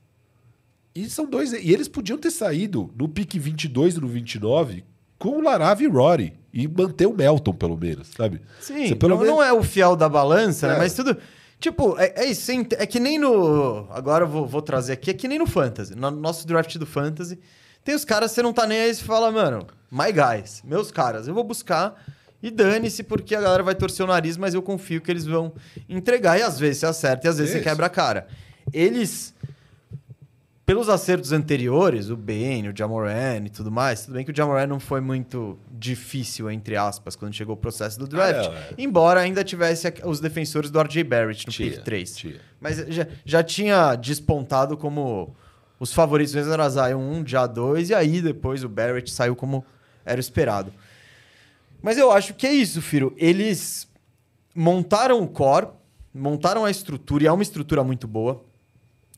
[0.95, 1.53] E são dois.
[1.53, 4.85] E eles podiam ter saído no pique 22 e no 29
[5.19, 6.33] com o Laravi e Rory.
[6.53, 8.41] E manter o Melton, pelo menos, sabe?
[8.61, 10.75] Sim, Você pelo não, menos- não é o fiel da balança, né?
[10.75, 10.79] É.
[10.79, 11.17] Mas tudo.
[11.61, 12.51] Tipo, é, é isso.
[12.77, 13.87] É que nem no.
[13.91, 15.11] Agora eu vou, vou trazer aqui.
[15.11, 15.95] É que nem no Fantasy.
[15.95, 17.39] No nosso draft do Fantasy.
[17.85, 21.27] Tem os caras, você não tá nem aí, você fala, mano, my guys, meus caras,
[21.27, 21.95] eu vou buscar
[22.43, 25.53] e dane-se, porque a galera vai torcer o nariz, mas eu confio que eles vão
[25.89, 26.39] entregar.
[26.39, 27.69] E às vezes você acerta e às vezes você Isso.
[27.69, 28.27] quebra a cara.
[28.73, 29.35] Eles.
[30.65, 34.69] Pelos acertos anteriores, o Bane, o Jamoran e tudo mais, tudo bem que o Jamoran
[34.69, 38.49] não foi muito difícil, entre aspas, quando chegou o processo do draft.
[38.49, 38.75] Ah, é.
[38.79, 42.17] Embora ainda tivesse os defensores do RJ Barrett no Tinha, pick 3.
[42.17, 42.41] tinha.
[42.61, 45.35] Mas já, já tinha despontado como
[45.81, 49.65] os favoritos mesmo era Zion 1, já 2, e aí depois o Barrett saiu como
[50.05, 50.73] era esperado.
[51.83, 53.13] Mas eu acho que é isso, Firo.
[53.17, 53.89] Eles
[54.55, 55.69] montaram o core,
[56.15, 58.45] montaram a estrutura, e é uma estrutura muito boa.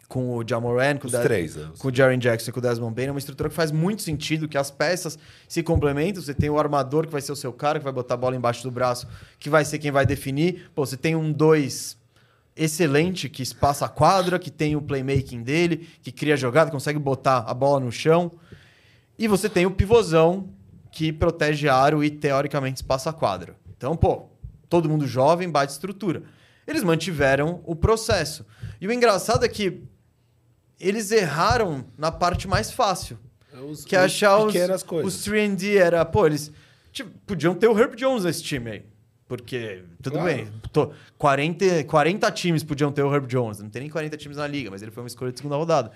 [0.08, 1.70] Com o Jamoran, com Os o Des- três, né?
[1.78, 4.02] Com o Jaren Jackson e com o Desmond Bain, é uma estrutura que faz muito
[4.02, 6.22] sentido, que as peças se complementam.
[6.22, 8.36] Você tem o armador, que vai ser o seu cara, que vai botar a bola
[8.36, 9.08] embaixo do braço,
[9.38, 10.70] que vai ser quem vai definir.
[10.74, 11.96] Pô, você tem um 2
[12.56, 17.38] excelente, que espaça a quadra, que tem o playmaking dele, que cria jogada, consegue botar
[17.46, 18.32] a bola no chão.
[19.18, 20.48] E você tem o pivôzão,
[20.90, 23.56] que protege aro e, teoricamente, espaça a quadra.
[23.76, 24.26] Então, pô,
[24.68, 26.22] todo mundo jovem, bate estrutura.
[26.66, 28.44] Eles mantiveram o processo.
[28.80, 29.82] E o engraçado é que
[30.78, 33.18] eles erraram na parte mais fácil.
[33.68, 34.52] Os- Que é os achar os,
[35.06, 36.04] os 3D era...
[36.04, 36.52] Pô, eles
[36.92, 38.84] tipo, podiam ter o Herb Jones nesse time aí.
[39.36, 40.26] Porque, tudo Claro.
[40.28, 43.58] bem, tô, 40, 40 times podiam ter o Herb Jones.
[43.60, 45.90] Não tem nem 40 times na liga, mas ele foi uma escolha de segunda rodada.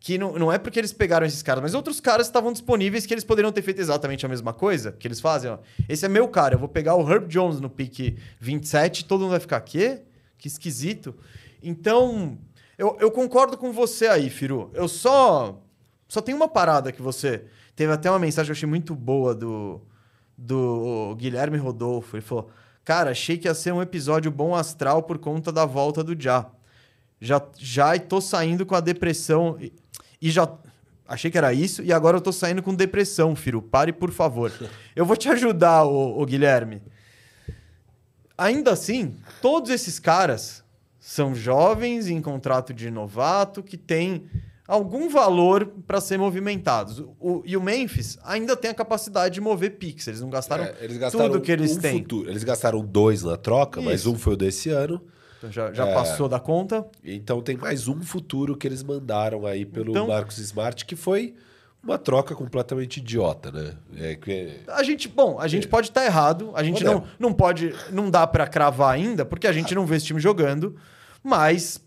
[0.00, 3.14] Que não, não é porque eles pegaram esses caras, mas outros caras estavam disponíveis que
[3.14, 5.50] eles poderiam ter feito exatamente a mesma coisa que eles fazem.
[5.50, 5.58] Ó.
[5.88, 9.30] Esse é meu cara, eu vou pegar o Herb Jones no pick 27, todo mundo
[9.30, 10.02] vai ficar, quê?
[10.36, 11.14] Que esquisito.
[11.62, 12.36] Então,
[12.76, 14.70] eu, eu concordo com você aí, Firu.
[14.74, 15.58] Eu só.
[16.06, 17.44] Só tem uma parada que você.
[17.74, 19.80] Teve até uma mensagem que eu achei muito boa do,
[20.36, 22.14] do Guilherme Rodolfo.
[22.16, 22.50] Ele falou:
[22.84, 26.46] Cara, achei que ia ser um episódio bom astral por conta da volta do Já.
[27.20, 29.56] Já, já tô saindo com a depressão.
[29.58, 29.72] E,
[30.20, 30.46] e já.
[31.06, 33.62] Achei que era isso, e agora eu tô saindo com depressão, Firu.
[33.62, 34.50] Pare, por favor.
[34.96, 36.80] Eu vou te ajudar, ô, ô Guilherme.
[38.36, 40.64] Ainda assim, todos esses caras
[40.98, 44.26] são jovens em contrato de novato que têm
[44.66, 47.00] algum valor para ser movimentados.
[47.20, 50.06] O- e o Memphis ainda tem a capacidade de mover pix.
[50.08, 51.98] Eles não gastaram, É, eles gastaram tudo que eles um têm.
[51.98, 52.30] futuro.
[52.30, 54.12] Eles gastaram dois na troca, mas Isso.
[54.12, 55.00] um foi o desse ano.
[55.38, 55.92] Então já já É.
[55.92, 56.86] passou da conta.
[57.04, 61.34] Então tem mais um futuro que eles mandaram aí pelo Então- Marcos Smart, que foi
[61.82, 63.74] uma troca completamente idiota, né?
[63.94, 66.50] É, que- A gente, bom, a gente pode estar errado.
[66.54, 69.96] A gente não, não pode, não dá para cravar ainda, porque a gente não vê
[69.96, 70.74] esse time jogando.
[71.22, 71.78] Mas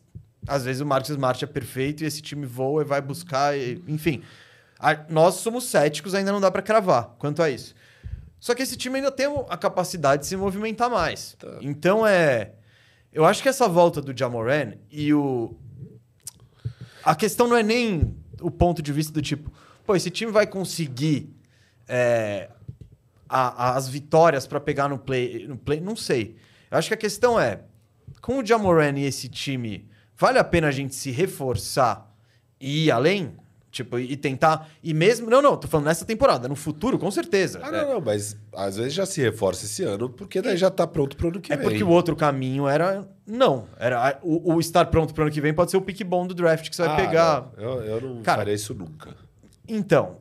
[0.47, 3.83] às vezes o Marcos Smart é perfeito e esse time voa e vai buscar, e-
[3.87, 4.23] enfim.
[4.79, 7.75] A- nós somos céticos, ainda não dá para cravar quanto a isso.
[8.39, 11.35] Só que esse time ainda tem a capacidade de se movimentar mais.
[11.39, 11.57] Tá.
[11.61, 12.51] Então é,
[13.11, 15.55] eu acho que essa volta do Jamoran e o
[17.03, 19.51] a questão não é nem o ponto de vista do tipo,
[19.85, 21.33] pô, esse time vai conseguir
[21.87, 22.49] é,
[23.29, 25.79] a- as vitórias pra pegar no play, no play.
[25.79, 26.35] Não sei.
[26.69, 27.61] Eu acho que a questão é:
[28.21, 29.87] com o Jamoran e esse time,
[30.17, 32.13] vale a pena a gente se reforçar
[32.59, 33.35] e ir além?
[33.69, 34.69] Tipo, e tentar.
[34.81, 35.29] E mesmo.
[35.29, 36.47] Não, não, tô falando nessa temporada.
[36.47, 37.59] No futuro, com certeza.
[37.61, 37.71] Ah, É.
[37.85, 41.15] não, não, mas às vezes já se reforça esse ano, porque daí já tá pronto
[41.15, 41.63] pro ano que É vem.
[41.67, 43.07] porque o outro caminho era.
[43.27, 43.67] Não.
[43.77, 46.33] Era o, o estar pronto pro ano que vem pode ser o pick bom do
[46.33, 47.51] draft que você vai Ah, pegar.
[47.57, 49.15] não, eu, eu não Cara, farei isso nunca.
[49.67, 50.17] Então,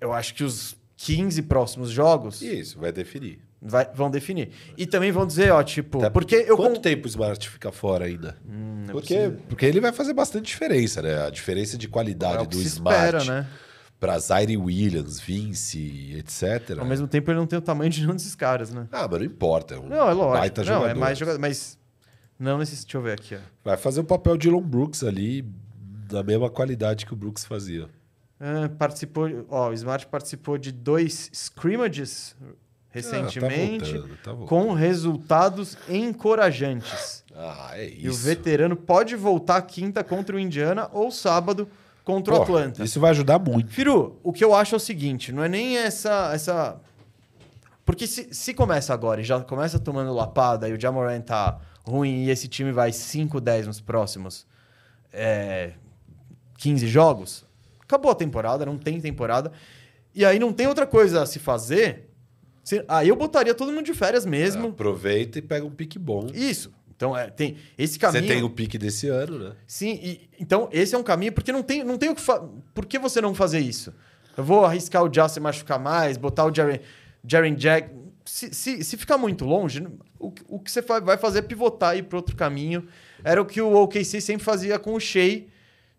[0.00, 3.38] eu acho que os 15 próximos jogos Isso, vai definir.
[3.60, 4.50] Vai- vão definir.
[4.76, 5.98] E também vão dizer, ó, tipo.
[5.98, 6.56] Até porque eu.
[6.56, 8.36] Quanto con- tempo o Smart fica fora ainda?
[8.48, 11.26] Hum, é porque, porque ele vai fazer bastante diferença, né?
[11.26, 13.48] A diferença de qualidade É do Smart espera, né?
[13.98, 16.78] pra Zaire Williams, Vince, etc.
[16.78, 18.86] Ao mesmo tempo, ele não tem o tamanho de nenhum desses caras, né?
[18.92, 19.74] Ah, mas não importa.
[19.74, 20.38] É um Não, é lógico.
[20.38, 20.88] baita não, jogador.
[20.90, 21.38] é mais jogador.
[21.40, 21.78] Mas.
[22.38, 22.82] Não nesse.
[22.82, 23.38] Deixa eu ver aqui, ó.
[23.64, 25.42] Vai fazer o papel de Elon Brooks ali,
[26.08, 27.88] da mesma qualidade que o Brooks fazia.
[28.38, 29.46] Ah, participou.
[29.48, 32.36] Ó, o Smart participou de dois scrimmages
[32.96, 33.90] recentemente.
[33.90, 34.48] Ah, tá voltando, tá voltando.
[34.48, 37.24] com resultados encorajantes.
[37.34, 38.06] Ah, é isso.
[38.06, 41.68] E o veterano pode voltar quinta contra o Indiana ou sábado
[42.04, 42.82] contra o Pô, Atlanta.
[42.82, 43.70] Isso vai ajudar muito.
[43.70, 46.30] Firu, o que eu acho é o seguinte, não é nem essa...
[46.32, 46.80] essa...
[47.84, 52.24] Porque se, se começa agora e já começa tomando lapada e o Jamoran tá ruim
[52.24, 54.44] e esse time vai 5-10 nos próximos
[55.12, 55.72] é,
[56.58, 57.44] 15 jogos,
[57.80, 59.52] acabou a temporada, não tem temporada.
[60.14, 62.05] E aí não tem outra coisa a se fazer.
[62.88, 64.68] Aí eu botaria todo mundo de férias mesmo.
[64.68, 66.26] Aproveita e pega um pique bom.
[66.34, 66.72] Isso.
[66.96, 68.26] Então, é, tem esse Você caminho.
[68.26, 69.52] tem o pique desse ano, né?
[69.66, 72.42] Sim, e- então esse é um caminho, porque não tem, não tem o que fa...
[72.74, 73.92] Por que você não fazer isso?
[74.36, 76.78] Eu vou arriscar o Justin machucar mais, botar o Jaren,
[77.26, 77.90] Jaren Jack.
[78.24, 79.86] Se, se, se ficar muito longe,
[80.18, 82.88] o, que- o que você vai fazer é pivotar e ir para outro caminho.
[83.22, 85.44] Era o que o OKC sempre fazia com o Shea,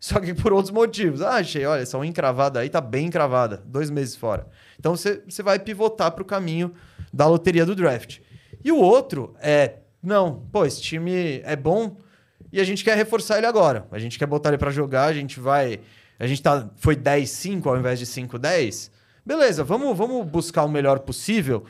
[0.00, 1.20] só que por outros motivos.
[1.20, 4.46] Ah, Shea, olha, essa unha encravada aí tá bem encravada, dois meses fora.
[4.78, 6.72] Então você, você vai pivotar para o caminho
[7.12, 8.20] da loteria do draft.
[8.64, 11.96] E o outro é, não, pô, esse time é bom
[12.52, 13.86] e a gente quer reforçar ele agora.
[13.90, 15.80] A gente quer botar ele para jogar, a gente vai.
[16.18, 18.90] A gente tá, foi 10-5 ao invés de 5-10.
[19.24, 21.64] Beleza, vamos, vamos buscar o melhor possível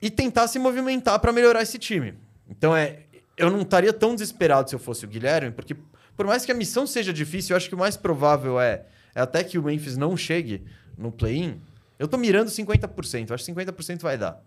[0.00, 2.14] e tentar se movimentar para melhorar esse time.
[2.48, 3.00] Então é,
[3.36, 5.74] eu não estaria tão desesperado se eu fosse o Guilherme, porque
[6.18, 8.84] por mais que a missão seja difícil, eu acho que o mais provável é,
[9.14, 10.64] é até que o Memphis não chegue
[10.96, 11.60] no play-in.
[11.96, 14.42] Eu tô mirando 50%, eu acho que 50% vai dar.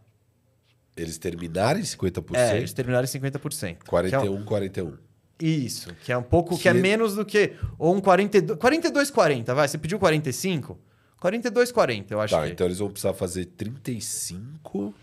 [0.98, 3.86] Eles terminarem 50%, É, eles terminarem 50%.
[3.86, 4.98] que é um- 41, 41.
[5.40, 7.54] Isso, que é um pouco, que, é Que- menos do que.
[7.80, 8.60] Ou um 42.
[8.60, 9.66] 42, 40, vai.
[9.68, 10.78] Você pediu 45?
[11.22, 12.52] 42, 40, eu acho Tá, que.
[12.52, 14.94] então eles vão precisar fazer 35.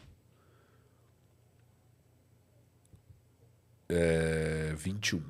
[3.89, 5.23] É, 21.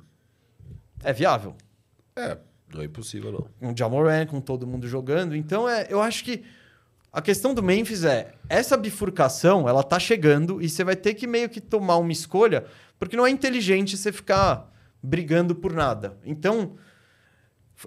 [1.03, 1.55] É viável.
[2.15, 2.37] É,
[2.73, 3.69] não é impossível, não.
[3.69, 5.35] Um Jamoran com todo mundo jogando.
[5.35, 6.43] Então, é, eu acho que
[7.11, 11.25] a questão do Memphis é essa bifurcação, ela tá chegando e você vai ter que
[11.25, 12.65] meio que tomar uma escolha,
[12.99, 14.71] porque não é inteligente você ficar
[15.01, 16.17] brigando por nada.
[16.23, 16.75] Então,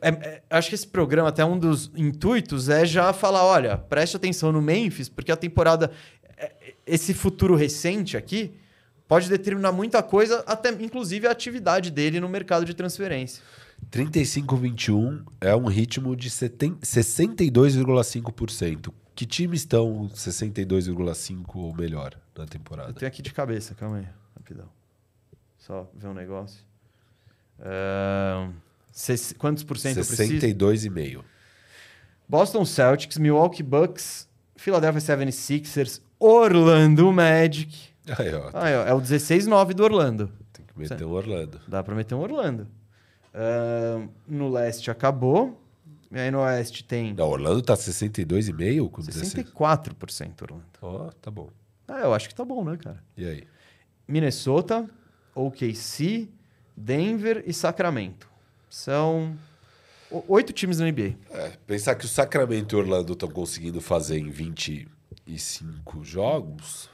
[0.01, 4.16] é- é- acho que esse programa, até um dos intuitos, é já falar: olha, preste
[4.16, 5.90] atenção no Memphis, porque a temporada,
[6.36, 8.55] é- esse futuro recente aqui,
[9.12, 13.43] pode determinar muita coisa, até inclusive a atividade dele no mercado de transferência.
[13.90, 18.90] 35-21 é um ritmo de seten- 62,5%.
[19.14, 22.94] Que times estão 62,5% ou melhor na Eu temporada?
[22.94, 24.66] tenho aqui de cabeça, calma aí, rapidão.
[25.59, 26.64] Só ver um negócio.
[28.90, 30.32] Ses- quantos por cento eu preciso?
[30.40, 31.22] 62,5%.
[32.26, 34.26] Boston Celtics, Milwaukee Bucks,
[34.56, 37.91] Philadelphia 76ers, Orlando Magic.
[38.19, 40.31] Aí, ó, Ah, é, é o 16-9 do Orlando.
[40.53, 41.61] tem que meter o Orlando.
[41.69, 42.66] Dá pra meter um Orlando.
[43.35, 45.59] Ahn, no leste acabou.
[46.11, 49.53] E aí no oeste tem Não, Orlando tá 62,5% com 16%.
[49.55, 50.65] 64% Orlando.
[50.83, 51.49] Ó, tá bom.
[51.89, 53.03] Ah, eu acho que tá bom, né, cara?
[53.16, 53.45] E aí?
[54.07, 54.89] Minnesota,
[55.35, 56.29] OKC,
[56.77, 58.29] Denver e Sacramento.
[58.69, 59.35] São
[60.29, 61.15] oito times na NBA.
[61.31, 66.91] É, pensar que o Sacramento e o Orlando estão conseguindo fazer em 25 jogos,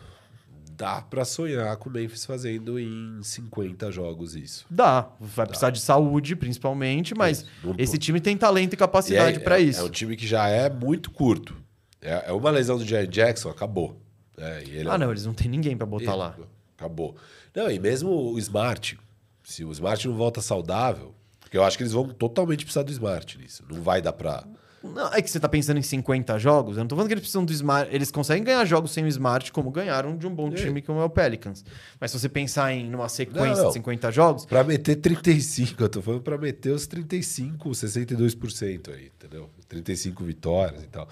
[0.79, 4.65] dá pra sonhar com o Memphis fazendo em 50 jogos isso.
[4.71, 5.09] Dá.
[5.21, 9.59] Vai precisar de saúde, principalmente, mas Não- esse time tem talento e capacidade é- pra
[9.59, 9.81] é- isso.
[9.81, 11.57] É um time que já é muito curto.
[12.01, 14.01] É, é uma lesão do Jared Jackson, acabou.
[14.37, 16.37] É, ele é- Ah, não, eles não tem ninguém pra botar e- lá.
[16.77, 17.17] Acabou.
[17.53, 18.97] Não, e mesmo o Smart,
[19.43, 22.93] se o Smart não volta saudável, porque eu acho que eles vão totalmente precisar do
[22.93, 23.65] Smart nisso.
[23.69, 24.45] Não vai dar pra.
[24.83, 26.77] Não, é que você tá pensando em 50 jogos.
[26.77, 27.93] Eu não tô falando que eles precisam do Smart.
[27.93, 30.55] Eles conseguem ganhar jogos sem o Smart, como ganharam de um bom É.
[30.55, 31.65] time como é o Pelicans.
[32.01, 33.69] Mas se você pensar em numa sequência Não, não.
[33.69, 39.07] de 50 jogos, Pra meter 35, eu tô falando pra meter os 35, 62% aí,
[39.07, 39.51] entendeu?
[39.69, 41.09] 35 vitórias e tal.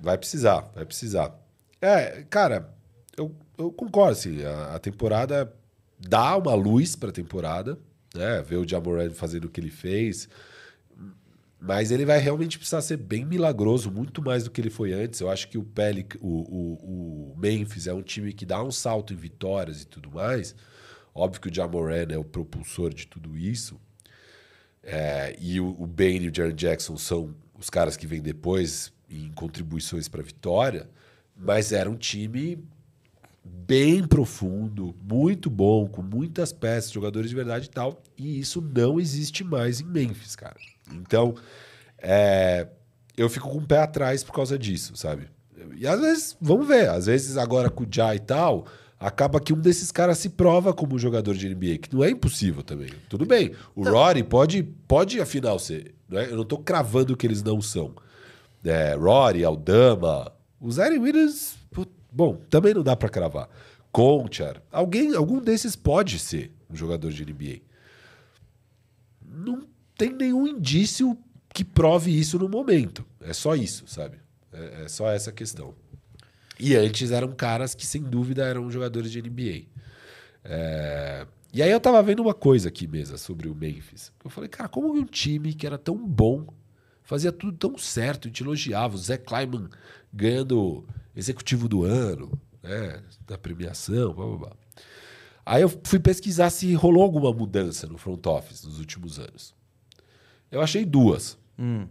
[0.00, 1.34] Vai precisar, vai precisar.
[1.80, 2.70] É, cara,
[3.16, 5.52] eu, eu concordo, assim, a, a temporada
[5.98, 7.78] dá uma luz pra temporada,
[8.14, 8.42] né?
[8.42, 10.28] Ver o Jamoran fazendo o que ele fez.
[11.66, 15.18] Mas ele vai realmente precisar ser bem milagroso, muito mais do que ele foi antes.
[15.18, 18.70] Eu acho que o, Pelic, o, o, o Memphis é um time que dá um
[18.70, 20.54] salto em vitórias e tudo mais.
[21.12, 23.80] Óbvio que o Jamoran é o propulsor de tudo isso.
[24.80, 28.92] É, e o, o Bane e o Jaron Jackson são os caras que vêm depois
[29.10, 30.88] em contribuições para a vitória.
[31.36, 32.64] Mas era um time
[33.44, 38.00] bem profundo, muito bom, com muitas peças, jogadores de verdade e tal.
[38.16, 40.56] E isso não existe mais em Memphis, cara.
[40.92, 41.34] Então,
[41.98, 42.68] é,
[43.16, 45.28] eu fico com o pé atrás por causa disso, sabe?
[45.76, 48.66] E às vezes, vamos ver, às vezes agora com o Ja e tal,
[48.98, 52.62] acaba que um desses caras se prova como jogador de NBA, que não é impossível
[52.62, 52.90] também.
[53.08, 55.94] Tudo bem, o Rory pode, pode afinal ser.
[56.08, 56.30] Não é?
[56.30, 57.94] Eu não tô cravando que eles não são.
[58.64, 61.56] É, Rory, Aldama, o Zaire Williams,
[62.10, 63.48] bom, também não dá para cravar.
[63.92, 67.60] Conchar, alguém, algum desses pode ser um jogador de NBA.
[69.24, 69.62] Não
[69.96, 71.16] tem nenhum indício
[71.52, 73.04] que prove isso no momento.
[73.20, 74.18] É só isso, sabe?
[74.52, 75.74] É, é, só essa questão.
[76.58, 79.64] E antes eram caras que, sem dúvida, eram jogadores de NBA.
[80.44, 81.26] É...
[81.52, 84.12] E aí eu tava vendo uma coisa aqui mesmo sobre o Memphis.
[84.22, 86.46] Eu falei, cara, como um time que era tão bom,
[87.02, 89.68] fazia tudo tão certo, te elogiava, o Zé Kleiman
[90.12, 94.52] ganhando executivo do ano, né, da premiação, blá, blá, blá.
[95.46, 99.54] Aí eu fui pesquisar se rolou alguma mudança no front office nos últimos anos.
[100.50, 101.38] Eu achei duas.
[101.58, 101.86] Hum.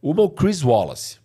[0.00, 1.18] Uma, o Chris Wallace.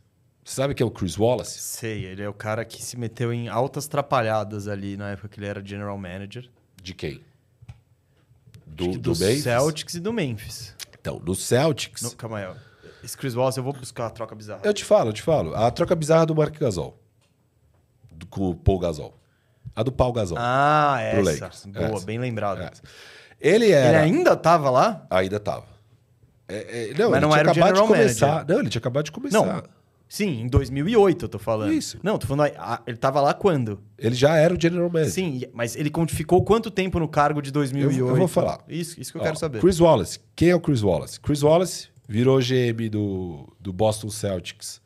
[0.43, 1.59] Você sabe quem é o Chris Wallace?
[1.59, 5.39] Sei, ele é o cara que se meteu em altas trapalhadas ali na época que
[5.39, 6.49] ele era general manager.
[6.81, 7.21] De quem?
[8.65, 10.75] Do, do, do Celtics e do Memphis.
[10.99, 12.01] Então, do Celtics.
[12.01, 12.55] No, calma aí,
[13.03, 14.61] Esse Chris Wallace, eu vou buscar a troca bizarra.
[14.63, 15.53] Eu te falo, eu te falo.
[15.55, 16.97] A troca bizarra do Mark Gasol.
[18.11, 19.17] Do, com o Paul Gasol.
[19.75, 20.37] A do Paul Gasol.
[20.39, 21.51] Ah, essa.
[21.67, 22.05] Boa, essa.
[22.05, 22.61] bem lembrado.
[22.61, 22.81] Essa.
[23.41, 24.05] Ele era.
[24.05, 25.05] Ele ainda estava lá?
[25.09, 25.65] Ainda estava.
[26.47, 28.27] É, é, não, Mas não era acabado de começar.
[28.27, 28.47] Manager.
[28.49, 29.45] Não, ele tinha acabado de começar.
[29.45, 29.63] Não.
[30.07, 31.71] Sim, em 2008 eu tô falando.
[31.71, 31.97] Isso.
[32.03, 32.51] Não, tô falando.
[32.85, 33.81] Ele tava lá quando?
[33.97, 35.13] Ele já era o General Manager.
[35.13, 37.97] Sim, mas ele ficou quanto tempo no cargo de 2008?
[37.97, 38.59] Eu, eu vou falar.
[38.67, 39.61] Isso, isso que eu Ó, quero saber.
[39.61, 40.19] Chris Wallace.
[40.35, 41.19] Quem é o Chris Wallace?
[41.19, 44.81] Chris Wallace virou GM do, do Boston Celtics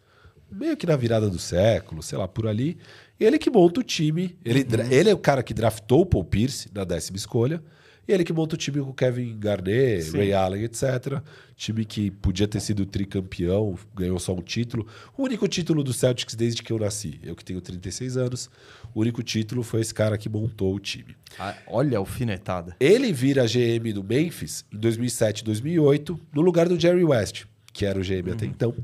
[0.52, 2.77] meio que na virada do século, sei lá, por ali.
[3.19, 4.38] Ele que monta o time.
[4.44, 4.91] Ele, uhum.
[4.91, 7.61] ele é o cara que draftou o Paul Pierce na décima escolha.
[8.07, 10.18] E ele que monta o time com Kevin Garnett, Sim.
[10.18, 11.22] Ray Allen, etc.
[11.56, 14.86] Time que podia ter sido tricampeão, ganhou só um título.
[15.18, 17.19] O único título do Celtics desde que eu nasci.
[17.23, 18.49] Eu que tenho 36 anos.
[18.94, 21.15] O único título foi esse cara que montou o time.
[21.40, 22.76] Ah, olha a alfinetada.
[22.80, 27.99] Ele vira GM do Memphis em 2007 2008, no lugar do Jerry West, que era
[27.99, 28.34] o GM uhum.
[28.34, 28.76] até então.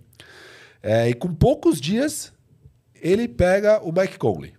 [0.82, 2.34] É, e com poucos dias,
[3.00, 4.54] ele pega o Mike Conley.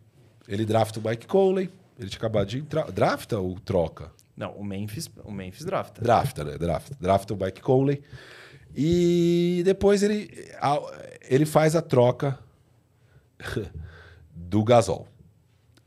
[0.46, 1.68] Ele drafta o Mike Conley.
[1.98, 2.90] Ele tinha acabado de entrar.
[2.90, 4.10] Drafta ou troca?
[4.36, 6.02] Não, o Memphis, o Memphis drafta.
[6.02, 6.56] Drafta, né?
[6.56, 6.96] Drafta.
[7.00, 8.02] Drafta o Mike Conley.
[8.74, 10.30] E depois ele,
[11.28, 12.38] ele faz a troca
[14.34, 15.06] do Gasol.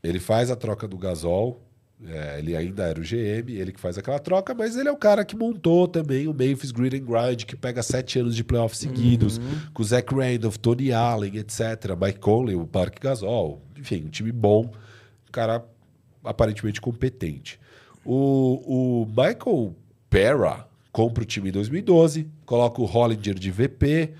[0.02, 1.60] Ele faz a troca do Gasol.
[2.04, 4.98] É, ele ainda era o GM, ele que faz aquela troca, mas ele é o
[4.98, 8.78] cara que montou também o Memphis Grid and Grind, que pega sete anos de playoffs
[8.78, 9.60] seguidos, uhum.
[9.72, 11.96] com o Zach Randolph, Tony Allen, etc.
[11.98, 13.62] Mike Conley, o Parque Gasol.
[13.78, 15.64] Enfim, um time bom, um cara
[16.22, 17.58] aparentemente competente.
[18.06, 19.74] O, o Michael
[20.08, 24.14] Pera compra o time em 2012, coloca o Hollinger de VP,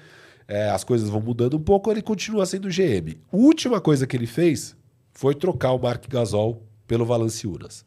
[0.48, 3.16] é, as coisas vão mudando um pouco, ele continua sendo GM.
[3.32, 4.76] A última coisa que ele fez
[5.12, 7.84] foi trocar o Mark Gasol pelo Valanciunas.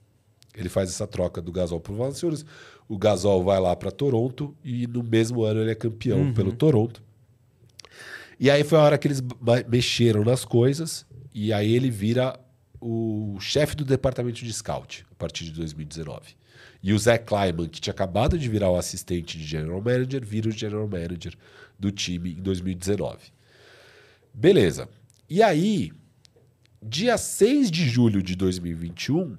[0.56, 2.46] Ele faz essa troca do Gasol para o Valanciunas.
[2.88, 6.34] O Gasol vai lá para Toronto e no mesmo ano ele é campeão uhum.
[6.34, 7.04] pelo Toronto.
[8.40, 9.22] E aí foi a hora que eles
[9.68, 12.40] mexeram nas coisas e aí ele vira
[12.82, 16.36] o chefe do departamento de scout a partir de 2019.
[16.82, 20.48] E o Zach Kleiman, que tinha acabado de virar o assistente de general manager, vira
[20.50, 21.36] o general manager
[21.78, 23.18] do time em 2019.
[24.34, 24.88] Beleza.
[25.30, 25.92] E aí,
[26.82, 29.38] dia 6 de julho de 2021,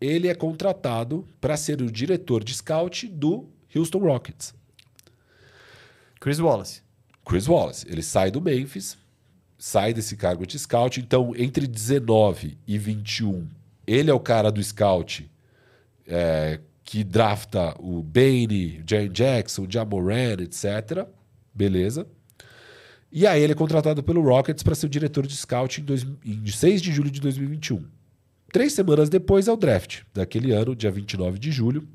[0.00, 4.54] ele é contratado para ser o diretor de scout do Houston Rockets.
[6.20, 6.82] Chris Wallace.
[7.24, 7.86] Chris Wallace.
[7.88, 8.96] Ele sai do Memphis,
[9.60, 10.98] sai desse cargo de scout.
[10.98, 13.46] Então, entre 19 e 21,
[13.86, 15.30] ele é o cara do scout
[16.06, 21.06] é, que drafta o Bane, Jaren Jackson, Jamoran, etc.
[21.54, 22.06] Beleza.
[23.12, 26.06] E aí ele é contratado pelo Rockets para ser o diretor de scout em, dois,
[26.24, 27.84] em 6 de julho de 2021.
[28.50, 31.86] Três semanas depois é o draft daquele ano, dia 29 de julho.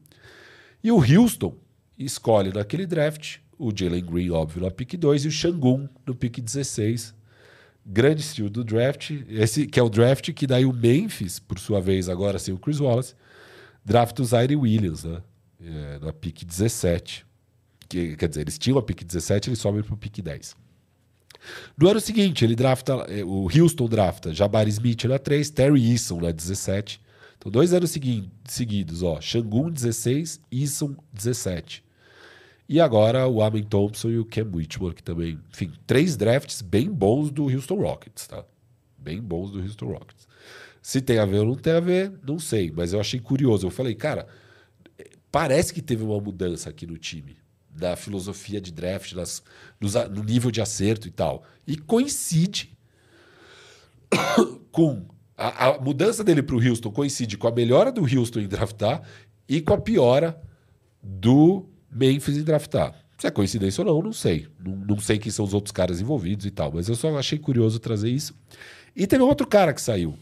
[0.83, 1.55] E o Houston
[1.97, 6.39] escolhe naquele draft o Jalen Green, óbvio, na pick 2 e o Shangun no pick
[6.39, 7.15] 16.
[7.85, 11.79] Grande estilo do draft, esse que é o draft que daí o Memphis, por sua
[11.79, 13.13] vez, agora sem o Chris Wallace,
[13.83, 15.21] draft o Zaire Williams, né?
[15.63, 17.25] É, na pick 17.
[17.87, 20.55] Que, quer dizer, eles tinham a pick 17, eles sobem para o pick 10.
[21.77, 26.19] No ano seguinte, ele drafta, é, o Houston drafta Jabari Smith na 3, Terry Eason
[26.19, 26.99] na 17.
[27.37, 31.84] Então, dois anos segui seguidos, ó, Shangun 16, Eason 17.
[32.67, 36.89] E agora o Amen Thompson e o Cam Whitmore, que também, enfim, três drafts bem
[36.89, 38.43] bons do Houston Rockets, tá?
[38.97, 40.27] Bem bons do Houston Rockets.
[40.81, 43.67] Se tem a ver ou não tem a ver, não sei, mas eu achei curioso.
[43.67, 44.27] Eu falei, cara,
[45.31, 47.37] parece que teve uma mudança aqui no time,
[47.79, 49.43] na filosofia de draft, nas,
[50.11, 51.43] no nível de acerto e tal.
[51.67, 52.75] E coincide
[54.71, 55.05] com.
[55.37, 59.01] A, a mudança dele para o Houston coincide com a melhora do Houston em draftar
[59.49, 60.41] e com a piora
[61.03, 62.93] do Memphis em draftar.
[63.17, 64.47] Se é coincidência ou não, não sei.
[64.59, 67.39] Não, não, sei quem são os outros caras envolvidos e tal, mas eu só achei
[67.39, 68.35] curioso trazer isso.
[68.93, 70.17] E teve outro cara que saiu.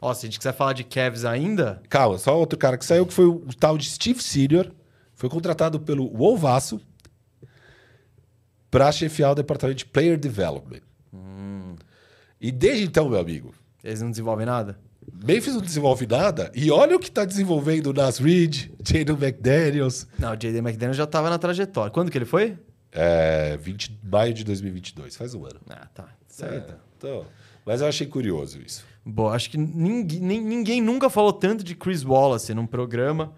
[0.00, 1.82] Ó, se a gente quiser falar de Cavs ainda.
[1.88, 4.70] Calma, só outro cara que saiu, que foi o tal de Steve Senior.
[5.14, 6.78] Foi contratado pelo Wolvaço
[8.70, 10.82] para chefiar o departamento de Player Development.
[11.14, 11.76] Hum.
[12.38, 13.54] E desde então, meu amigo.
[13.82, 14.78] Eles não desenvolvem nada?
[15.12, 16.50] Memphis não desenvolve nada.
[16.54, 20.06] E olha o que está desenvolvendo o Nas Reed, Jaden McDaniels.
[20.18, 21.90] Não, o Jaden McDaniels já estava na trajetória.
[21.90, 22.56] Quando que ele foi?
[22.92, 25.60] É, 20, maio de 2022, faz um ano.
[25.68, 26.08] Ah, tá.
[26.28, 26.72] Certo.
[26.72, 27.26] É, então,
[27.64, 28.84] mas eu achei curioso isso.
[29.04, 33.32] Bom, acho que ninguém, ninguém nunca falou tanto de Chris Wallace num programa.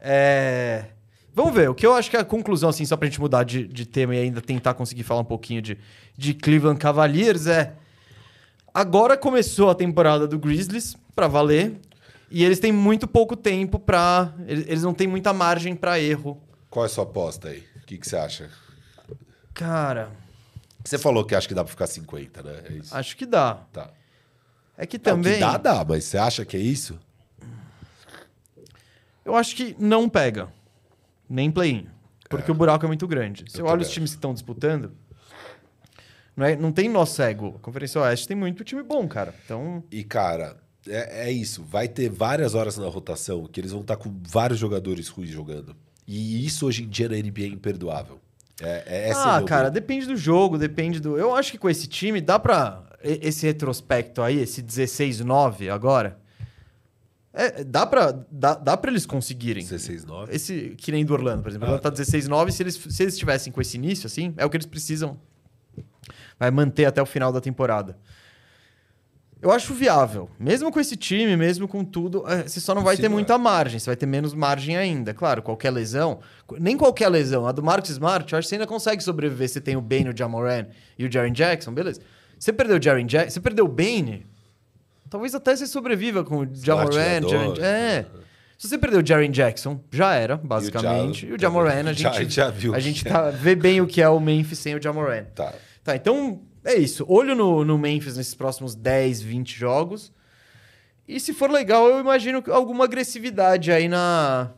[0.00, 0.86] É...
[1.32, 3.42] Vamos ver, o que eu acho que é a conclusão, assim, só pra gente mudar
[3.42, 5.76] de, de tema e ainda tentar conseguir falar um pouquinho de,
[6.16, 7.74] de Cleveland Cavaliers é...
[8.72, 11.80] Agora começou a temporada do Grizzlies, para valer.
[12.30, 14.34] E eles têm muito pouco tempo para.
[14.46, 16.42] Eles não têm muita margem para erro.
[16.68, 17.64] Qual é a sua aposta aí?
[17.76, 18.50] O que, que você acha?
[19.52, 20.10] Cara.
[20.84, 22.62] Você falou que acha que dá para ficar 50, né?
[22.68, 23.54] É acho que dá.
[23.72, 23.90] Tá.
[24.76, 25.38] É que também.
[25.38, 26.98] Não, que dá, dá, mas você acha que é isso?
[29.24, 30.48] Eu acho que não pega.
[31.28, 31.88] Nem play-in.
[32.28, 32.52] Porque é.
[32.52, 33.44] o buraco é muito grande.
[33.48, 34.92] Se eu, eu olho os times que estão disputando,
[36.36, 37.54] não, é, não tem nó cego.
[37.56, 39.34] A Conferência Oeste tem muito time bom, cara.
[39.44, 39.84] Então...
[39.90, 40.56] E, cara,
[40.88, 41.62] é, é, isso.
[41.62, 45.74] Vai ter várias horas na rotação que eles vão estar com vários jogadores ruins jogando.
[46.06, 48.20] E isso hoje em dia na NBA é imperdoável.
[48.60, 51.18] É, é ah, cara, depende do jogo, depende do.
[51.18, 52.82] Eu acho que com esse time dá pra.
[53.02, 56.18] Esse retrospecto aí, esse 16-9 agora.
[57.34, 59.62] É, dá, pra, dá, dá pra eles conseguirem.
[59.62, 60.28] 16-9?
[60.30, 61.66] Esse, que nem do Orlando, por exemplo.
[61.66, 62.52] Ah, Orlando tá 16-9.
[62.52, 65.18] Se eles, se eles estivessem com esse início, assim, é o que eles precisam.
[66.38, 67.98] Vai manter até o final da temporada.
[69.44, 70.30] Eu acho viável.
[70.40, 73.36] Mesmo com esse time, mesmo com tudo, é, você só não vai Sim, ter muita
[73.36, 73.78] margem.
[73.78, 75.12] Você vai ter menos margem ainda.
[75.12, 76.20] Claro, qualquer lesão.
[76.58, 77.46] Nem qualquer lesão.
[77.46, 79.46] A do Marcus Smart, eu acho que você ainda consegue sobreviver.
[79.46, 80.64] Você tem o Bane, o Jamoran
[80.98, 82.00] e o Jaren Jackson, beleza.
[82.38, 84.26] Você perdeu o Jaren Jackson, você perdeu o Bane,
[85.10, 87.20] talvez até você sobreviva com o Jamoran.
[87.28, 88.06] Jaren, é.
[88.56, 91.26] Se você perdeu o Jaren Jackson, já era, basicamente.
[91.26, 92.74] E o, Jamoran, a gente, já, já viu.
[92.74, 95.24] A gente tá, vê bem o que é o Memphis sem o Jamoran.
[95.34, 95.52] Tá.
[95.82, 97.04] Tá, então é isso.
[97.08, 100.12] Olho no, no Memphis nesses próximos 10, 20 jogos.
[101.06, 104.50] E se for legal, eu imagino alguma agressividade aí na,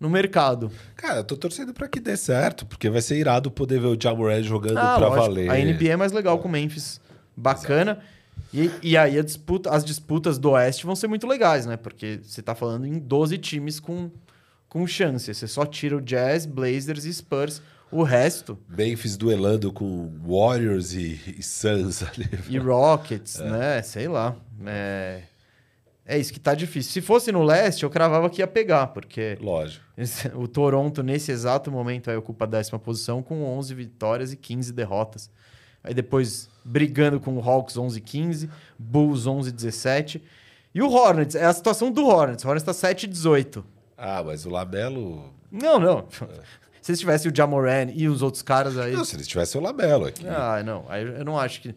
[0.00, 0.70] no mercado.
[0.96, 4.00] Cara, eu tô torcendo para que dê certo, porque vai ser irado poder ver o
[4.00, 5.26] Jamoran jogando ah, pra lógico.
[5.26, 5.50] valer.
[5.50, 6.40] A NBA é mais legal é.
[6.40, 7.00] com o Memphis.
[7.36, 8.00] Bacana.
[8.54, 11.76] E, e aí disputa, as disputas do Oeste vão ser muito legais, né?
[11.76, 14.10] Porque você tá falando em 12 times com,
[14.68, 15.32] com chance.
[15.34, 17.60] Você só tira o Jazz, Blazers e Spurs.
[17.90, 18.58] O resto.
[18.68, 22.28] Memphis duelando com Warriors e, e Suns ali.
[22.48, 23.50] E Rockets, é.
[23.50, 23.82] né?
[23.82, 24.36] Sei lá.
[24.66, 25.22] É...
[26.04, 26.92] é isso que tá difícil.
[26.92, 29.38] Se fosse no leste, eu cravava que ia pegar, porque.
[29.40, 29.84] Lógico.
[30.34, 34.72] O Toronto, nesse exato momento, aí ocupa a décima posição com 11 vitórias e 15
[34.72, 35.30] derrotas.
[35.82, 40.22] Aí depois brigando com o Hawks 11 15, Bulls 11 17.
[40.74, 42.44] E o Hornets, é a situação do Hornets.
[42.44, 43.64] O Hornets tá 7 18.
[43.96, 45.32] Ah, mas o Labelo.
[45.50, 46.06] Não, não.
[46.86, 48.92] Se eles tivessem o Jamoran e os outros caras aí.
[48.92, 50.24] Não, se eles tivessem o Lamelo aqui.
[50.24, 50.84] Ah, não.
[50.88, 51.74] Aí eu não acho que,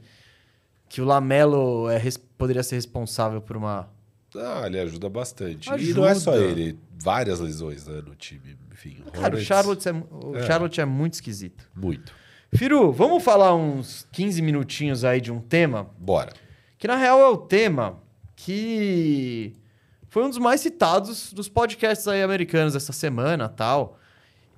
[0.88, 2.00] que o Lamelo é,
[2.38, 3.90] poderia ser responsável por uma.
[4.36, 5.68] Ah, ele ajuda bastante.
[5.68, 5.90] Ajuda.
[5.90, 8.56] E não é só ele, várias lesões né, no time.
[8.72, 9.42] Enfim, Cara, Hornets...
[9.42, 10.44] o, Charlotte é, o é.
[10.46, 11.68] Charlotte é muito esquisito.
[11.76, 12.14] Muito.
[12.54, 15.90] Firu, vamos falar uns 15 minutinhos aí de um tema?
[15.98, 16.34] Bora.
[16.78, 17.98] Que na real é o tema
[18.36, 19.56] que
[20.08, 23.99] foi um dos mais citados dos podcasts aí americanos essa semana tal.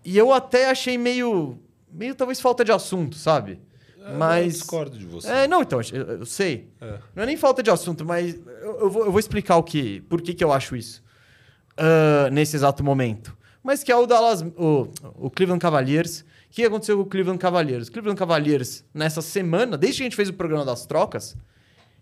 [0.03, 1.59] E eu até achei meio.
[1.91, 3.59] meio talvez falta de assunto, sabe?
[4.03, 4.45] É, mas.
[4.45, 5.27] Eu discordo de você.
[5.27, 6.69] É, não, então, eu, eu sei.
[6.79, 6.99] É.
[7.15, 10.01] Não é nem falta de assunto, mas eu, eu, vou, eu vou explicar o que.
[10.01, 11.03] Por que, que eu acho isso.
[11.73, 13.35] Uh, nesse exato momento.
[13.63, 14.41] Mas que é o Dallas.
[14.41, 17.87] O, o Cleveland Cavaliers, O que aconteceu com o Cleveland Cavaliers?
[17.87, 21.37] O Cleveland Cavaliers, nessa semana, desde que a gente fez o programa das trocas,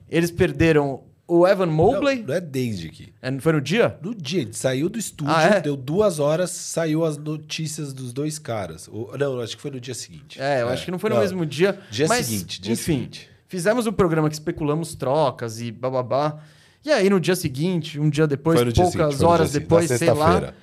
[0.10, 2.20] eles perderam o Evan Mobley.
[2.22, 3.14] Não, não é desde que.
[3.22, 3.98] É, Foi no dia?
[4.02, 5.62] No dia, gente saiu do estúdio, Ah, é?
[5.62, 8.88] deu duas horas, saiu as notícias dos dois caras.
[8.88, 10.42] O- não, acho que foi no dia seguinte.
[10.42, 11.80] É, eu acho que não foi no mesmo dia.
[11.92, 13.30] Dia mas, seguinte, dia enfim, seguinte.
[13.48, 16.40] fizemos um programa que especulamos trocas e bababá.
[16.84, 19.88] E aí, no dia seguinte, um dia depois, no dia poucas seguinte, horas seguinte, depois,
[19.90, 20.54] sei lá,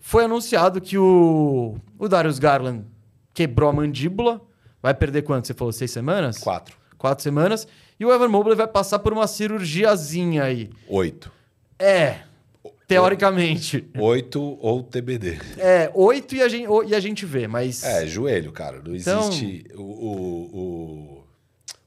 [0.00, 2.84] foi anunciado que o, o Darius Garland
[3.32, 4.40] quebrou a mandíbula.
[4.82, 5.46] Vai perder quanto?
[5.46, 6.38] Você falou seis semanas?
[6.38, 6.76] Quatro.
[6.98, 7.66] Quatro semanas.
[7.98, 10.70] E o Evan Mobley vai passar por uma cirurgiazinha aí.
[10.88, 11.30] Oito.
[11.78, 12.20] É,
[12.88, 13.88] teoricamente.
[13.98, 15.38] Oito ou TBD.
[15.58, 17.82] É, oito e a gente, e a gente vê, mas...
[17.84, 18.82] É, joelho, cara.
[18.84, 19.64] Não Então- existe.
[19.74, 21.24] O, o,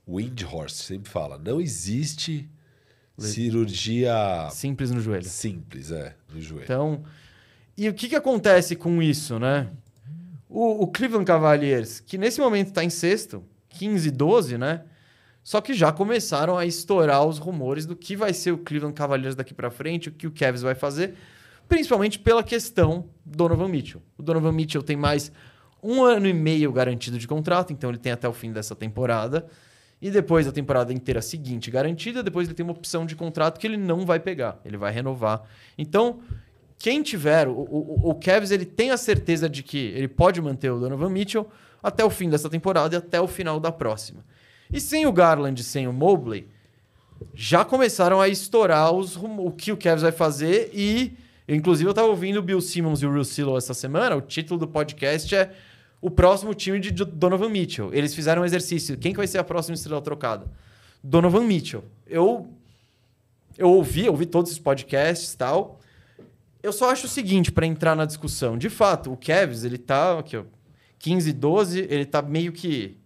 [0.08, 2.50] o Windhorst sempre fala: não existe
[3.18, 4.14] cirurgia
[4.52, 5.26] Simples no joelho.
[5.26, 6.64] simples, é, no joelho.
[6.64, 7.04] Então,
[7.78, 9.68] e o que, que acontece com isso, né?
[10.50, 14.82] O, o Cleveland Cavaliers, que nesse momento está em sexto, 15 12, né?
[15.48, 19.34] Só que já começaram a estourar os rumores do que vai ser o Cleveland Cavaliers
[19.34, 21.14] daqui para frente, o que o Cavs vai fazer,
[21.70, 24.02] principalmente pela questão Donovan Mitchell.
[24.18, 25.32] O Donovan Mitchell tem mais
[25.82, 29.48] um ano e meio garantido de contrato, então ele tem até o fim dessa temporada.
[30.02, 33.66] E depois a temporada inteira seguinte garantida, depois ele tem uma opção de contrato que
[33.66, 35.44] ele não vai pegar, ele vai renovar.
[35.78, 36.20] Então,
[36.78, 40.72] quem tiver, o, o, o Cavs ele tem a certeza de que ele pode manter
[40.72, 41.50] o Donovan Mitchell
[41.82, 44.26] até o fim dessa temporada e até o final da próxima.
[44.72, 46.48] E sem o Garland, sem o Mobley,
[47.34, 51.14] já começaram a estourar os, o que o Cavs vai fazer e,
[51.48, 54.16] inclusive, eu estava ouvindo o Bill Simmons e o Real Silo essa semana.
[54.16, 55.52] O título do podcast é
[56.02, 57.94] o próximo time de Donovan Mitchell.
[57.94, 58.98] Eles fizeram um exercício.
[58.98, 60.46] Quem que vai ser a próxima estrela trocada?
[61.04, 61.84] Donovan Mitchell.
[62.06, 62.50] Eu
[63.58, 65.80] eu ouvi, ouvi todos os podcasts tal.
[66.62, 68.58] Eu só acho o seguinte para entrar na discussão.
[68.58, 70.44] De fato, o Cavs, ele tá aqui, ó,
[71.00, 72.98] 15 12, ele tá meio que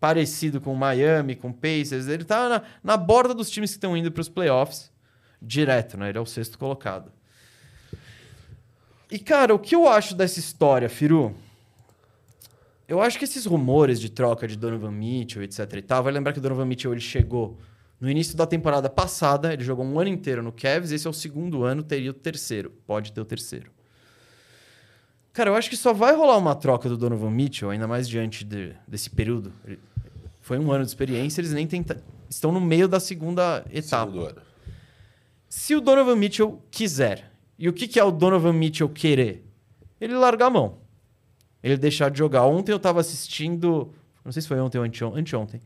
[0.00, 4.12] parecido com Miami, com Pacers, ele tá na, na borda dos times que estão indo
[4.12, 4.92] para os playoffs
[5.40, 6.08] direto, né?
[6.08, 7.12] Ele é o sexto colocado.
[9.10, 11.34] E cara, o que eu acho dessa história, Firu?
[12.88, 16.32] Eu acho que esses rumores de troca de Donovan Mitchell, etc e tal, vai lembrar
[16.32, 17.58] que o Donovan Mitchell ele chegou
[18.00, 21.12] no início da temporada passada, ele jogou um ano inteiro no Cavs, esse é o
[21.12, 22.70] segundo ano, teria o terceiro.
[22.86, 23.75] Pode ter o terceiro.
[25.36, 28.42] Cara, eu acho que só vai rolar uma troca do Donovan Mitchell, ainda mais diante
[28.42, 29.52] de- desse período.
[29.66, 29.78] Ele-
[30.40, 32.02] Foi um ano de experiência, eles nem tenta...
[32.30, 34.42] estão no meio da segunda etapa.
[35.46, 39.44] Se o Donovan Mitchell quiser, e o que, que é o Donovan Mitchell querer?
[40.00, 40.78] Ele largar a mão.
[41.62, 42.46] Ele deixar de jogar.
[42.46, 43.92] Ontem eu tava assistindo,
[44.24, 45.60] não sei se foi ontem ou anteon- anteontem,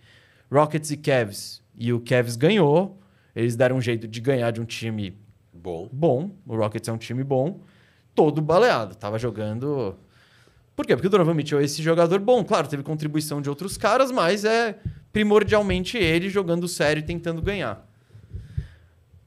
[0.50, 1.62] Rockets e Cavs.
[1.76, 2.98] E o Cavs ganhou.
[3.36, 5.16] Eles deram um jeito de ganhar de um time
[5.52, 5.88] Bom.
[5.92, 6.30] bom.
[6.44, 7.60] O Rockets é um time bom.
[8.20, 8.94] Todo baleado.
[8.94, 9.96] Tava jogando.
[10.76, 10.94] Por quê?
[10.94, 12.44] Porque o Donovan Mitchell é esse jogador bom.
[12.44, 14.78] Claro, teve contribuição de outros caras, mas é
[15.10, 17.82] primordialmente ele jogando sério e tentando ganhar.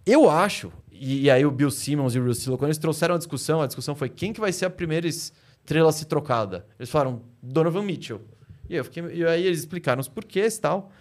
[0.06, 3.64] Eu acho, e, aí o Bill Simmons e o Russell, quando eles trouxeram a discussão,
[3.64, 6.64] a discussão foi quem que vai ser a primeira estrela a ser trocada.
[6.78, 8.22] Eles falaram Donovan Mitchell.
[8.70, 10.92] E, eu fiquei, e aí eles explicaram os porquês e tal.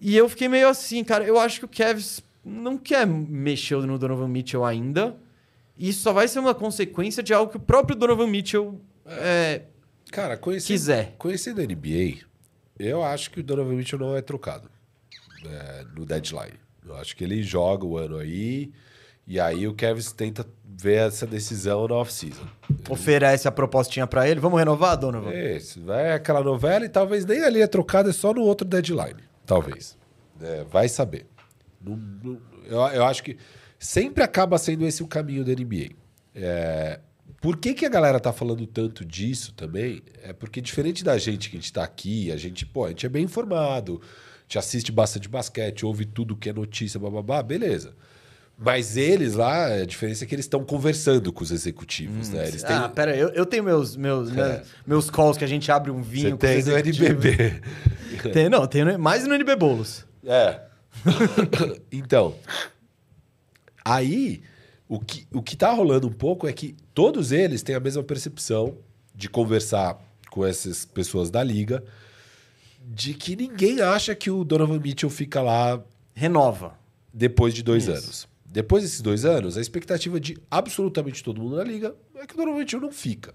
[0.00, 3.98] E eu fiquei meio assim, cara, eu acho que o Cavs não quer mexer no
[3.98, 5.14] Donovan Mitchell ainda.
[5.78, 9.62] Isso só vai ser uma consequência de algo que o próprio Donovan Mitchell é,
[10.10, 11.14] Cara, conhecendo, quiser.
[11.18, 12.18] conhecendo a NBA,
[12.78, 14.70] eu acho que o Donovan Mitchell não é trocado
[15.44, 16.58] é, no deadline.
[16.86, 18.72] Eu acho que ele joga o ano aí,
[19.26, 22.46] e aí o Kevin tenta ver essa decisão na off-season.
[22.88, 24.40] Oferece a propostinha pra ele.
[24.40, 25.32] Vamos renovar, Donovan?
[25.34, 29.22] Isso, vai aquela novela e talvez nem ali é trocado, é só no outro deadline.
[29.44, 29.98] Talvez.
[30.40, 31.26] É, vai saber.
[32.66, 33.36] Eu, eu acho que
[33.78, 35.90] sempre acaba sendo esse o caminho da NBA.
[36.34, 37.00] É,
[37.40, 40.02] por que, que a galera tá falando tanto disso também?
[40.22, 43.06] É porque, diferente da gente que a gente tá aqui, a gente, pô, a gente
[43.06, 47.94] é bem informado, a gente assiste bastante basquete, ouve tudo que é notícia, bababá, beleza.
[48.60, 52.48] Mas eles lá, a diferença é que eles estão conversando com os executivos, né?
[52.48, 54.34] Eles têm, Ah, pera eu, eu tenho meus, meus, É.
[54.34, 56.30] meus, meus calls que a gente abre um vinho.
[56.30, 56.76] você com tem no.
[56.76, 57.60] NBB.
[58.32, 60.04] Tem, não, tem mais no NB Bolos.
[60.26, 60.60] É.
[61.92, 62.34] então,
[63.94, 64.42] aí
[64.88, 68.02] o que, o que tá rolando um pouco é que todos eles têm a mesma
[68.02, 68.76] percepção
[69.14, 69.98] de conversar
[70.30, 71.82] com essas pessoas da liga
[72.90, 75.82] de que ninguém acha que o Donovan Mitchell fica lá
[76.14, 76.78] Renova.
[77.12, 77.92] depois de dois Isso.
[77.92, 78.28] anos.
[78.46, 82.36] Depois desses dois anos, a expectativa de absolutamente todo mundo na liga é que o
[82.36, 83.34] Donovan Mitchell não fica.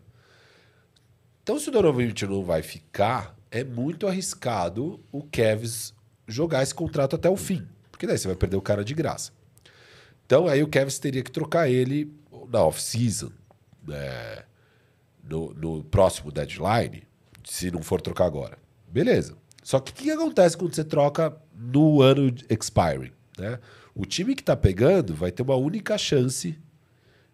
[1.43, 5.93] Então, se o Donovan Mitchell não vai ficar, é muito arriscado o Cavs
[6.27, 7.67] jogar esse contrato até o fim.
[7.91, 9.31] Porque daí você vai perder o cara de graça.
[10.25, 12.11] Então, aí o Cavs teria que trocar ele
[12.49, 13.31] na off-season.
[13.87, 14.43] né?
[15.23, 17.03] no, no próximo deadline,
[17.43, 18.57] se não for trocar agora.
[18.87, 19.35] Beleza.
[19.63, 23.11] Só que o que acontece quando você troca no ano expiring?
[23.37, 23.57] Né?
[23.95, 26.57] O time que está pegando vai ter uma única chance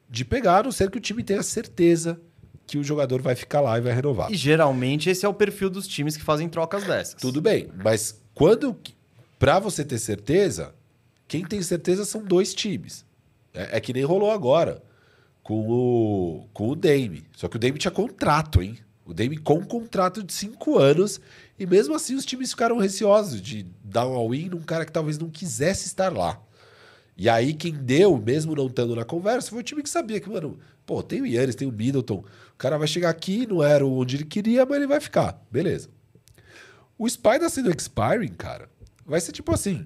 [0.10, 2.20] de pegar, a não ser que o time tenha certeza
[2.68, 4.32] que o jogador vai ficar lá e vai renovar.
[4.32, 7.20] E geralmente esse é o perfil dos times que fazem trocas dessas.
[7.20, 8.78] Tudo bem, mas quando.
[9.40, 10.76] Para você ter certeza,
[11.30, 13.06] quem tem certeza são dois times.
[13.54, 14.82] É, é que nem rolou agora
[15.44, 17.24] com o, com o Dame.
[17.38, 18.78] Só que o Dame tinha contrato, hein?
[19.06, 21.22] O Dame com um contrato de cinco anos.
[21.58, 25.20] E mesmo assim os times ficaram receosos de dar um all-in num cara que talvez
[25.20, 26.42] não quisesse estar lá.
[27.16, 30.30] E aí quem deu, mesmo não estando na conversa, foi o time que sabia que,
[30.30, 32.24] mano, pô, tem o Yannis, tem o Middleton.
[32.54, 35.40] O cara vai chegar aqui, não era onde ele queria, mas ele vai ficar.
[35.52, 35.90] Beleza.
[36.98, 38.68] O Spider sendo expiring, cara,
[39.06, 39.86] vai ser tipo assim: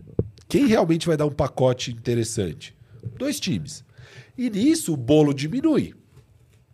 [0.53, 2.75] quem realmente vai dar um pacote interessante?
[3.17, 3.84] Dois times.
[4.38, 5.95] E nisso o bolo diminui.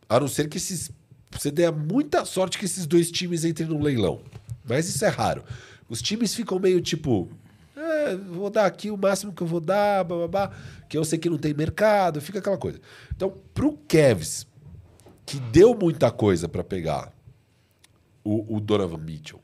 [0.10, 0.92] A não ser que esses.
[1.32, 4.20] Você dê muita sorte que esses dois times entrem no leilão.
[4.68, 5.46] Mas isso é raro.
[5.88, 7.30] Os times ficam meio tipo.
[7.74, 10.52] É, vou dar aqui o máximo que eu vou dar, babá,
[10.90, 12.82] que eu sei que não tem mercado, fica aquela coisa.
[13.16, 14.46] Então, pro Kevs,
[15.26, 17.14] que deu muita coisa para pegar
[18.26, 19.42] o, o Donovan Mitchell,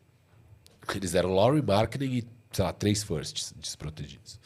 [0.94, 4.40] eles eram Laurie Marketing e, sei lá, três firsts desprotegidos.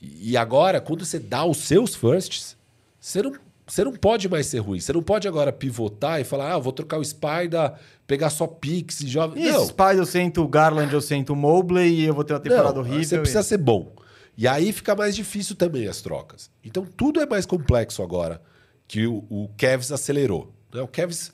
[0.00, 2.56] E agora, quando você dá os seus firsts,
[2.98, 3.34] você não,
[3.66, 4.80] você não pode mais ser ruim.
[4.80, 7.74] Você não pode agora pivotar e falar, ah, vou trocar o Spider,
[8.06, 9.38] pegar só Pix e joga.
[9.38, 9.66] Isso, não.
[9.66, 12.72] Spider eu sento o Garland, eu sento o Mobley e eu vou ter uma temporada
[12.72, 13.04] não, horrível.
[13.04, 13.94] Você e- precisa ser bom.
[14.36, 16.50] E aí fica mais difícil também as trocas.
[16.64, 18.40] Então tudo é mais complexo agora
[18.88, 20.50] que o, o Cavs acelerou.
[20.72, 20.80] né?
[20.80, 21.30] O Cavs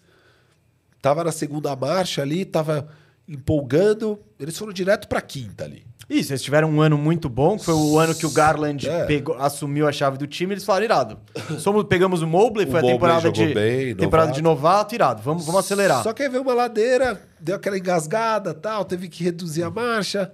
[1.00, 2.88] tava na segunda marcha ali, tava
[3.28, 5.84] empolgando, eles foram direto para quinta ali.
[6.08, 9.04] Isso, eles tiveram um ano muito bom, que foi o ano que o Garland É.
[9.06, 11.18] pegou- assumiu a chave do time, eles falaram, irado.
[11.58, 14.36] Somos, pegamos o Mobley, O foi a temporada, de, bem, temporada novato.
[14.36, 15.22] de novato, irado.
[15.22, 16.04] Vamos, vamos acelerar.
[16.04, 20.30] Só que aí veio uma ladeira, deu aquela engasgada, tal, teve que reduzir a marcha.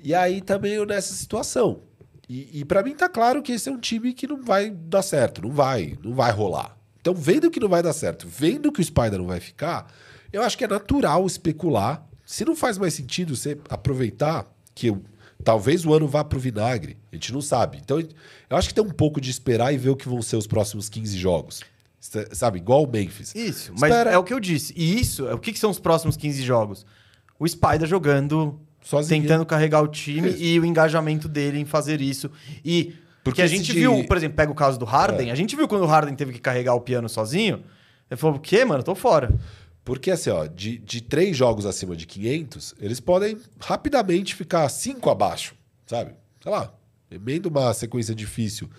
[0.00, 1.80] E aí tá meio nessa situação.
[2.28, 5.02] E, e para mim tá claro que esse é um time que não vai dar
[5.02, 6.76] certo, não vai, não vai rolar.
[7.00, 9.86] Então, vendo que não vai dar certo, vendo que o Spider não vai ficar,
[10.34, 12.06] eu acho que é natural especular.
[12.24, 15.02] Se não faz mais sentido você aproveitar que o-
[15.42, 17.78] talvez o ano vá pro vinagre, a gente não sabe.
[17.82, 20.36] Então, eu acho que tem um pouco de esperar e ver o que vão ser
[20.36, 21.62] os próximos 15 jogos.
[22.32, 23.34] Sabe, igual o Memphis.
[23.34, 24.10] Isso, mas Espera.
[24.10, 24.74] é o que eu disse.
[24.76, 26.84] E isso, é o que, que são os próximos 15 jogos?
[27.38, 29.22] O Spider jogando, Sozinho.
[29.22, 30.42] tentando carregar o time Isso.
[30.42, 32.30] e o engajamento dele em fazer isso.
[32.64, 35.32] E porque Porque a gente de- viu, por exemplo, pega o caso do Harden, É.
[35.32, 37.64] a gente viu quando o Harden teve que carregar o piano sozinho,
[38.10, 38.82] ele falou, o quê, mano?
[38.82, 39.34] Tô fora.
[39.84, 45.10] Porque assim, ó, de, de três jogos acima de 500, eles podem rapidamente ficar cinco
[45.10, 45.54] abaixo,
[45.86, 46.14] sabe?
[46.42, 46.72] Sei lá,
[47.10, 48.70] emenda uma sequência difícil,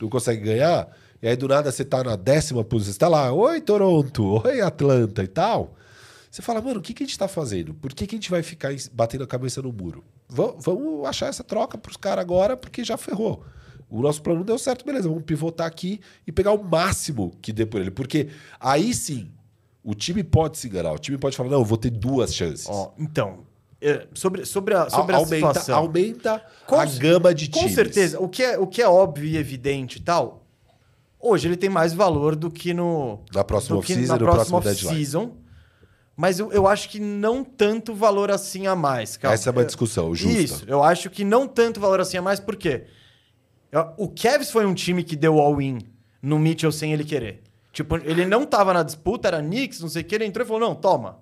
[0.00, 0.88] não consegue ganhar,
[1.20, 4.60] e aí do nada você tá na décima posição, você tá lá, oi Toronto, oi
[4.62, 5.76] Atlanta e tal.
[6.30, 7.74] Você fala, mano, o que, que a gente tá fazendo?
[7.74, 10.02] Por que, que a gente vai ficar batendo a cabeça no muro?
[10.28, 13.44] Vam- Vamos achar essa troca pros caras agora, porque já ferrou.
[13.88, 17.64] O nosso plano deu certo, beleza, vamos pivotar aqui e pegar o máximo que dê
[17.64, 17.90] por ele.
[17.92, 18.28] Porque
[18.58, 19.30] aí sim,
[19.84, 20.92] o time pode se enganar.
[20.92, 22.66] O time pode falar, não, eu vou ter duas chances.
[22.68, 23.40] Ó, então,
[23.80, 25.78] é, sobre, sobre a, sobre A- aumenta, situação.
[25.78, 27.74] aumenta Com- a gama de Com times.
[27.74, 28.18] certeza.
[28.18, 30.46] O que, é, o que é óbvio e evidente e tal,
[31.20, 33.20] hoje ele tem mais valor do que no.
[33.34, 34.88] Na próxima off-season e no próximo deadline.
[34.88, 35.36] off-season.
[36.16, 39.16] Mas eu, eu acho que não tanto valor assim a mais.
[39.16, 39.34] Calma.
[39.34, 40.38] Essa é uma discussão justa.
[40.40, 42.84] Isso, eu acho que não tanto valor assim a mais, por quê?
[43.98, 45.78] O Cavs foi um time que deu all-in
[46.22, 47.42] no Mitchell sem ele querer.
[47.74, 50.46] Tipo, ele não tava na disputa, era Knicks, não sei o que, ele entrou e
[50.46, 51.18] falou, não, toma.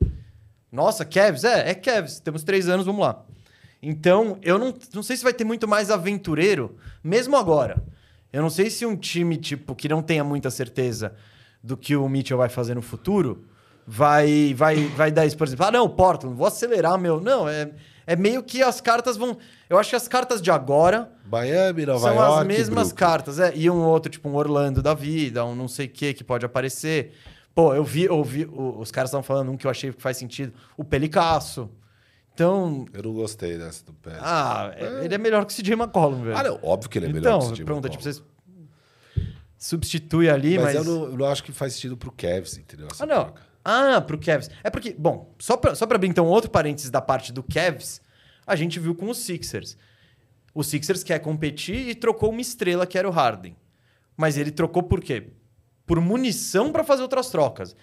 [0.70, 1.44] Nossa, Cavs?
[1.44, 2.20] É, é Cavs.
[2.20, 3.24] Temos três anos, vamos lá.
[3.82, 7.82] Então, eu não, não sei se vai ter muito mais aventureiro, mesmo agora.
[8.30, 11.14] Eu não sei se um time, tipo, que não tenha muita certeza
[11.64, 13.46] do que o Mitchell vai fazer no futuro,
[13.86, 15.64] vai, vai, vai dar isso, por exemplo.
[15.64, 17.18] Ah, não, Portland, vou acelerar, meu.
[17.18, 17.70] Não, é,
[18.06, 19.38] é meio que as cartas vão...
[19.70, 22.40] Eu acho que as cartas de agora Miami, Nova são York.
[22.40, 23.38] as mesmas cartas.
[23.40, 26.22] É, e um outro, tipo um Orlando da vida, um não sei o que que
[26.22, 27.12] pode aparecer.
[27.54, 30.00] Pô, eu vi, eu vi o- os caras estavam falando um que eu achei que
[30.00, 31.68] faz sentido, o Pelicasso.
[32.34, 34.16] Então, Eu não gostei dessa do pé.
[34.20, 36.36] ah, é- ele é melhor que o CJ McCollum, velho.
[36.36, 37.64] Ah, não, óbvio que ele é melhor então, que time.
[37.66, 38.00] pronto, atual.
[38.00, 38.22] tipo, você
[39.58, 40.76] substitui ali, mas, mas...
[40.76, 42.88] eu, não, eu não acho que faz sentido pro Cavs, entendeu?
[42.90, 43.24] Essa Ah, não.
[43.24, 43.42] troca.
[43.64, 44.50] Ah, pro Cavs.
[44.64, 48.00] É porque, bom, só pra, só pra abrir então outro parênteses da parte do Cavs,
[48.46, 49.76] a gente viu com os Sixers.
[50.54, 53.56] O Sixers quer competir e trocou uma estrela que era o Harden.
[54.16, 55.28] Mas ele trocou por quê?
[55.86, 57.74] Por munição pra fazer outras trocas.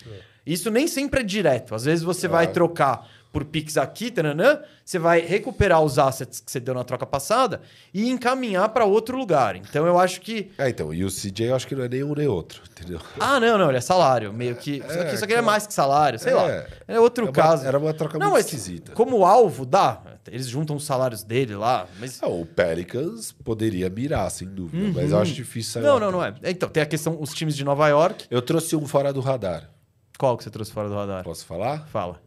[0.45, 1.73] Isso nem sempre é direto.
[1.75, 2.53] Às vezes você vai Claro.
[2.53, 7.05] trocar por Pix aqui, tananã, você vai recuperar os assets que você deu na troca
[7.05, 7.61] passada
[7.93, 9.55] e encaminhar para outro lugar.
[9.55, 10.51] Então eu acho que.
[10.57, 12.99] É, então, e o CJ eu acho que não é nem um nem outro, entendeu?
[13.19, 14.33] Ah, não, não, ele é salário.
[14.33, 14.81] Meio que.
[14.81, 16.35] só que isso aqui é mais que salário, sei É.
[16.35, 16.65] lá.
[16.87, 17.67] É outro É uma- caso.
[17.67, 18.93] era uma troca não, muito esquisita.
[18.93, 20.01] Como alvo, dá.
[20.27, 21.87] Eles juntam os salários dele lá.
[21.99, 22.21] Mas.
[22.23, 25.87] Ah, o Pelicans poderia mirar, sem dúvida, mas eu acho difícil sair Uhum.
[25.89, 26.33] Não, não, não é.
[26.43, 28.25] Então, tem a questão, os times de Nova York.
[28.31, 29.69] Eu trouxe um fora do radar.
[30.17, 31.23] Qual que você trouxe fora do radar?
[31.23, 31.87] Posso falar?
[31.87, 32.19] Fala.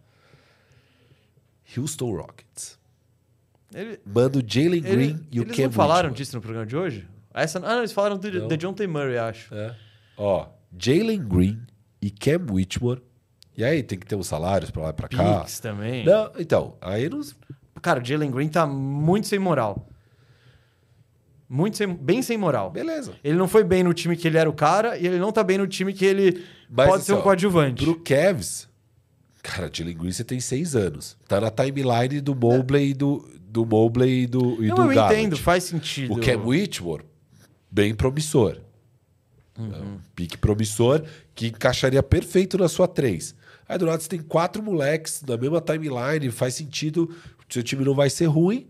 [1.77, 2.79] Houston Rockets.
[3.75, 6.67] Ele, Manda o Jalen ele- Green e o eles Cam não falaram disso no programa
[6.67, 7.09] de hoje?
[7.33, 8.57] Essa, ah, não, eles falaram do, Não.
[8.57, 8.87] John T.
[8.87, 9.55] Murray, acho.
[9.55, 9.75] É.
[10.17, 10.47] Ó,
[10.79, 11.61] Jalen Green
[12.01, 13.01] e Cam Whitmore.
[13.57, 15.41] E aí, tem que ter uns salários pra lá e pra cá.
[15.41, 16.05] Pix também.
[16.05, 17.21] Não, então, aí não...
[17.81, 19.89] Cara, o Jalen Green tá muito sem moral.
[21.49, 22.71] Muito sem, bem sem moral.
[22.71, 23.13] Beleza.
[23.23, 25.43] Ele não foi bem no time que ele era o cara e ele não tá
[25.45, 27.85] bem no time que ele Mas, pode ser assim, um coadjuvante.
[27.85, 28.69] Pro Cavs,
[29.43, 31.17] cara, Green você tem seis anos.
[31.27, 34.95] Tá na timeline do Mobley e do, do Mobley e do, e não, do eu
[34.95, 35.15] Garland.
[35.15, 36.13] entendo, faz sentido.
[36.13, 37.05] O Cam Whitmore,
[37.71, 38.59] bem promissor.
[39.59, 41.03] É um pique promissor
[41.35, 43.35] que encaixaria perfeito na sua três.
[43.69, 47.15] Aí do lado você tem quatro moleques na mesma timeline, faz sentido,
[47.49, 48.67] seu time não vai ser ruim.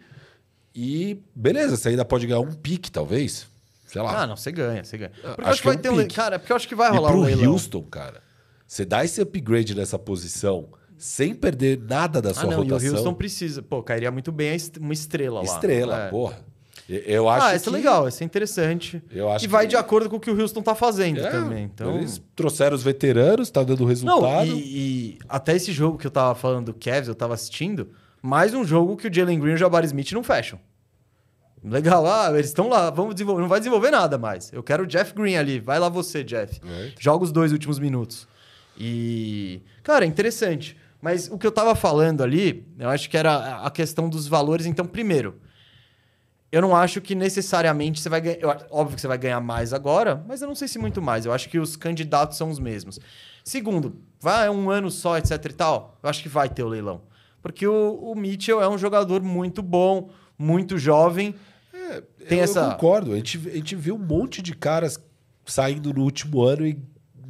[0.75, 3.47] E beleza, você ainda pode ganhar um pique, talvez.
[3.87, 4.23] Sei lá.
[4.23, 5.11] Ah, não, você ganha, você ganha.
[5.11, 6.09] Porque eu acho acho que que é vai um ter um.
[6.09, 7.53] Cara, porque eu acho que vai e rolar pro um leilão.
[7.53, 8.23] Houston, cara,
[8.73, 12.89] você dá esse upgrade nessa posição sem perder nada da Ah, sua não, e rotação.
[12.91, 13.61] o Houston precisa.
[13.61, 15.45] Pô, cairia muito bem uma estrela lá.
[15.45, 16.09] Estrela, É.
[16.09, 16.39] porra.
[16.89, 17.69] Eu- acho Ah, esse que...
[17.69, 19.03] é legal, esse é interessante.
[19.11, 21.31] Eu acho e vai que- de acordo com o que o Houston tá fazendo É,
[21.31, 21.65] também.
[21.65, 21.97] Então...
[21.97, 24.47] Eles trouxeram os veteranos, tá dando resultado.
[24.47, 27.91] Não, e, e até esse jogo que eu tava falando do Cavs, eu tava assistindo,
[28.23, 30.59] mais um jogo que o Jalen Green e o Jabari Smith não fecham.
[31.65, 34.53] Legal, ah, eles estão lá, vamos desenvolver, não vai desenvolver nada mais.
[34.53, 36.61] Eu quero o Jeff Green ali, vai lá você, Jeff.
[36.67, 36.91] É.
[36.99, 38.27] Joga os dois últimos minutos.
[38.79, 40.77] E, cara, é interessante.
[41.01, 44.67] Mas o que eu tava falando ali, eu acho que era a questão dos valores.
[44.67, 45.41] Então, primeiro,
[46.51, 48.67] eu não acho que necessariamente você vai ganhar.
[48.71, 51.25] Óbvio que você vai ganhar mais agora, mas eu não sei se muito mais.
[51.27, 53.01] Eu acho que os candidatos são os mesmos.
[53.43, 55.99] Segundo, vai um ano só, etc e tal.
[56.03, 57.03] Eu acho que vai ter o leilão.
[57.43, 61.35] Porque o, o Mitchell é um jogador muito bom, muito jovem.
[62.29, 63.13] tem eu, essa- eu concordo.
[63.13, 65.03] A gente, a gente viu um monte de caras
[65.45, 66.79] saindo no último ano e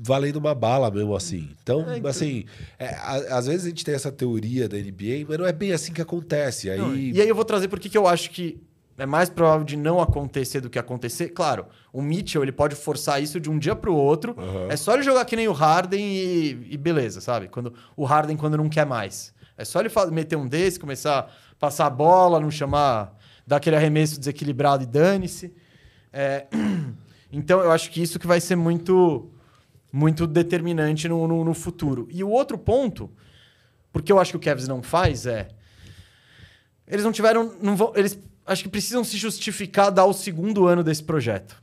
[0.05, 1.51] valendo uma bala mesmo assim.
[1.63, 2.45] Então, É, então- assim,
[2.79, 5.73] é, a- às vezes a gente tem essa teoria da NBA, mas não é bem
[5.73, 6.69] assim que acontece.
[6.71, 8.61] Aí, Não, E aí eu vou trazer porque que eu acho que
[8.99, 11.29] é mais provável de não acontecer do que acontecer.
[11.29, 14.35] Claro, o Mitchell ele pode forçar isso de um dia pro outro.
[14.39, 14.67] Aham.
[14.71, 17.49] É só ele jogar que nem o Harden e, e beleza, sabe?
[17.49, 19.33] Quando o Harden quando não quer mais.
[19.57, 23.17] É só ele meter um desse, começar a passar a bola, não chamar,
[23.47, 25.53] dar aquele arremesso desequilibrado e dane-se.
[26.13, 26.47] É,
[27.35, 29.31] Então eu acho que isso que vai ser muito
[29.93, 32.09] muito determinante no, no, no futuro.
[32.11, 33.11] E o outro ponto,
[33.93, 35.49] porque eu acho que o Cavs não faz é
[36.87, 37.55] eles não tiveram.
[37.63, 41.63] Não vão, eles acho que precisam se justificar dar o segundo ano desse projeto.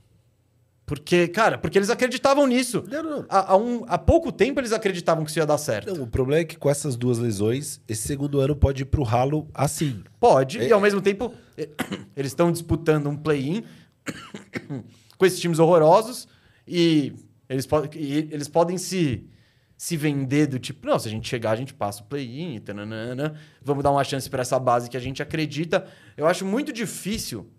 [0.86, 2.84] Porque, cara, porque eles acreditavam nisso.
[2.90, 3.26] Não, não.
[3.30, 5.94] Há, há um- há pouco tempo eles acreditavam que isso ia dar certo.
[5.94, 9.04] Não, o problema é que com essas duas lesões, esse segundo ano pode ir pro
[9.04, 10.04] ralo assim.
[10.20, 11.32] Pode, É- e ao mesmo tempo,
[12.18, 13.64] eles estão disputando um play-in
[15.16, 16.28] com esses times horrorosos
[16.68, 17.14] e
[17.50, 19.26] eles, po- eles podem se,
[19.76, 22.62] se vender do tipo, não, se a gente chegar, a gente passa o play-in,
[23.64, 25.86] vamos dar uma chance para essa base que a gente acredita.
[26.16, 27.50] Eu acho muito difícil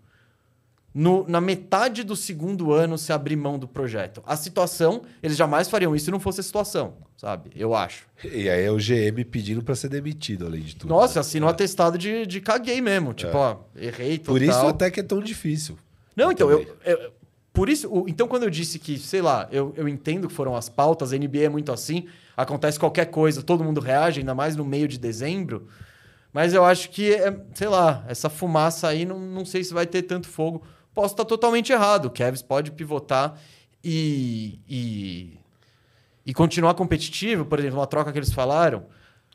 [0.93, 4.21] no- na metade do segundo ano se abrir mão do projeto.
[4.25, 7.49] A situação, eles jamais fariam isso se não fosse a situação, sabe?
[7.55, 8.07] Eu acho.
[8.25, 10.89] E aí é o GM pedindo pra ser demitido, além de tudo.
[10.89, 11.19] Nossa, né?
[11.21, 13.13] assina um atestado de, de caguei mesmo.
[13.13, 14.33] Tipo, ó, errei total.
[14.35, 15.77] Por isso até que é tão difícil.
[16.13, 16.67] Não, então, também.
[16.85, 17.11] eu, eu-
[17.53, 20.69] Por isso, então, quando eu disse que, sei lá, eu, eu entendo que foram as
[20.69, 24.63] pautas, a NBA é muito assim, acontece qualquer coisa, todo mundo reage, ainda mais no
[24.63, 25.67] meio de dezembro.
[26.31, 29.85] Mas eu acho que, é, sei lá, essa fumaça aí, não, não sei se vai
[29.85, 30.63] ter tanto fogo.
[30.93, 32.05] Posso estar totalmente errado.
[32.05, 33.37] O Kevs pode pivotar
[33.83, 35.37] e, e,
[36.25, 37.45] e continuar competitivo.
[37.45, 38.85] Por exemplo, uma troca que eles falaram.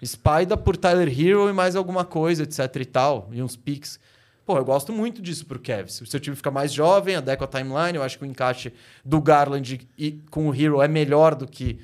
[0.05, 3.29] Spider por Tyler Hero e mais alguma coisa, etc e tal.
[3.33, 3.99] E uns picks.
[4.47, 6.01] Pô, eu gosto muito disso pro Cavs.
[6.01, 7.97] O seu time fica mais jovem, adequa a timeline.
[7.97, 8.73] Eu acho que o encaixe
[9.05, 11.81] do Garland e, com o Hero é melhor do que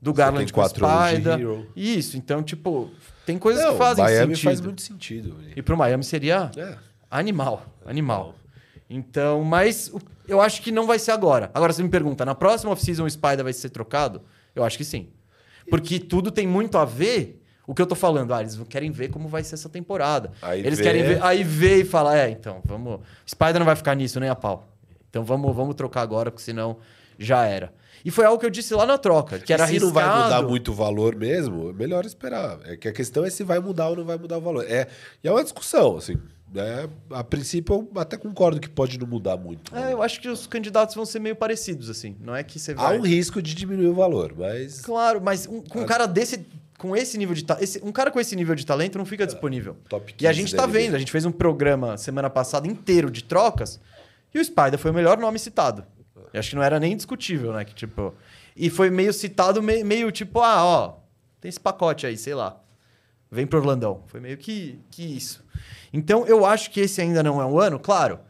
[0.00, 1.66] do Garland tem com o Spider.
[1.76, 2.90] Isso, então, tipo,
[3.26, 4.44] tem coisas Não, que fazem Miami sentido.
[4.44, 5.36] faz muito sentido.
[5.54, 6.78] E pro Miami seria É.
[7.10, 8.34] Animal, animal.
[8.88, 9.92] Então, mas
[10.26, 11.50] eu acho que não vai ser agora.
[11.52, 14.22] Agora você me pergunta, na próxima off-season o Spider vai ser trocado?
[14.54, 15.08] Eu acho que sim.
[15.68, 18.32] Porque tudo tem muito a ver o que eu tô falando.
[18.32, 20.30] Ah, eles querem ver como vai ser essa temporada.
[20.40, 23.76] Aí eles vê- querem ver, aí vê e fala, é, então, vamos, Spider não vai
[23.76, 24.68] ficar nisso nem a pau.
[25.10, 26.76] Então vamos, vamos trocar agora, porque senão
[27.18, 27.72] já era.
[28.04, 30.16] E foi algo que eu disse lá na troca, que era se não vai mudar
[30.20, 30.48] arriscado.
[30.48, 32.58] muito o valor mesmo, é melhor esperar.
[32.64, 34.64] É que a questão é se vai mudar ou não vai mudar o valor.
[34.68, 34.86] É,
[35.24, 36.16] e é uma discussão, assim.
[36.54, 36.88] né?
[37.10, 39.74] a princípio, eu até concordo que pode não mudar muito.
[39.74, 42.14] É, eu acho que os candidatos vão ser meio parecidos, assim.
[42.20, 42.98] Não é que você Há vai.
[42.98, 44.82] um risco de diminuir o valor, mas.
[44.82, 46.46] Claro, mas um- com um cara desse.
[46.78, 49.24] Com esse nível de ta- esse Um cara com esse nível de talento não fica
[49.26, 49.76] disponível.
[49.88, 53.10] top E a 15 gente tá vendo, a gente fez um programa semana passada inteiro
[53.10, 53.80] de trocas
[54.34, 55.86] e o Spider foi o melhor nome citado.
[56.32, 57.64] Eu acho que não era nem discutível, né?
[57.64, 58.12] Que, tipo,
[58.54, 60.94] e foi meio citado, meio, meio tipo, ah, ó,
[61.40, 62.60] tem esse pacote aí, sei lá.
[63.30, 64.02] Vem pro Orlandão.
[64.06, 65.42] Foi meio que, que isso.
[65.92, 68.20] Então, eu acho que esse ainda não é um ano, claro.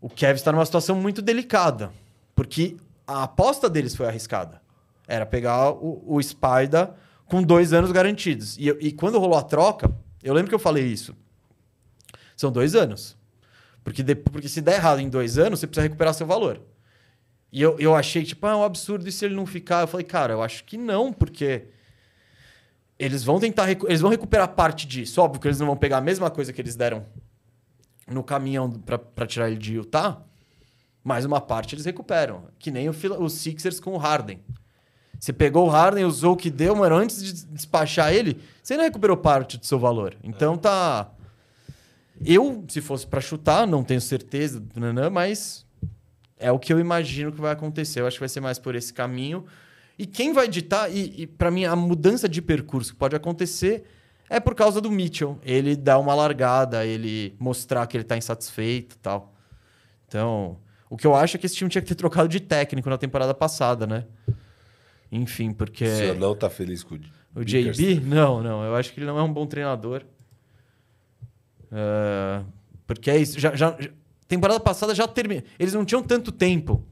[0.00, 1.90] O Kevin está numa situação muito delicada.
[2.34, 2.76] Porque
[3.06, 4.60] a aposta deles foi arriscada.
[5.08, 6.90] Era pegar o, o Spider
[7.26, 8.56] com dois anos garantidos.
[8.58, 11.14] E, e quando rolou a troca, eu lembro que eu falei isso.
[12.36, 13.16] São dois anos.
[13.82, 16.60] Porque, de- porque se der errado em dois anos, você precisa recuperar seu valor.
[17.52, 19.82] E eu, eu achei, tipo, ah, é um absurdo e se ele não ficar?
[19.82, 21.68] Eu falei, cara, eu acho que não, porque
[22.98, 25.20] eles vão tentar, eles vão recuperar parte disso.
[25.20, 27.06] Óbvio que eles não vão pegar a mesma coisa que eles deram
[28.08, 30.20] no caminhão pra tirar ele de Utah,
[31.02, 32.48] mas uma parte eles recuperam.
[32.58, 34.40] Que nem o, os Sixers com o Harden.
[35.26, 38.84] Você pegou o Harden, usou o que deu, mano, antes de despachar ele, você não
[38.84, 40.16] recuperou parte do seu valor.
[40.22, 41.10] Então tá.
[42.24, 44.62] Eu, se fosse pra chutar, não tenho certeza,
[45.10, 45.66] mas
[46.38, 48.00] é o que eu imagino que vai acontecer.
[48.00, 49.44] Eu acho que vai ser mais por esse caminho.
[49.98, 53.84] E quem vai ditar, e, e para mim a mudança de percurso que pode acontecer
[54.30, 55.40] é por causa do Mitchell.
[55.42, 59.34] Ele dar uma largada, ele mostrar que ele tá insatisfeito tal.
[60.06, 60.56] Então,
[60.88, 62.96] o que eu acho é que esse time tinha que ter trocado de técnico na
[62.96, 64.04] temporada passada, né?
[65.10, 65.84] Enfim, porque.
[65.84, 66.98] O senhor não tá feliz com o
[67.34, 68.00] O JB?
[68.00, 68.64] Não, não.
[68.64, 70.02] Eu acho que ele não é um bom treinador.
[71.70, 72.42] Ah,
[72.86, 73.38] porque é isso.
[73.38, 73.76] Já, já-
[74.28, 75.44] temporada passada já terminou.
[75.58, 76.82] Eles não tinham tanto tempo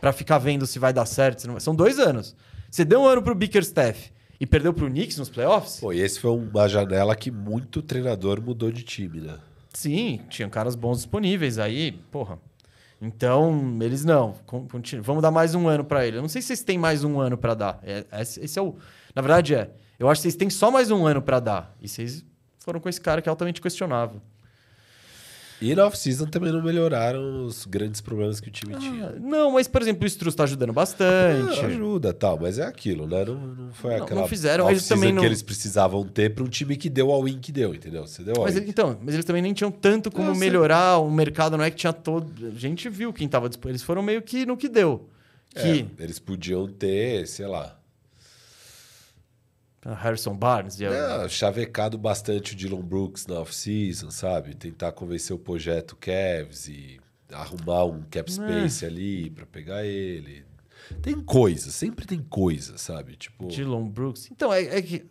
[0.00, 1.46] pra ficar vendo se vai dar certo.
[1.46, 1.58] Não.
[1.60, 2.34] São dois anos.
[2.70, 5.80] Você deu um ano pro Bickerstaff e perdeu pro Knicks nos playoffs?
[5.80, 9.38] Pô, e esse foi uma janela que muito treinador mudou de time, né?
[9.74, 12.38] Sim, tinham caras bons disponíveis aí, porra.
[13.00, 14.34] Então, eles não.
[14.46, 16.18] con- continu- Vamos dar mais um ano pra ele.
[16.18, 17.80] Eu não sei se vocês têm mais um ano pra dar.
[17.82, 18.74] É- esse esse é o.
[19.14, 19.70] Na verdade, é.
[19.98, 21.74] Eu acho que vocês têm só mais um ano pra dar.
[21.80, 22.24] E vocês
[22.58, 24.20] foram com esse cara que é altamente questionável.
[25.60, 29.06] E na off-season também não melhoraram os grandes problemas que o time tinha.
[29.08, 31.60] Ah, não, mas, por exemplo, o Struz tá ajudando bastante.
[31.60, 33.24] Ah, ajuda, tal, mas é aquilo, né?
[33.24, 36.42] Não, não foi Não- aquela não fizeram, eles também não- que eles precisavam ter para
[36.44, 38.06] um time que deu ao win que deu, entendeu?
[38.06, 40.40] Você deu Mas, ele- então, mas eles também nem tinham tanto como Eu sei.
[40.40, 42.32] melhorar o mercado, não é que tinha todo.
[42.46, 43.72] A gente viu quem tava disponível.
[43.72, 45.08] Eles foram meio que no que deu.
[45.54, 47.79] Que É, eles podiam ter, sei lá, Ah,
[49.82, 54.54] Harrison Barnes e é, chavecado bastante o Dylan Brooks na off-season, sabe?
[54.54, 57.00] Tentar convencer o projeto Cavs e
[57.32, 60.44] arrumar um cap space ali para pegar ele.
[61.00, 63.16] Tem coisa, sempre tem coisa, sabe?
[63.16, 64.28] Tipo, Dylan Brooks.
[64.30, 65.06] Então, é, é que.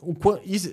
[0.00, 0.14] O,
[0.44, 0.72] isso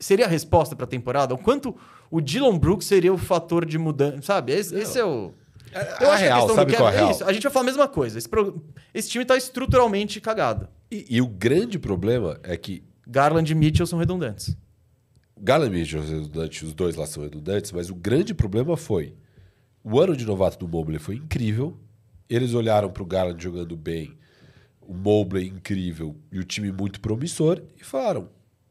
[0.00, 1.34] seria a resposta para a temporada?
[1.34, 1.76] O quanto
[2.10, 4.22] o Dylan Brooks seria o fator de mudança?
[4.22, 4.52] Sabe?
[4.52, 5.32] Esse, esse é o.
[6.00, 7.10] Eu a acho que real, a questão sabe do qual é a Kevin é real?
[7.10, 7.24] isso.
[7.24, 8.18] A gente vai falar a mesma coisa.
[8.18, 8.62] Esse, pro-
[8.92, 10.68] esse time tá estruturalmente cagado.
[10.90, 14.56] E, e o grande problema é que Garland e Mitchell são redundantes.
[15.40, 19.14] Garland e Mitchell são redundantes, os dois lá são redundantes, mas o grande problema foi
[19.82, 21.76] o ano de novato do Mobley foi incrível.
[22.28, 24.16] Eles olharam para o Garland jogando bem,
[24.80, 28.28] o Mobley incrível e o time muito promissor e falaram: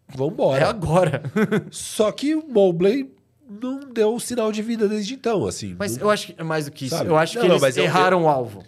[0.08, 0.70] vamos É embora.
[0.70, 1.24] agora.
[1.72, 3.12] Só que o Mobley
[3.62, 5.76] não deu sinal de vida desde então, assim.
[5.78, 6.96] Mas não, eu acho que é mais do que isso.
[6.96, 7.10] Sabe?
[7.10, 8.64] Eu acho Não, que não, eles mas eu- erraram o alvo.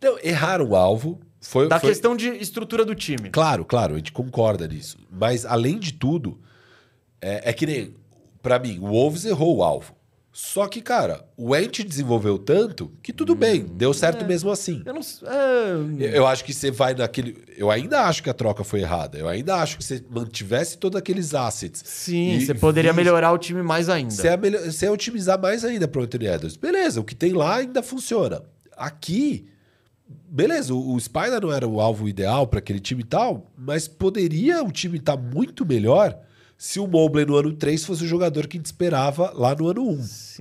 [0.00, 1.18] não, erraram o alvo.
[1.40, 3.30] Foi, Da foi- questão de estrutura do time.
[3.30, 4.98] Claro, claro, a gente concorda nisso.
[5.10, 6.38] Mas, além de tudo,
[7.20, 7.94] é, é que nem.
[8.42, 9.94] Pra mim, o Wolves errou o alvo.
[10.40, 14.84] Só que, cara, o Ent desenvolveu tanto que tudo bem, deu certo mesmo assim.
[14.86, 17.42] Eu não é, Eu acho que você vai naquele.
[17.56, 19.18] Eu ainda acho que a troca foi errada.
[19.18, 21.82] Eu ainda acho que você mantivesse todos aqueles assets.
[21.84, 24.12] Sim, você poderia vi- melhorar o time mais ainda.
[24.12, 26.56] Você é, melhor- você é otimizar mais ainda pro Anthony Edwards.
[26.56, 28.40] Beleza, o que tem lá ainda funciona.
[28.76, 29.44] Aqui,
[30.08, 33.88] beleza, o, o Spider não era o alvo ideal para aquele time e tal, mas
[33.88, 36.16] poderia o time estar muito melhor
[36.60, 39.68] se o Mobley no ano 3 fosse o jogador que a gente esperava lá no
[39.68, 40.00] ano 1.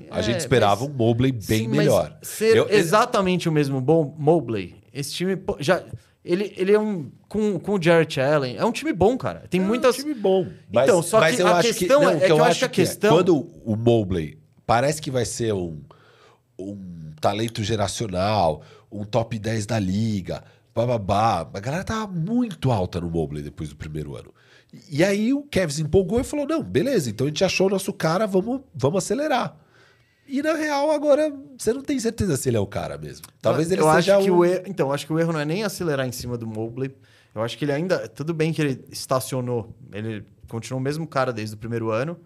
[0.10, 2.18] a é, gente esperava mas- um Mobley bem Sim, melhor.
[2.23, 5.84] Ser Eu- exatamente o mesmo bom Mobley, esse time já.
[6.26, 7.10] Ele, ele é um.
[7.30, 9.45] Com, com o Jarrett Allen, é um time bom, cara.
[9.49, 9.95] Tem É muitas.
[9.95, 10.48] um time bom.
[10.73, 12.44] Mas, Então, só mas que eu a acho questão não, é- o é que eu
[12.44, 15.80] acho que a é, questão- quando o Mobley parece que vai ser um,
[16.60, 18.61] um talento geracional,
[18.91, 20.44] um top 10 da liga,
[20.76, 21.48] bababá.
[21.53, 24.34] A galera tava muito alta no Mobley depois do primeiro ano.
[24.89, 27.94] E aí o Kevs empolgou e falou: não, beleza, então a gente achou o nosso
[27.94, 29.57] cara, vamos, vamos acelerar.
[30.27, 33.26] E na real, agora, você não tem certeza se ele é o cara mesmo.
[33.41, 34.38] Talvez ele eu seja acho que um...
[34.38, 36.94] o erro, Então, acho que o erro não é nem acelerar em cima do Mobley.
[37.34, 38.10] Eu acho que ele ainda.
[38.10, 39.73] Tudo bem que ele estacionou.
[39.91, 42.19] Ele continuou o mesmo cara desde o primeiro ano.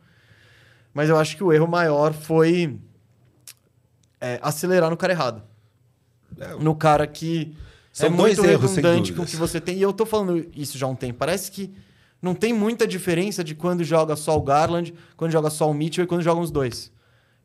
[0.93, 2.79] Mas eu acho que o erro maior foi
[4.19, 5.43] é, acelerar no cara errado.
[6.39, 7.55] É, No cara que
[7.93, 9.77] São é dois muito erros, redundante com o que você tem.
[9.77, 11.19] E eu tô falando isso já há um tempo.
[11.19, 11.73] Parece que
[12.21, 16.03] não tem muita diferença de quando joga só o Garland, quando joga só o Mitchell
[16.03, 16.91] e quando jogam os dois.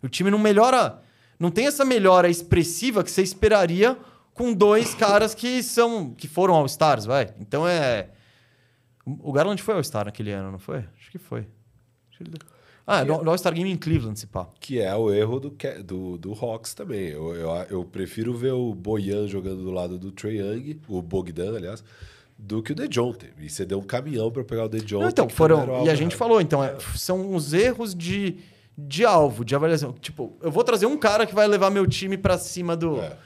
[0.02, 1.00] O time não melhora.
[1.38, 3.96] Não tem essa melhora expressiva que você esperaria
[4.34, 6.10] com dois caras que são.
[6.10, 7.34] que foram All-Stars, vai.
[7.40, 8.10] Então é.
[9.06, 10.78] O Garland foi All-Star naquele ano, não foi?
[10.98, 11.46] Acho que foi.
[12.10, 12.30] Acho que
[12.86, 14.48] Ah, no, All-Star Game em Cleveland, se pá.
[14.60, 17.08] Que é o erro do, do, do Hawks também.
[17.08, 21.56] Eu, eu, eu prefiro ver o Boyan jogando do lado do Trae Young, o Bogdan,
[21.56, 21.82] aliás,
[22.38, 23.32] do que o DeJounte.
[23.38, 25.02] E você deu um caminhão para pegar o DeJounte.
[25.02, 25.84] Não, então, foram.
[25.84, 28.36] E a gente falou, então, é, são os erros de,
[28.76, 29.92] de alvo, de avaliação.
[29.92, 33.00] Tipo, eu vou trazer um cara que vai levar meu time pra cima do.
[33.00, 33.16] É.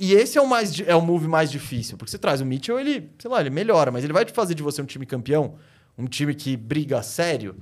[0.00, 2.78] E esse é o mais é o move mais difícil, porque você traz o Mitchell,
[2.78, 5.56] ele, sei lá, ele melhora, mas ele vai te fazer de você um time campeão,
[5.96, 7.56] um time que briga a sério.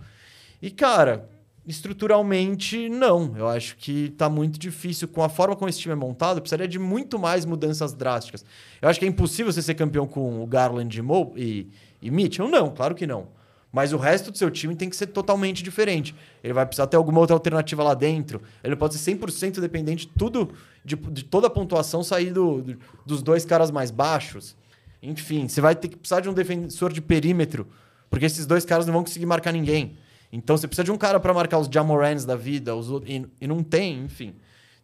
[0.61, 1.27] E cara,
[1.67, 3.35] estruturalmente não.
[3.37, 6.69] Eu acho que tá muito difícil com a forma como esse time é montado, precisaria
[6.69, 8.45] de muito mais mudanças drásticas.
[8.81, 11.01] Eu acho que é impossível você ser campeão com o Garland
[11.37, 11.69] e,
[12.01, 13.29] e, Mitchell, não, claro que não.
[13.73, 16.15] Mas o resto do seu time tem que ser totalmente diferente.
[16.43, 18.41] Ele vai precisar ter alguma outra alternativa lá dentro.
[18.65, 20.51] Ele pode ser 100% dependente de tudo,
[20.85, 24.57] de, de toda a pontuação sair do- do- dos dois caras mais baixos.
[25.03, 27.67] Enfim, você vai ter que precisar de um defensor de perímetro,
[28.09, 29.99] porque esses dois caras não vão conseguir marcar ninguém.
[30.33, 33.27] Então você precisa de um cara para marcar os Jamorans da vida, os outros, e,
[33.41, 34.35] e não tem, enfim.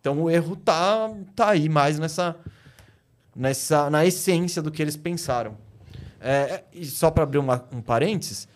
[0.00, 2.36] Então o erro tá, tá aí mais nessa,
[3.34, 5.56] nessa na essência do que eles pensaram.
[6.20, 8.46] É, e só para abrir uma- um parênteses,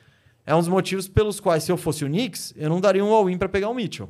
[0.44, 3.12] é um dos motivos pelos quais, se eu fosse o Knicks, eu não daria um
[3.12, 4.08] all-in para pegar o Mitchell.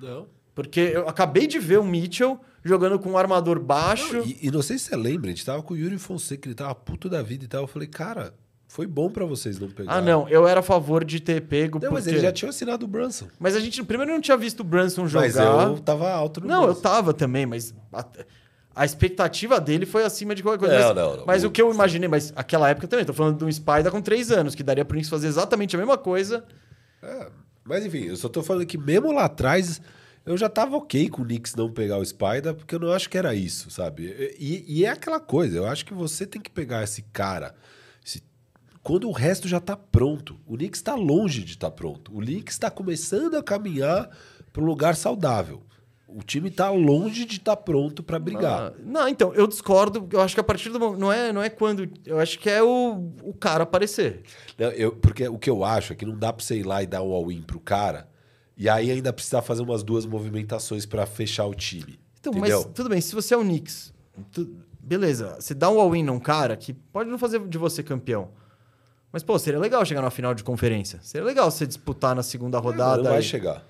[0.00, 0.28] Não.
[0.54, 4.18] Porque eu acabei de ver o Mitchell jogando com um armador baixo.
[4.18, 6.48] Não, e, e não sei se você lembra, a gente tava com o Yuri Fonseca,
[6.48, 7.62] ele tava puto da vida e tal.
[7.62, 8.32] Eu falei, cara,
[8.76, 9.90] foi bom pra vocês não pegar.
[9.94, 11.78] Ah, não, eu era a favor de ter pego.
[11.82, 13.26] Não, mas porque- ele já tinha assinado o Brunson.
[13.38, 15.22] Mas a gente primeiro não tinha visto o Brunson jogar.
[15.24, 16.80] Mas eu tava alto no Não, eu Brunson.
[16.82, 18.04] tava também, mas a,
[18.74, 20.88] a expectativa dele foi acima de qualquer Não, coisa.
[20.94, 21.24] mas não, não.
[21.26, 24.02] mas o que eu imaginei, mas aquela época também, tô falando de um Spider com
[24.02, 26.44] três anos, que daria pro Knicks fazer exatamente a mesma coisa.
[27.02, 27.28] É,
[27.64, 29.80] mas enfim, eu só tô falando que mesmo lá atrás
[30.26, 33.08] eu já tava ok com o Knicks não pegar o Spider, porque eu não acho
[33.08, 34.34] que era isso, sabe?
[34.38, 37.54] E, e é aquela coisa, eu acho que você tem que pegar esse cara
[38.86, 40.38] quando o resto já tá pronto.
[40.46, 42.12] O Knicks tá longe de estar pronto.
[42.16, 44.08] O Knicks tá começando a caminhar
[44.52, 45.62] para um lugar saudável.
[46.08, 48.68] O time tá longe de estar pronto para brigar.
[48.68, 50.08] Ah, não, então, eu discordo.
[50.12, 51.00] Eu acho que a partir do momento.
[51.00, 51.90] Não é, não é quando.
[52.06, 54.22] Eu acho que é o, o cara aparecer.
[54.56, 56.80] Não, eu- porque o que eu acho é que não dá pra você ir lá
[56.82, 58.08] e dar um all-in pro cara
[58.56, 61.98] e aí ainda precisar fazer umas duas movimentações pra fechar o time.
[62.20, 62.62] Então, entendeu?
[62.64, 63.92] mas tudo bem, se você é o Knicks,
[64.32, 68.30] tu- beleza, você dá um all-in num cara que pode não fazer de você campeão.
[69.12, 70.98] Mas, pô, seria legal chegar na final de conferência.
[71.02, 72.96] Seria legal você disputar na segunda rodada.
[72.98, 73.64] não vai aí, chegar.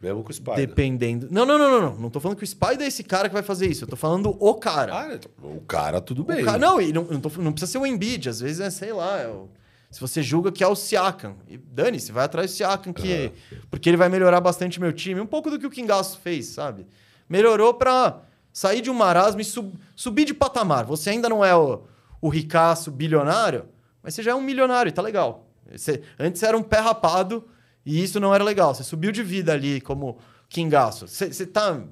[0.00, 0.66] Mesmo com o Spider.
[0.66, 1.28] Dependendo.
[1.30, 1.96] Não, não, não, não, não.
[2.02, 3.84] Não tô falando que o Spider é esse cara que vai fazer isso.
[3.84, 4.92] Eu tô falando o cara.
[4.94, 6.44] Ah, o cara, tudo bem.
[6.58, 8.28] não, e não, não, tô- não precisa ser o Embiid.
[8.28, 9.48] Às vezes é, sei lá, é o-
[9.90, 11.34] se você julga que é o Siakam.
[11.48, 13.32] E dane-se, vai atrás do Siakam, que,
[13.70, 15.20] porque ele vai melhorar bastante meu time.
[15.20, 16.86] Um pouco do que o Kingaço fez, sabe?
[17.28, 18.20] Melhorou pra
[18.52, 20.84] sair de um marasmo e sub- subir de patamar.
[20.84, 21.82] Você ainda não é o,
[22.20, 23.64] o ricaço bilionário,
[24.08, 25.46] mas você já é um milionário e tá legal.
[25.70, 27.46] Você- antes você era um pé rapado
[27.84, 28.74] e isso não era legal.
[28.74, 30.16] Você subiu de vida ali como
[30.48, 31.06] Kingaço.
[31.06, 31.84] Você, você tá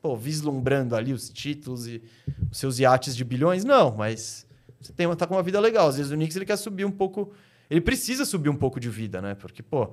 [0.00, 2.02] pô, vislumbrando ali os títulos e
[2.50, 3.64] os seus iates de bilhões?
[3.64, 4.46] Não, mas
[4.80, 5.88] você tem, tá com uma vida legal.
[5.88, 7.32] Às vezes o Knicks ele quer subir um pouco.
[7.68, 9.34] Ele precisa subir um pouco de vida, né?
[9.34, 9.88] Porque, pô,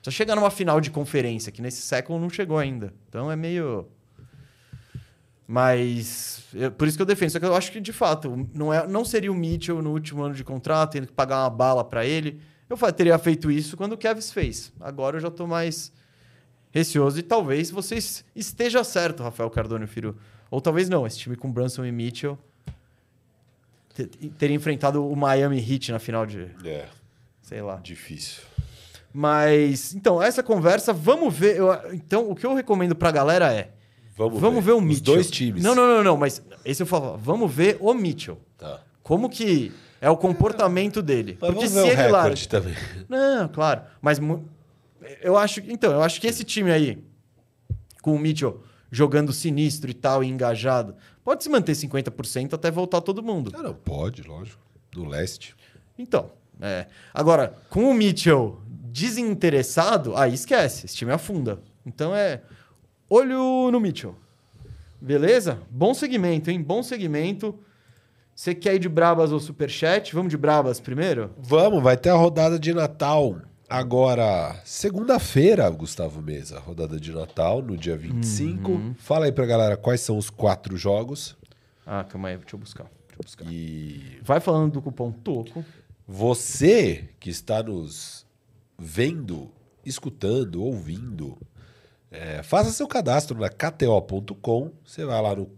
[0.00, 2.94] precisa chegar numa final de conferência, que nesse século não chegou ainda.
[3.10, 3.86] Então é meio.
[5.50, 6.42] Mas.
[6.52, 7.30] eu- por isso que eu defendo.
[7.30, 10.22] Só que eu acho que, de fato, não, é, não seria o Mitchell no último
[10.22, 12.38] ano de contrato, tendo que pagar uma bala pra ele.
[12.68, 14.70] Eu teria feito isso quando o Kevs fez.
[14.78, 15.90] Agora eu já tô mais
[16.70, 20.14] receoso e talvez você es- esteja certo, Rafael Cardone Filho.
[20.50, 22.38] Ou talvez não, esse time com Brunson e Mitchell
[23.94, 26.86] te- teria enfrentado o Miami Heat na final de, É,
[27.40, 27.76] sei lá.
[27.76, 28.42] difícil.
[29.14, 31.56] Mas, então, essa conversa, vamos ver.
[31.56, 33.70] eu- então, o que eu recomendo pra galera é.
[34.18, 35.14] Vamos, Vamos ver o Os Mitchell.
[35.14, 35.62] dois times.
[35.62, 38.36] Não, não, não, não, mas esse eu falo, vamos ver o Mitchell.
[38.58, 38.80] Tá.
[39.02, 41.38] Como que é o comportamento dele?
[41.40, 42.74] Mas Porque se ver o ele larga, também.
[43.08, 43.82] não, claro.
[44.02, 44.20] Mas
[45.22, 45.60] eu acho.
[45.68, 46.98] Então, eu acho que esse time aí,
[48.02, 53.00] com o Mitchell jogando sinistro e tal, e engajado, pode se manter 50% até voltar
[53.00, 53.52] todo mundo.
[53.52, 54.60] Não, pode, lógico.
[54.96, 55.54] No leste.
[55.96, 56.30] Então,
[56.60, 56.86] é.
[57.14, 60.86] Agora, com o Mitchell desinteressado, aí esquece.
[60.86, 61.60] Esse time afunda.
[61.86, 62.42] Então é.
[63.08, 64.14] Olho no Mitchell.
[65.00, 65.60] Beleza?
[65.70, 66.60] Bom segmento, hein?
[66.62, 67.54] Bom segmento.
[68.34, 70.14] Você quer ir de Brabas ou Superchat?
[70.14, 71.30] Vamos de Brabas primeiro?
[71.38, 76.58] Vamos, vai ter a rodada de Natal agora, segunda-feira, Gustavo Mesa.
[76.58, 78.70] Rodada de Natal, no dia 25.
[78.70, 78.94] Uhum.
[78.98, 81.36] Fala aí pra galera quais são os quatro jogos.
[81.86, 82.84] Ah, calma aí, deixa eu buscar.
[82.84, 83.44] Deixa eu buscar.
[83.52, 85.64] E Vai falando do cupom TOCO.
[86.06, 88.24] você que está nos
[88.78, 89.50] vendo,
[89.84, 91.36] escutando, ouvindo,
[92.10, 94.72] é, faça seu cadastro na KTO.com.
[94.84, 95.50] Você vai lá no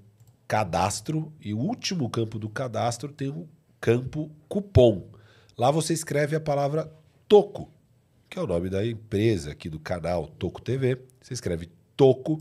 [0.46, 3.48] cadastro e o último campo do cadastro tem o
[3.80, 5.08] campo cupom.
[5.56, 6.92] Lá você escreve a palavra
[7.28, 7.70] TOCO,
[8.28, 11.00] que é o nome da empresa aqui do canal Toco TV.
[11.20, 12.40] Você escreve TOCO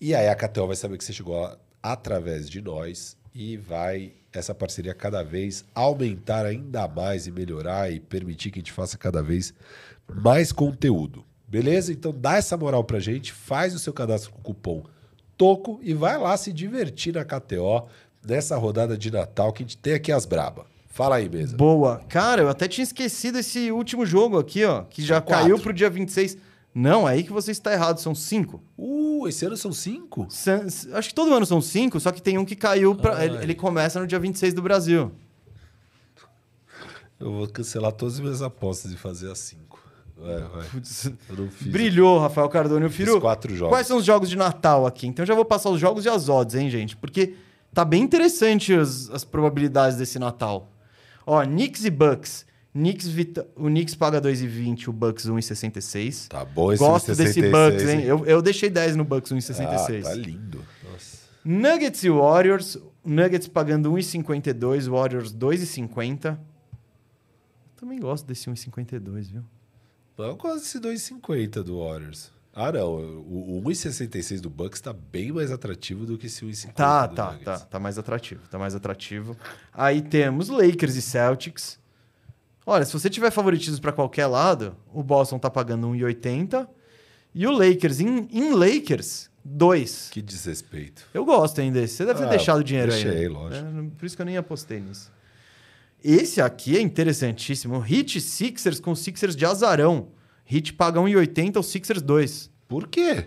[0.00, 4.12] e aí a KTO vai saber que você chegou lá através de nós e vai
[4.32, 8.96] essa parceria cada vez aumentar ainda mais e melhorar e permitir que a gente faça
[8.96, 9.52] cada vez
[10.08, 11.24] mais conteúdo.
[11.48, 11.92] Beleza?
[11.92, 14.84] Então dá essa moral pra gente, faz o seu cadastro com o cupom
[15.36, 17.86] TOCO e vai lá se divertir na KTO
[18.26, 20.66] nessa rodada de Natal que a gente tem aqui as braba.
[20.88, 21.56] Fala aí, mesa.
[21.56, 22.00] Boa.
[22.08, 25.44] Cara, eu até tinha esquecido esse último jogo aqui, ó, que já quatro.
[25.44, 26.36] caiu pro dia 26.
[26.74, 28.62] Não, é aí que você está errado, são cinco.
[28.76, 30.26] Uh, esse ano são cinco?
[30.28, 33.24] San- Acho que todo ano são cinco, só que tem um que caiu pra.
[33.24, 35.12] Ele, ele começa no dia 26 do Brasil.
[37.18, 39.38] Eu vou cancelar todas as minhas apostas e fazer as
[41.50, 41.68] fiz.
[41.72, 42.84] Brilhou, Rafael Cardone.
[42.84, 43.72] Eu Fiz quatro jogos.
[43.74, 45.06] quais são os jogos de Natal aqui?
[45.06, 46.96] Então já vou passar os jogos e as odds, hein, gente?
[46.96, 47.34] Porque
[47.72, 50.70] tá bem interessante as, as probabilidades desse Natal.
[51.26, 52.46] Ó, Knicks e Bucks.
[52.72, 56.28] Knicks, Vita- o Knicks paga 2,20, o Bucks 1,66.
[56.28, 58.02] Tá bom esse Gosto desse 66, Bucks, hein?
[58.04, 60.02] Eu, eu deixei 10 no Bucks Ah, 1,66.
[60.02, 60.64] tá lindo.
[60.90, 61.18] Nossa.
[61.44, 62.78] Nuggets e Warriors.
[63.04, 66.38] Nuggets pagando 1,52, Warriors 2,50.
[67.76, 69.42] Também gosto desse 1,52, viu?
[70.18, 72.32] Eu gosto desse 2,50 do Warriors.
[72.54, 72.94] Ah, não.
[72.96, 77.14] O, o 1,66 do Bucks tá bem mais atrativo do que esse 1,50 Tá, do
[77.14, 77.44] tá, Nuggets.
[77.44, 77.58] tá.
[77.60, 78.40] Tá mais atrativo.
[78.50, 79.36] Tá mais atrativo.
[79.72, 81.78] Aí temos Lakers e Celtics.
[82.66, 86.68] Olha, se você tiver favoritismo pra qualquer lado, o Boston tá pagando 1,80
[87.34, 90.08] e o Lakers em, em Lakers 2.
[90.10, 91.04] Que desrespeito.
[91.14, 91.94] Eu gosto ainda desse.
[91.94, 93.02] Você deve ter Ah, deixado o dinheiro aí.
[93.04, 93.28] deixei, né?
[93.28, 93.66] lógico.
[93.68, 95.10] É, por isso que eu nem apostei nisso.
[96.02, 97.78] Esse aqui é interessantíssimo.
[97.78, 100.08] Hit Sixers com Sixers de azarão.
[100.44, 102.50] Hit paga 1,80 o Sixers 2.
[102.68, 103.26] Por quê?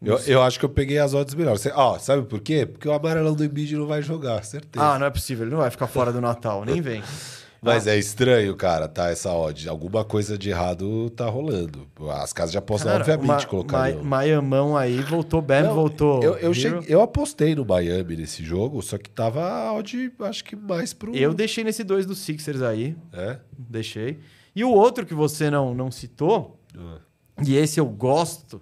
[0.00, 1.66] Eu, eu acho que eu peguei as odds melhores.
[1.74, 2.64] Ó, sabe por quê?
[2.64, 4.84] Porque o amarelão do Embiid não vai jogar, certeza.
[4.84, 5.44] Ah, não é possível.
[5.44, 6.64] Ele não vai ficar fora do Natal.
[6.64, 7.02] Nem vem.
[7.60, 9.08] Mas é estranho, cara, tá?
[9.10, 9.68] Essa odd.
[9.68, 11.88] Alguma coisa de errado tá rolando.
[12.10, 14.04] As casas de aposta, Cara, obviamente, Ma- colocariam.
[14.04, 16.22] Ma- Miamão aí, voltou Bam, Não, voltou.
[16.22, 20.44] Eu, eu, cheguei- eu apostei no Miami nesse jogo, só que tava a odd, acho
[20.44, 21.14] que mais pro.
[21.16, 22.96] Eu deixei nesse 2 do Sixers aí.
[23.12, 23.38] É?
[23.58, 24.20] Deixei.
[24.54, 26.98] E o outro que você não, não citou, Ah.
[27.44, 28.60] e esse eu gosto.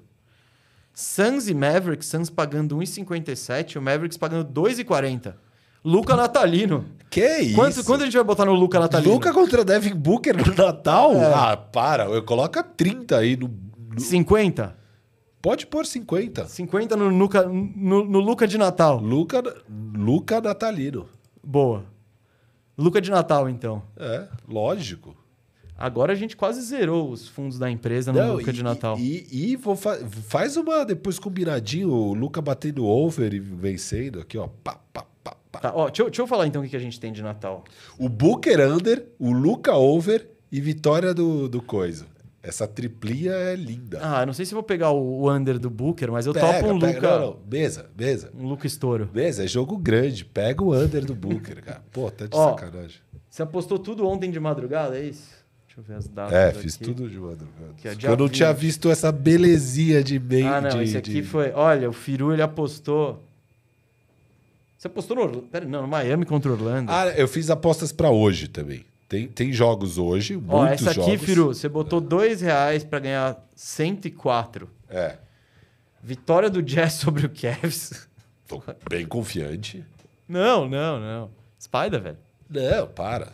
[0.94, 5.35] Suns e Mavericks, Suns pagando 1,57, o Mavericks pagando 2,40.
[5.88, 6.84] Luca Natalino.
[7.08, 7.54] Que isso?
[7.54, 9.12] Quanto, quanto a gente vai botar no Luca Natalino?
[9.14, 11.14] Luca contra Devin Booker no Natal?
[11.14, 11.32] É.
[11.32, 12.06] Ah, para.
[12.06, 13.48] Eu coloca 30 aí no.
[13.94, 14.76] no- 50?
[15.40, 16.46] Pode pôr 50.
[16.48, 18.98] 50 no Luca, no, no Luca de Natal.
[18.98, 19.40] Luca,
[19.94, 21.06] Luca Natalino.
[21.42, 21.84] Boa.
[22.76, 23.80] Luca de Natal, então.
[23.96, 25.14] É, lógico.
[25.78, 28.98] Agora a gente quase zerou os fundos da empresa no Luca e, de Natal.
[28.98, 34.36] E, e vou fa- faz uma depois combinadinho, o Luca batendo over e vencendo aqui,
[34.36, 34.48] ó.
[34.64, 35.05] Pá, pá.
[35.56, 37.64] Tá, ó, deixa, eu, deixa eu falar então o que a gente tem de Natal.
[37.98, 42.06] O Booker under, o Luca over e vitória do, do coisa.
[42.42, 43.98] Essa triplinha é linda.
[44.00, 46.78] Ah, não sei se vou pegar o, under do Booker, mas eu Pega, topo um
[46.78, 46.94] pega.
[46.94, 47.18] Luca.
[47.18, 47.38] Não, não.
[47.50, 48.30] Mesa, mesa.
[48.38, 49.10] Um Luca estouro.
[49.12, 50.24] Mesa, é jogo grande.
[50.24, 51.82] Pega o under do Booker, cara.
[51.90, 53.00] Pô, tá de Ó, sacanagem.
[53.28, 55.28] Você apostou tudo ontem de madrugada, é isso?
[55.66, 56.32] Deixa eu ver as datas.
[56.32, 56.58] É, aqui.
[56.60, 57.74] fiz tudo de madrugada.
[57.76, 58.60] Que é eu não tinha 20.
[58.62, 61.50] visto essa belezinha de meio Ah, não, de, esse aqui de- foi.
[61.50, 63.22] Olha, o Firu ele apostou.
[64.77, 65.43] Você apostou no?
[65.43, 66.90] Pera, não, no Miami contra o Orlando.
[66.93, 68.85] Ah, eu fiz apostas pra hoje também.
[69.09, 71.24] Tem, tem jogos hoje, Ó, muitos essa aqui, jogos.
[71.24, 74.69] Firu, você botou dois reais pra ganhar 104.
[74.89, 75.16] É,
[76.03, 78.09] Vitória do Jazz sobre o Cavs.
[78.47, 79.85] tô bem confiante.
[80.28, 81.31] Não, não, não.
[81.61, 82.19] Spider, velho.
[82.48, 83.32] Não, para.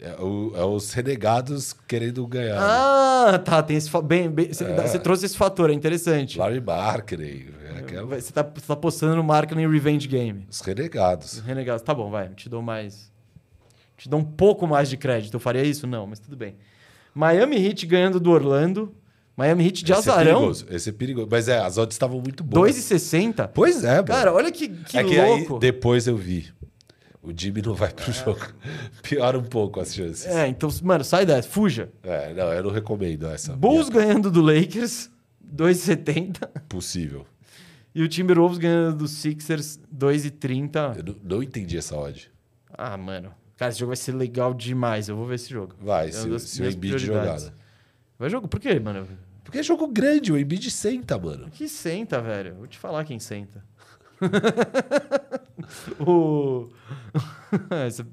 [0.00, 2.56] É, o- é os renegados querendo ganhar.
[2.56, 2.60] né?
[2.60, 3.62] Ah, tá.
[3.62, 3.88] Tem esse.
[4.02, 4.86] Bem, bem, você, É.
[4.86, 6.36] você trouxe esse fator, é interessante.
[6.38, 10.46] Larry Markkinen, é aquela- Você tá, você tá postando no Marketing Revenge Game.
[10.50, 11.38] os renegados.
[11.40, 11.82] Renegados.
[11.82, 12.28] Tá bom, vai.
[12.30, 13.10] Te dou mais.
[13.96, 15.34] Te dou um pouco mais de crédito.
[15.34, 15.86] Eu faria isso?
[15.86, 16.56] Não, mas tudo bem.
[17.14, 18.92] Miami Heat ganhando do Orlando.
[19.36, 20.34] Miami Heat de esse É azarão.
[20.38, 21.28] perigoso, esse é perigoso.
[21.30, 22.74] Mas é, as odds estavam muito boas.
[22.76, 23.48] 2,60.
[23.48, 24.04] Pois é, mano.
[24.04, 25.54] Cara, olha que, que é que louco.
[25.54, 26.52] aí depois eu vi.
[27.24, 28.40] O Jimmy não vai pro jogo.
[29.02, 30.26] Piora um pouco as chances.
[30.26, 31.48] É, então, mano, sai dessa.
[31.48, 31.90] Fuja.
[32.02, 33.56] É, não, eu não recomendo essa.
[33.56, 35.10] Bulls Minha- ganhando do Lakers.
[35.54, 36.48] 2,70.
[36.68, 37.26] Possível.
[37.94, 40.96] E o Timberwolves ganhando do Sixers 2,30.
[40.98, 42.30] Eu não, não entendi essa odd.
[42.76, 43.32] Ah, mano.
[43.56, 45.08] Cara, esse jogo vai ser legal demais.
[45.08, 45.74] Eu vou ver esse jogo.
[45.80, 47.40] Vai, É se, o Embiid jogar.
[47.40, 47.50] né?
[48.18, 48.48] Vai jogo?
[48.48, 49.06] Por quê, mano?
[49.44, 51.48] Porque é jogo grande, o Embiid senta, mano.
[51.50, 52.54] Que senta, velho.
[52.56, 53.62] Vou te falar quem senta.
[56.00, 56.68] o...
[57.86, 58.06] Essa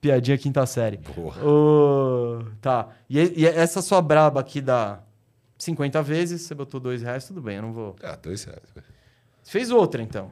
[0.00, 0.98] piadinha quinta série.
[0.98, 1.44] Porra.
[1.44, 2.44] O...
[2.60, 2.88] Tá.
[3.08, 5.00] E, e essa sua braba aqui dá
[5.58, 7.96] 50 vezes, você botou dois reais, tudo bem, eu não vou.
[8.02, 8.62] Ah, dois reais.
[9.42, 10.30] Você fez outra, então.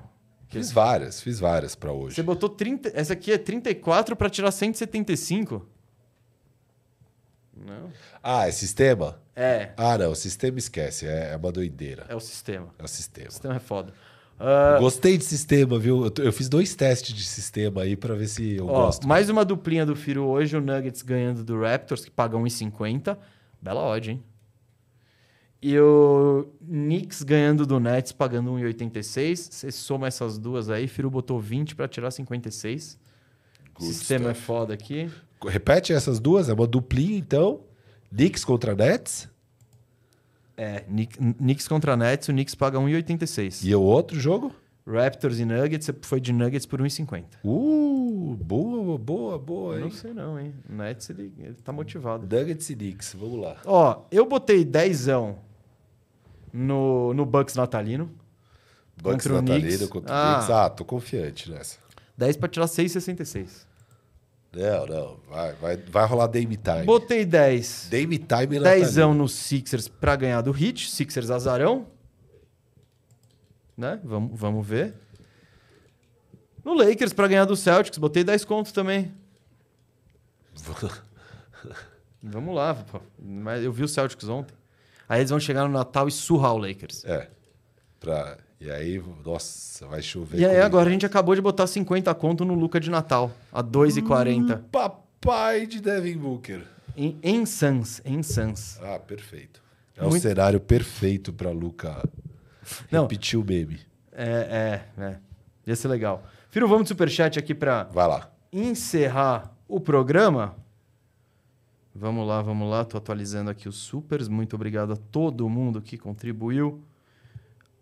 [0.48, 2.14] Fiz várias, fiz várias pra hoje.
[2.14, 2.92] Você botou 30.
[2.94, 5.66] Essa aqui é 34 pra tirar 175?
[7.56, 7.90] Não.
[8.22, 9.20] Ah, é sistema?
[9.34, 12.04] É, Ah, não, sistema esquece, é, é uma doideira.
[12.08, 12.68] é o sistema.
[12.78, 13.28] É o sistema.
[13.28, 13.92] O sistema é foda.
[14.38, 16.06] Ah, Gostei de sistema, viu?
[16.06, 19.06] Eu, eu fiz dois testes de sistema aí pra ver se eu ó, gosto.
[19.06, 23.16] mais uma duplinha do Firo hoje, o Nuggets ganhando do Raptors, que paga 1,50.
[23.62, 24.22] Bela odd, hein?
[25.62, 29.36] E o Knicks ganhando do Nets, pagando 1,86.
[29.50, 32.98] Você soma essas duas aí, Firo botou 20 pra tirar 56.
[33.74, 34.46] O Good sistema é stuff.
[34.46, 35.10] foda aqui.
[35.46, 37.60] Repete essas duas, é uma duplinha então.
[38.10, 39.28] Knicks contra Nets.
[40.56, 43.64] É, Knick- Knicks contra Nets, o Knicks paga 1,86.
[43.64, 44.52] E o outro jogo?
[44.86, 47.24] Raptors e Nuggets, você foi de Nuggets por 1,50.
[47.42, 50.54] Uh, boa, boa, boa, Não sei não, hein?
[50.68, 52.22] O Nets, ele, ele tá motivado.
[52.24, 53.56] Nuggets e Knicks, vamos lá.
[53.64, 55.38] Ó, eu botei dezão
[56.52, 58.10] no, no Bucks natalino.
[59.02, 59.88] Bucks Contra o natalino Knicks.
[59.88, 60.30] contra Ah.
[60.30, 60.50] o Knicks.
[60.50, 61.78] Ah, tô confiante nessa.
[62.16, 63.66] 10 pra tirar 6,66.
[64.54, 66.84] Não, não, vai, vai, vai rolar Dame Time.
[66.84, 67.88] Botei 10.
[67.90, 68.86] Dame Time natalino.
[68.86, 70.90] Dezão no Sixers pra ganhar do Heat.
[70.90, 71.86] Sixers azarão.
[73.76, 74.00] Né?
[74.04, 74.94] Vamos, vamos ver.
[76.64, 77.98] No Lakers pra ganhar do Celtics.
[77.98, 79.12] Botei 10 contos também.
[82.22, 82.74] Vamos lá.
[82.74, 83.00] pô.
[83.18, 84.54] Mas eu vi o Celtics ontem.
[85.08, 87.04] Aí eles vão chegar no Natal e surrar o Lakers.
[87.04, 87.28] É.
[88.00, 88.38] Pra...
[88.60, 90.38] E aí, nossa, vai chover.
[90.38, 90.66] E aí comigo.
[90.66, 93.30] agora a gente acabou de botar 50 conto no Luca de Natal.
[93.52, 94.62] A 2,40.
[94.70, 96.62] Papai de Devin Booker.
[96.96, 98.00] Em, em Suns.
[98.04, 98.78] Em Suns.
[98.82, 99.62] Ah, perfeito.
[99.96, 102.08] É o Muito- cenário perfeito pra Luca
[102.90, 103.02] Não.
[103.02, 103.80] repetir o meme.
[104.12, 105.16] É, é, é.
[105.66, 106.22] Ia ser legal.
[106.50, 107.52] Filho, vamos de superchat aqui
[108.06, 108.30] lá.
[108.52, 110.54] encerrar o programa.
[111.94, 112.84] Vamos lá, vamos lá.
[112.84, 114.28] Tô atualizando aqui os supers.
[114.28, 116.80] Muito obrigado a todo mundo que contribuiu.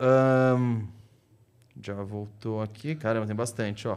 [0.04, 0.88] Ahn,
[1.80, 2.96] já voltou aqui.
[2.96, 3.96] Caramba, tem bastante, ó.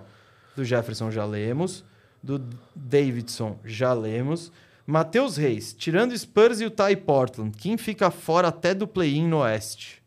[0.55, 1.83] Do Jefferson já lemos.
[2.21, 2.39] Do
[2.75, 4.51] Davidson já lemos.
[4.85, 9.39] Matheus Reis, tirando Spurs e o Ty Portland, quem fica fora até do play-in no
[9.39, 10.01] Oeste?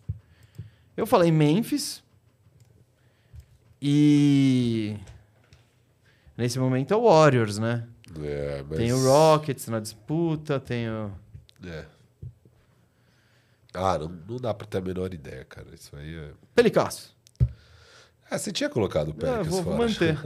[0.96, 2.02] Eu falei Memphis.
[3.82, 4.96] E
[6.36, 7.86] nesse momento é o Warriors, né?
[8.20, 8.78] É, mas...
[8.78, 11.10] Tem o Rockets na disputa, tem o.
[11.64, 11.84] É.
[13.78, 15.68] Ah, não, não dá pra ter a menor ideia, cara.
[15.74, 16.30] Isso aí é.
[16.54, 17.16] Pelicasso.
[18.30, 19.88] Ah, você tinha colocado o É, Pelicans vou, vou fora.
[19.88, 20.18] manter.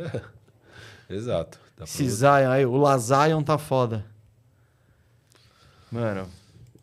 [1.08, 1.60] Exato.
[1.82, 4.04] Esse Zion aí, o Lazion tá foda.
[5.90, 6.28] Mano,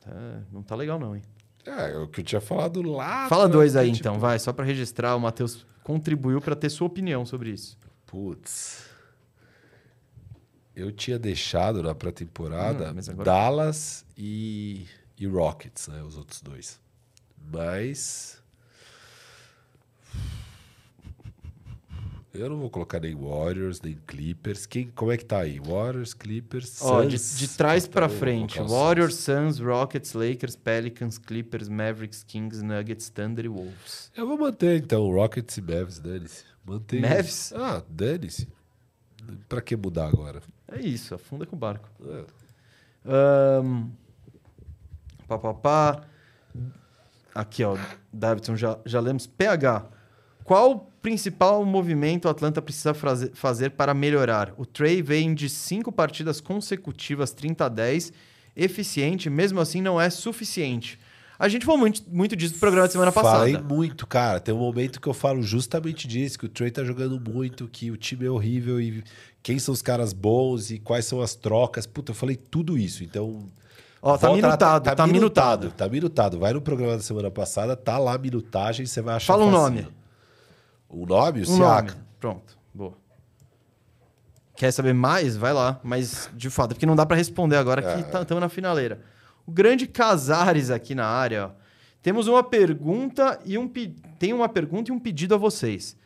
[0.01, 1.23] tá- não tá legal não, hein?
[1.65, 3.27] É, é o que eu tinha falado lá.
[3.27, 5.15] Fala dois que, aí tipo, então, vai, só pra registrar.
[5.15, 7.77] O Matheus contribuiu pra ter sua opinião sobre isso.
[8.05, 8.87] Putz.
[10.75, 14.87] Eu tinha deixado na pré-temporada Hum, agora- Dallas e,
[15.19, 16.01] e Rockets, né?
[16.03, 16.79] Os outros dois.
[17.51, 18.39] Mas.
[22.31, 24.65] Eu não vou colocar nem Warriors, nem Clippers.
[24.65, 25.59] Quem, como é que tá aí?
[25.59, 26.65] Warriors, Clippers,
[27.09, 27.37] de, Suns?
[27.39, 29.59] de trás Então, pra eu vou frente: Warriors, Suns.
[29.59, 34.11] Rockets, Lakers, Pelicans, Clippers, Mavericks, Kings, Nuggets, Thunder e Wolves.
[34.15, 36.43] Eu vou manter então Rockets e Mavs, dane-se.
[36.63, 37.01] Mantém.
[37.01, 37.51] Mavs?
[37.53, 38.47] Ah, dane-se.
[39.49, 40.41] Pra que mudar agora?
[40.71, 41.89] É isso, afunda com o barco.
[42.05, 42.25] É.
[43.05, 43.89] Ahn,
[45.37, 46.01] pá, pá, pá.
[47.35, 47.77] Aqui, ó.
[48.11, 49.27] Davidson, já, já lemos.
[49.27, 49.85] PH.
[50.43, 52.93] Qual o principal movimento o Atlanta precisa
[53.33, 54.53] fazer para melhorar?
[54.57, 58.13] O Trey vem de cinco partidas consecutivas, 30 a 10.
[58.55, 60.99] Eficiente, mesmo assim não é suficiente.
[61.37, 63.37] A gente falou muito, muito disso no programa da semana passada.
[63.37, 64.41] Falei muito, cara.
[64.41, 67.89] Tem um momento que eu falo justamente disso, que o Trey tá jogando muito, que
[67.91, 69.01] o time é horrível e
[69.41, 71.85] quem são os caras bons e quais são as trocas.
[71.87, 73.03] Puta, eu falei tudo isso.
[73.03, 73.47] Então.
[74.01, 75.71] Ó, tá volta lá, minutado, tá minutado.
[75.71, 76.39] Tá minutado.
[76.39, 79.51] Vai no programa da semana passada, tá lá a minutagem, você vai achar Fala um
[79.51, 79.87] nome.
[80.87, 81.43] O nome?
[81.43, 81.89] O Um nome.
[81.89, 81.97] Siaka.
[82.19, 82.93] Pronto, boa.
[84.55, 85.37] Quer saber mais?
[85.37, 85.79] Vai lá.
[85.83, 89.01] Mas, de fato, é porque não dá pra responder agora que estamos na finaleira.
[89.45, 91.59] O grande Casares aqui na área, ó.
[92.01, 93.69] Temos uma pergunta e um
[94.17, 95.97] tem uma pergunta e um pedido a vocês.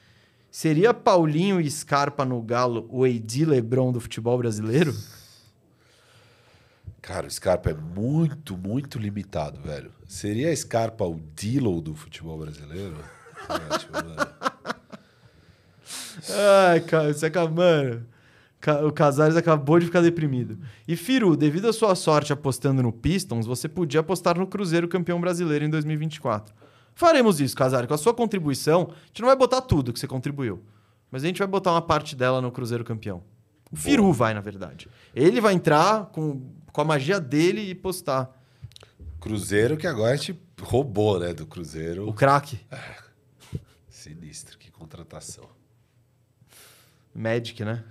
[0.50, 4.94] Seria Paulinho e Scarpa no Galo o Edi Lebron do futebol brasileiro?
[7.04, 9.92] Cara, o Scarpa é muito, muito limitado, velho.
[10.08, 12.96] Seria a Scarpa o Dilo do futebol brasileiro?
[13.50, 14.32] Ótimo, mano.
[16.70, 18.06] Ai, cara, você acaba, mano.
[18.88, 20.58] O Casares acabou de ficar deprimido.
[20.88, 25.20] E Firu, devido à sua sorte apostando no Pistons, você podia apostar no Cruzeiro campeão
[25.20, 26.56] brasileiro em 2024.
[26.96, 27.86] Faremos isso, Casares.
[27.86, 30.64] Com a sua contribuição, a gente não vai botar tudo que você contribuiu.
[31.12, 33.22] Mas a gente vai botar uma parte dela no Cruzeiro campeão.
[33.70, 34.88] O Firu vai, na verdade.
[35.14, 36.42] Ele vai entrar com,
[36.74, 38.36] com a magia dele e postar.
[39.22, 41.34] Cruzeiro que agora a gente roubou, né?
[41.34, 42.10] Do Cruzeiro.
[42.10, 42.60] O craque.
[43.88, 45.48] Sinistro, que contratação.
[47.16, 47.84] Magic, né?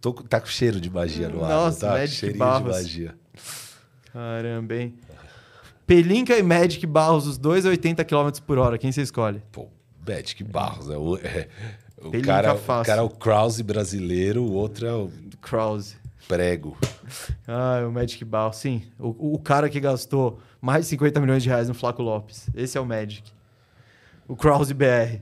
[0.00, 1.50] Tô, tá com cheiro de magia no ar.
[1.50, 1.92] Nossa, tá?
[1.94, 2.76] Magic Cheirinho Barros.
[2.76, 3.18] de magia.
[4.12, 4.94] Caramba, hein?
[5.86, 8.78] Pelinka e Magic Barros, os dois a 80 km por hora.
[8.78, 9.42] Quem você escolhe?
[9.50, 9.68] Pô,
[10.06, 10.96] Magic Barros, né?
[10.96, 11.48] O, é,
[11.98, 15.10] o, cara, o cara é o Krause brasileiro, o outro é o
[15.40, 15.96] Krause.
[16.28, 16.76] Prego.
[17.46, 18.56] Ah, o Magic Barros.
[18.56, 22.48] Sim, o, o cara que gastou mais de 50 milhões de reais no Flaco Lopes.
[22.54, 23.30] Esse é o Magic.
[24.26, 25.20] O Krause BR.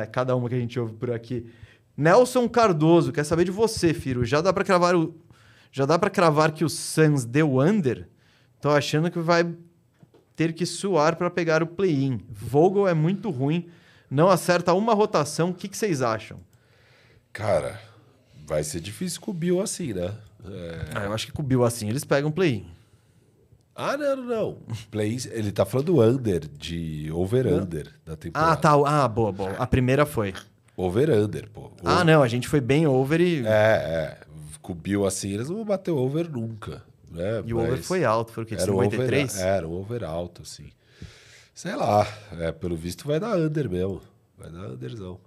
[0.00, 1.50] É, cada uma que a gente ouve por aqui.
[1.96, 4.24] Nelson Cardoso, quer saber de você, Firo.
[4.24, 5.14] Já dá pra cravar o...
[5.70, 8.08] Já dá para cravar que o Suns deu under?
[8.60, 9.54] Tô achando que vai
[10.34, 12.20] ter que suar para pegar o play-in.
[12.30, 13.68] Vogel é muito ruim,
[14.08, 15.50] não acerta uma rotação.
[15.50, 16.38] O que, que vocês acham?
[17.32, 17.80] Cara,
[18.46, 20.14] vai ser difícil com o Bill assim, né?
[20.50, 20.84] É.
[20.94, 22.66] Ah, eu acho que com o Bill assim eles pegam play-in.
[23.74, 24.58] Ah, não, não, não.
[24.90, 28.52] Play, ele tá falando do under, de over-under da temporada.
[28.52, 28.72] Ah, tá.
[28.84, 29.52] Ah, boa, boa.
[29.52, 30.34] A primeira foi.
[30.76, 31.70] Over-under, pô.
[31.84, 34.18] Ah, não, a gente foi bem over e, É, é.
[34.60, 36.82] Com o Bill assim, eles não vão bater o over nunca.
[37.10, 37.42] Né?
[37.46, 38.32] e o over foi alto.
[38.32, 38.56] Foi o quê?
[38.58, 39.40] Era o over, 53?
[39.40, 40.70] era um over alto, assim.
[41.54, 42.06] Sei lá.
[42.38, 44.00] É, pelo visto vai dar under mesmo.
[44.36, 45.18] Vai dar underzão.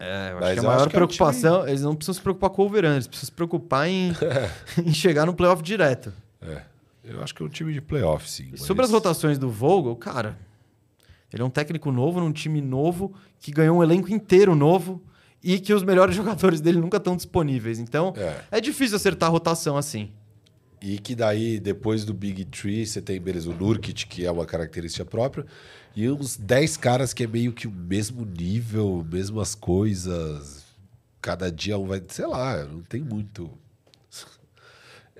[0.00, 2.20] É, eu acho Mas que a eu maior que é preocupação, eles não precisam se
[2.22, 4.12] preocupar com o over eles precisam se preocupar em,
[4.84, 6.12] em chegar no playoff direto.
[6.40, 6.62] É.
[7.04, 8.48] Eu acho que é um time de playoff, sim.
[8.50, 10.36] Mas- Sobre as rotações do Vogel, cara,
[11.32, 15.02] ele é um técnico novo num time novo que ganhou um elenco inteiro novo
[15.42, 17.78] e que os melhores jogadores dele nunca estão disponíveis.
[17.78, 18.40] Então, É.
[18.52, 20.10] é difícil acertar a rotação assim.
[20.82, 24.46] E que daí, depois do Big Tree, você tem, beleza, o Nurkic, que é uma
[24.46, 25.44] característica própria,
[25.94, 30.64] e uns 10 caras que é meio que o mesmo nível, mesmas coisas.
[31.20, 32.02] Cada dia um vai.
[32.08, 33.50] Sei lá, não tem muito.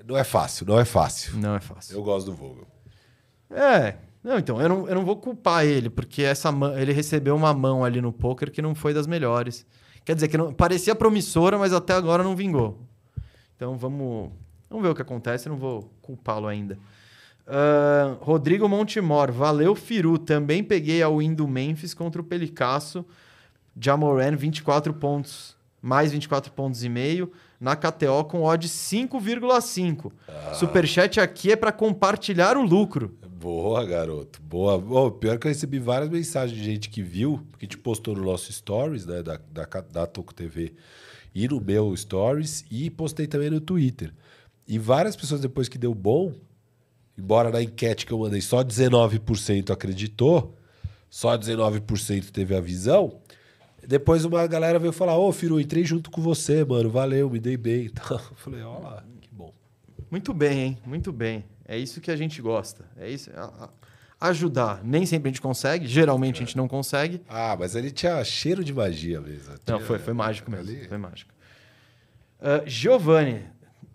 [0.03, 1.37] Não é fácil, não é fácil.
[1.37, 1.95] Não é fácil.
[1.95, 2.65] Eu gosto do Vogel.
[3.51, 3.97] É.
[4.23, 7.53] Não, então, eu não, eu não vou culpar ele, porque essa mão- ele recebeu uma
[7.53, 9.63] mão ali no poker que não foi das melhores.
[10.03, 12.79] Quer dizer, que não, parecia promissora, mas até agora não vingou.
[13.55, 14.31] Então vamos,
[14.71, 16.79] vamos ver o que acontece, não vou culpá-lo ainda.
[17.47, 20.17] Ah, Rodrigo Montemor, valeu Firu.
[20.17, 23.05] Também peguei a win do Memphis contra o Pelicasso.
[23.79, 27.31] Jamoran, 24 pontos, mais 24 pontos e meio.
[27.59, 30.11] Na KTO com odd 5,5.
[30.53, 33.15] Superchat aqui é para compartilhar o lucro.
[33.39, 34.41] Boa, garoto.
[34.41, 34.75] Boa.
[34.75, 38.23] Oh, pior que eu recebi várias mensagens de gente que viu, que te postou no
[38.23, 40.73] nosso stories, né, da, da, da Toco TV,
[41.35, 44.13] e no meu stories, e postei também no Twitter.
[44.71, 46.33] E várias pessoas, depois que deu bom,
[47.17, 50.55] embora na enquete que eu mandei só 19% acreditou,
[51.09, 53.19] só 19% teve a visão,
[53.85, 57.57] depois uma galera veio falar: Ô, Firu, entrei junto com você, mano, valeu, me dei
[57.57, 57.91] bem.
[57.91, 59.53] Então, eu falei: Ó lá, que bom.
[60.09, 60.77] Muito bem, hein?
[60.85, 61.43] Muito bem.
[61.65, 62.85] É isso que a gente gosta.
[62.97, 63.29] É isso.
[63.35, 63.69] a-
[64.21, 64.81] ajudar.
[64.85, 67.21] Nem sempre a gente consegue, geralmente a gente não consegue.
[67.27, 69.55] Ah, mas ele tinha cheiro de magia mesmo.
[69.67, 70.69] Não, foi, foi mágico mesmo.
[70.69, 71.33] ali- Foi mágico.
[72.39, 73.43] Ah, Giovanni,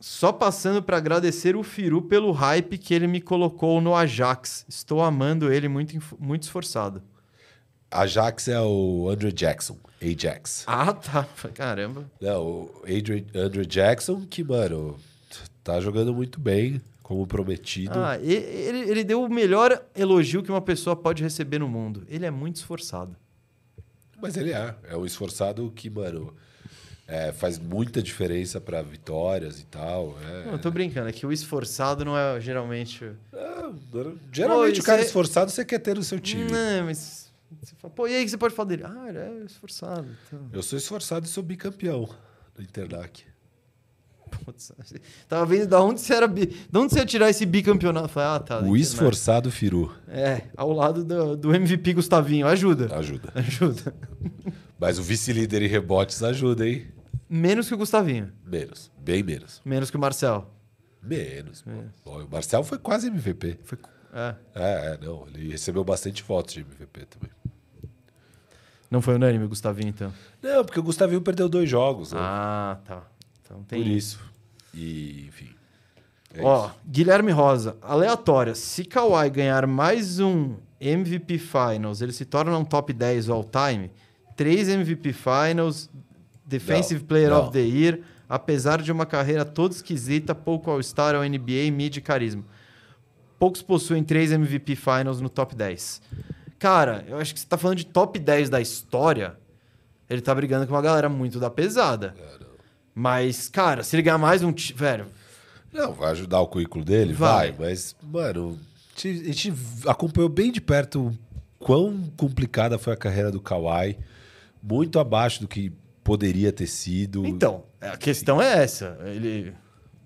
[0.00, 4.64] só passando para agradecer o Firu pelo hype que ele me colocou no Ajax.
[4.68, 7.02] Estou amando ele muito, muito esforçado.
[7.90, 10.64] Ajax é o Andrew Jackson, Ajax.
[10.66, 11.26] Ah, tá.
[11.54, 12.10] Caramba.
[12.20, 14.98] Não, o Adrian, Andrew Jackson, que, mano,
[15.62, 17.94] tá jogando muito bem, como prometido.
[17.94, 22.04] Ah, ele, ele deu o melhor elogio que uma pessoa pode receber no mundo.
[22.08, 23.16] Ele é muito esforçado.
[24.20, 24.74] Mas ele é.
[24.88, 26.34] É um esforçado que, mano,
[27.08, 30.16] é, faz muita diferença pra vitórias e tal.
[30.28, 30.44] É.
[30.46, 33.10] Não, eu tô brincando, é que o esforçado não é geralmente.
[33.32, 33.70] Ah,
[34.32, 36.50] geralmente Pô, o cara é- esforçado você quer ter no seu time.
[36.50, 37.26] Não, mas.
[37.62, 38.82] Você fala, Pô, e aí que você pode falar dele?
[38.84, 40.06] Ah, ele é esforçado.
[40.26, 40.40] Então.
[40.52, 42.08] Eu sou esforçado e sou bicampeão
[42.58, 43.22] no Internac.
[44.44, 44.72] Putz,
[45.28, 46.26] tava vendo da onde você era.
[46.26, 48.08] bi- De onde você ia tirar esse bicampeonato?
[48.08, 48.56] Falei, ah, tá.
[48.56, 48.82] O internet.
[48.82, 49.94] esforçado Firu.
[50.08, 52.44] É, ao lado do, do MVP Gustavinho.
[52.48, 52.92] Ajuda.
[52.96, 53.32] Ajuda.
[53.36, 53.94] Ajuda.
[54.80, 56.88] Mas o vice-líder em rebotes ajuda, hein?
[57.28, 58.32] Menos que o Gustavinho.
[58.44, 58.90] Menos.
[58.98, 59.60] Bem menos.
[59.64, 60.50] Menos que o Marcel.
[61.02, 61.62] Menos.
[61.62, 61.70] pô.
[62.04, 63.58] Pô, O Marcel foi quase MVP.
[63.64, 63.78] Foi.
[64.12, 64.34] É.
[64.54, 65.26] É, é, não.
[65.28, 67.30] Ele recebeu bastante votos de MVP também.
[68.90, 70.12] Não foi unânime o Gustavinho, então.
[70.40, 72.18] Não, porque o Gustavinho perdeu dois jogos, né?
[72.22, 73.02] Ah, tá.
[73.42, 74.20] Então tem Por isso.
[74.72, 75.50] E, enfim.
[76.32, 76.74] É Ó, isso.
[76.86, 78.54] Guilherme Rosa, aleatória.
[78.54, 83.90] Se Kawhi ganhar mais um MVP Finals, ele se torna um top 10 all-time.
[84.36, 85.90] Três MVP Finals,
[86.46, 87.42] Defensive Não, Player não.
[87.42, 92.00] of the Year, apesar de uma carreira toda esquisita, pouco All-Star ao NBA, mid e
[92.00, 92.44] carisma.
[93.38, 96.00] Poucos possuem três MVP Finals no top 10.
[96.58, 99.36] Cara, eu acho que você tá falando de top 10 da história.
[100.08, 102.14] Ele tá brigando com uma galera muito da pesada.
[102.94, 104.52] Mas, cara, se ele ganhar mais um.
[104.52, 105.06] ti- Velho,
[105.72, 107.12] Não, vai ajudar o currículo dele?
[107.12, 107.52] Vai.
[107.52, 108.58] Vai, mas, mano,
[108.96, 109.54] a gente, a gente
[109.86, 111.12] acompanhou bem de perto
[111.58, 113.98] quão complicada foi a carreira do Kawhi.
[114.62, 115.70] Muito abaixo do que
[116.06, 117.26] poderia ter sido.
[117.26, 118.96] Então, a questão é essa.
[119.04, 119.52] Ele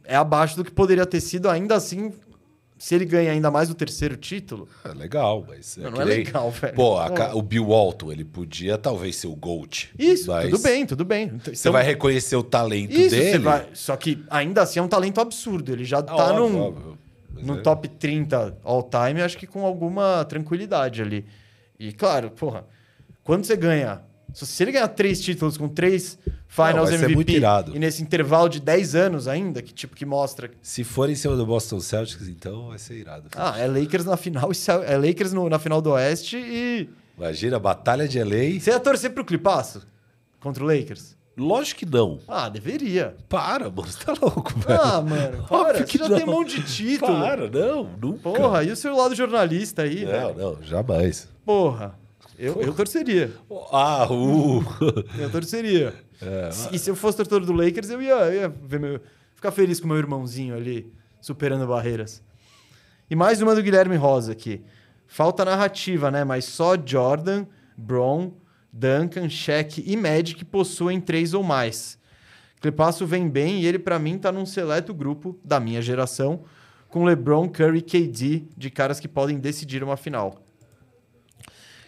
[0.03, 2.11] é abaixo do que poderia ter sido, ainda assim,
[2.79, 4.67] se ele ganha ainda mais o terceiro título.
[4.83, 5.77] É legal, mas.
[5.77, 6.75] Não, que não é legal, velho.
[6.75, 9.91] Pô, a o Bill Walton, ele podia talvez ser o GOAT.
[9.99, 11.25] Isso, mas tudo bem, tudo bem.
[11.35, 13.31] Então, Você vai reconhecer o talento Isso, dele.
[13.33, 13.69] você vai.
[13.75, 15.71] Só que ainda assim é um talento absurdo.
[15.71, 16.99] Ele já Ah, tá óbvio, num, óbvio.
[17.59, 21.27] É- top 30 all-time, acho que com alguma tranquilidade ali.
[21.79, 22.65] E claro, porra,
[23.23, 24.09] quando você ganha.
[24.33, 27.77] Se ele ganhar três títulos com três Finals muito MVP irado.
[27.77, 31.37] e nesse intervalo de 10 anos ainda, que tipo que mostra Se for em cima
[31.37, 33.29] do Boston Celtics, então vai ser irado.
[33.37, 34.51] Ah, é Lakers na final,
[34.87, 36.89] é Lakers no- na final do Oeste e.
[37.17, 38.59] Imagina, batalha de LA.
[38.59, 39.87] Você ia torcer pro Clipaço
[40.41, 41.17] contra o Lakers?
[41.37, 42.19] Lógico que não.
[42.27, 43.15] Ah, deveria.
[43.29, 44.81] Para, mano, você tá louco, velho.
[44.83, 45.57] Ah, mano, para.
[45.59, 46.17] Óbvio Você que já não.
[46.17, 47.21] tem um monte de título.
[47.21, 48.19] Para, não, nunca.
[48.31, 50.35] Porra, e o seu lado jornalista aí, Não, velho?
[50.37, 51.29] não, jamais.
[51.45, 51.95] Porra.
[52.41, 53.31] Eu, eu torceria.
[53.73, 54.65] Ah, uh.
[55.19, 55.95] Eu torceria.
[56.51, 59.01] Se- E se eu fosse torcedor do Lakers, eu ia, eu ia ver meu,
[59.35, 60.91] ficar feliz com meu irmãozinho ali,
[61.21, 62.23] superando barreiras.
[63.11, 64.63] E mais uma do Guilherme Rosa aqui.
[65.07, 66.25] Falta narrativa, né?
[66.25, 67.45] Mas só Jordan,
[67.77, 68.33] Bron,
[68.73, 71.99] Duncan, Shaq e Magic possuem três ou mais.
[72.61, 76.45] Clipasso vem bem e ele, pra mim, tá num seleto grupo da minha geração,
[76.89, 80.43] com LeBron, Curry e KD, de caras que podem decidir uma final.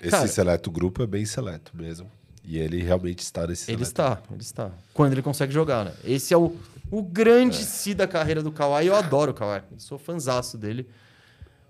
[0.03, 2.11] Esse Cara- seleto grupo é bem seleto mesmo.
[2.45, 4.73] E ele realmente está nesse Ele está, ele está.
[4.93, 5.93] Quando ele consegue jogar, né?
[6.05, 6.57] Esse é o,
[6.91, 8.87] o grande si da carreira do Kawhi.
[8.87, 9.62] Eu adoro o Kawhi.
[9.70, 10.89] Eu sou fanzaço dele.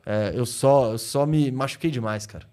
[0.07, 2.47] É, eu, só, eu só me machuquei demais, cara.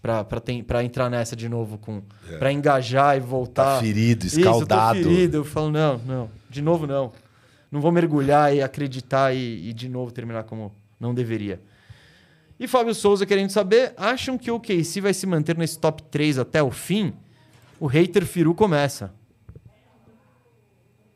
[0.00, 2.02] Pra, pra, tem, pra entrar nessa de novo, com,
[2.38, 3.74] pra engajar e voltar.
[3.76, 4.98] Tá ferido, Isso, eu escaldado.
[4.98, 5.36] ferido.
[5.36, 6.30] Eu falo, não, não.
[6.48, 7.12] De novo, não.
[7.70, 11.60] Não vou mergulhar e acreditar e, e de novo terminar como não deveria.
[12.60, 16.38] E Fábio Souza querendo saber, acham que o KC vai se manter nesse top 3
[16.38, 17.14] até o fim?
[17.80, 19.14] O hater Firu começa.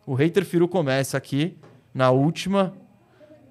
[0.06, 1.54] O hater Firu começa aqui
[1.92, 2.74] na última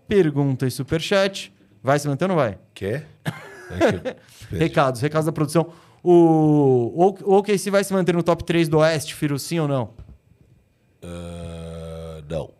[0.08, 1.54] pergunta e superchat.
[1.84, 2.58] Vai se manter ou não vai?
[2.74, 3.04] Quê?
[3.72, 5.72] É que- Recados, recados da produção.
[6.04, 6.12] O,
[6.94, 9.94] o, o OKC vai se manter no top 3 do Oeste, Firu, sim ou não?
[11.02, 12.52] Ah, não.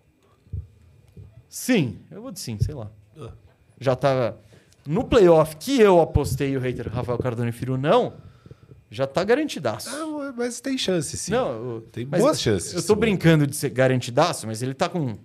[1.48, 2.90] Sim, eu vou de sim, sei lá.
[3.16, 3.32] Ah.
[3.80, 4.34] Já tá
[4.88, 8.14] no playoff que eu apostei o hater Rafael Cardone Firu não,
[8.90, 9.90] já tá garantidaço.
[9.90, 11.32] Ah, mas tem chance, sim.
[11.32, 12.74] Não, Tem boas chances.
[12.74, 15.18] Eu tô brincando de ser garantidaço, mas ele tá com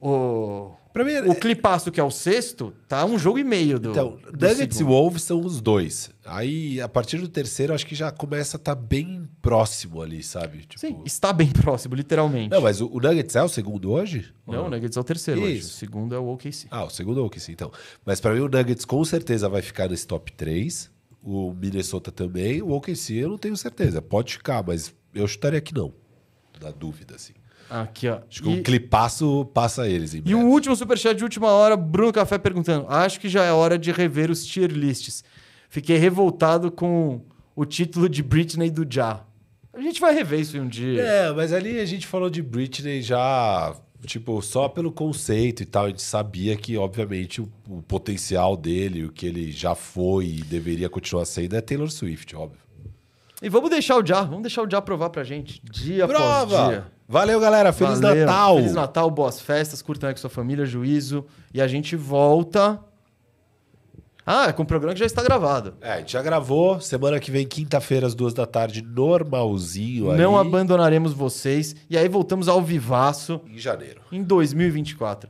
[0.00, 3.90] o Pra mim, o clipaço que é o sexto, tá um jogo e meio do
[3.90, 4.84] Então, do Nuggets e.
[4.84, 6.10] Wolves são os dois.
[6.24, 10.58] Aí, a partir do terceiro, acho que já começa a estar bem próximo ali, sabe?
[10.58, 10.78] Tipo...
[10.78, 12.50] Sim, está bem próximo, literalmente.
[12.50, 14.32] Não, mas o, o Nuggets é o segundo hoje?
[14.46, 15.60] Não, o Nuggets é o terceiro hoje.
[15.60, 16.66] O segundo é o OKC.
[16.70, 17.72] Ah, o segundo é o sim, então.
[18.04, 20.90] Mas pra mim o Nuggets com certeza vai ficar nesse top 3.
[21.22, 22.60] O Minnesota também.
[22.60, 24.02] O OKC eu não tenho certeza.
[24.02, 25.92] Pode ficar, mas eu chutaria que não.
[26.60, 27.32] Na dúvida, assim.
[27.80, 28.18] Aqui, ó.
[28.28, 31.74] Acho que E- um clipaço passa eles em E o último superchat de última hora,
[31.76, 35.24] Bruno Café perguntando: Acho que já é hora de rever os tier lists.
[35.70, 37.22] Fiquei revoltado com
[37.56, 39.24] o título de Britney do Já.
[39.72, 41.00] A gente vai rever isso um dia.
[41.02, 43.74] É, mas ali a gente falou de Britney já,
[44.04, 45.86] tipo, só pelo conceito e tal.
[45.86, 50.42] A gente sabia que, obviamente, o, o potencial dele, o que ele já foi e
[50.42, 52.60] deveria continuar sendo é Taylor Swift, óbvio.
[53.42, 56.68] E vamos deixar o Já, vamos deixar o Já provar pra gente, dia após Prova!
[56.68, 56.86] dia.
[57.08, 57.72] Valeu, galera.
[57.72, 58.24] Feliz Valeu.
[58.24, 58.56] Natal!
[58.56, 61.26] Feliz Natal, boas festas, curtam aí com sua família, juízo.
[61.52, 62.78] E a gente volta.
[64.24, 65.74] Ah, é com o programa que já está gravado.
[65.80, 66.80] É, a gente já gravou.
[66.80, 70.46] Semana que vem, quinta-feira, às duas da tarde, normalzinho Não aí.
[70.46, 71.74] abandonaremos vocês.
[71.90, 74.00] E aí voltamos ao vivaço Em janeiro.
[74.12, 75.28] em 2024.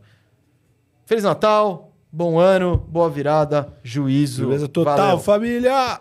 [1.06, 4.44] Feliz Natal, bom ano, boa virada, juízo.
[4.44, 5.18] Beleza total, valeu.
[5.18, 5.98] família!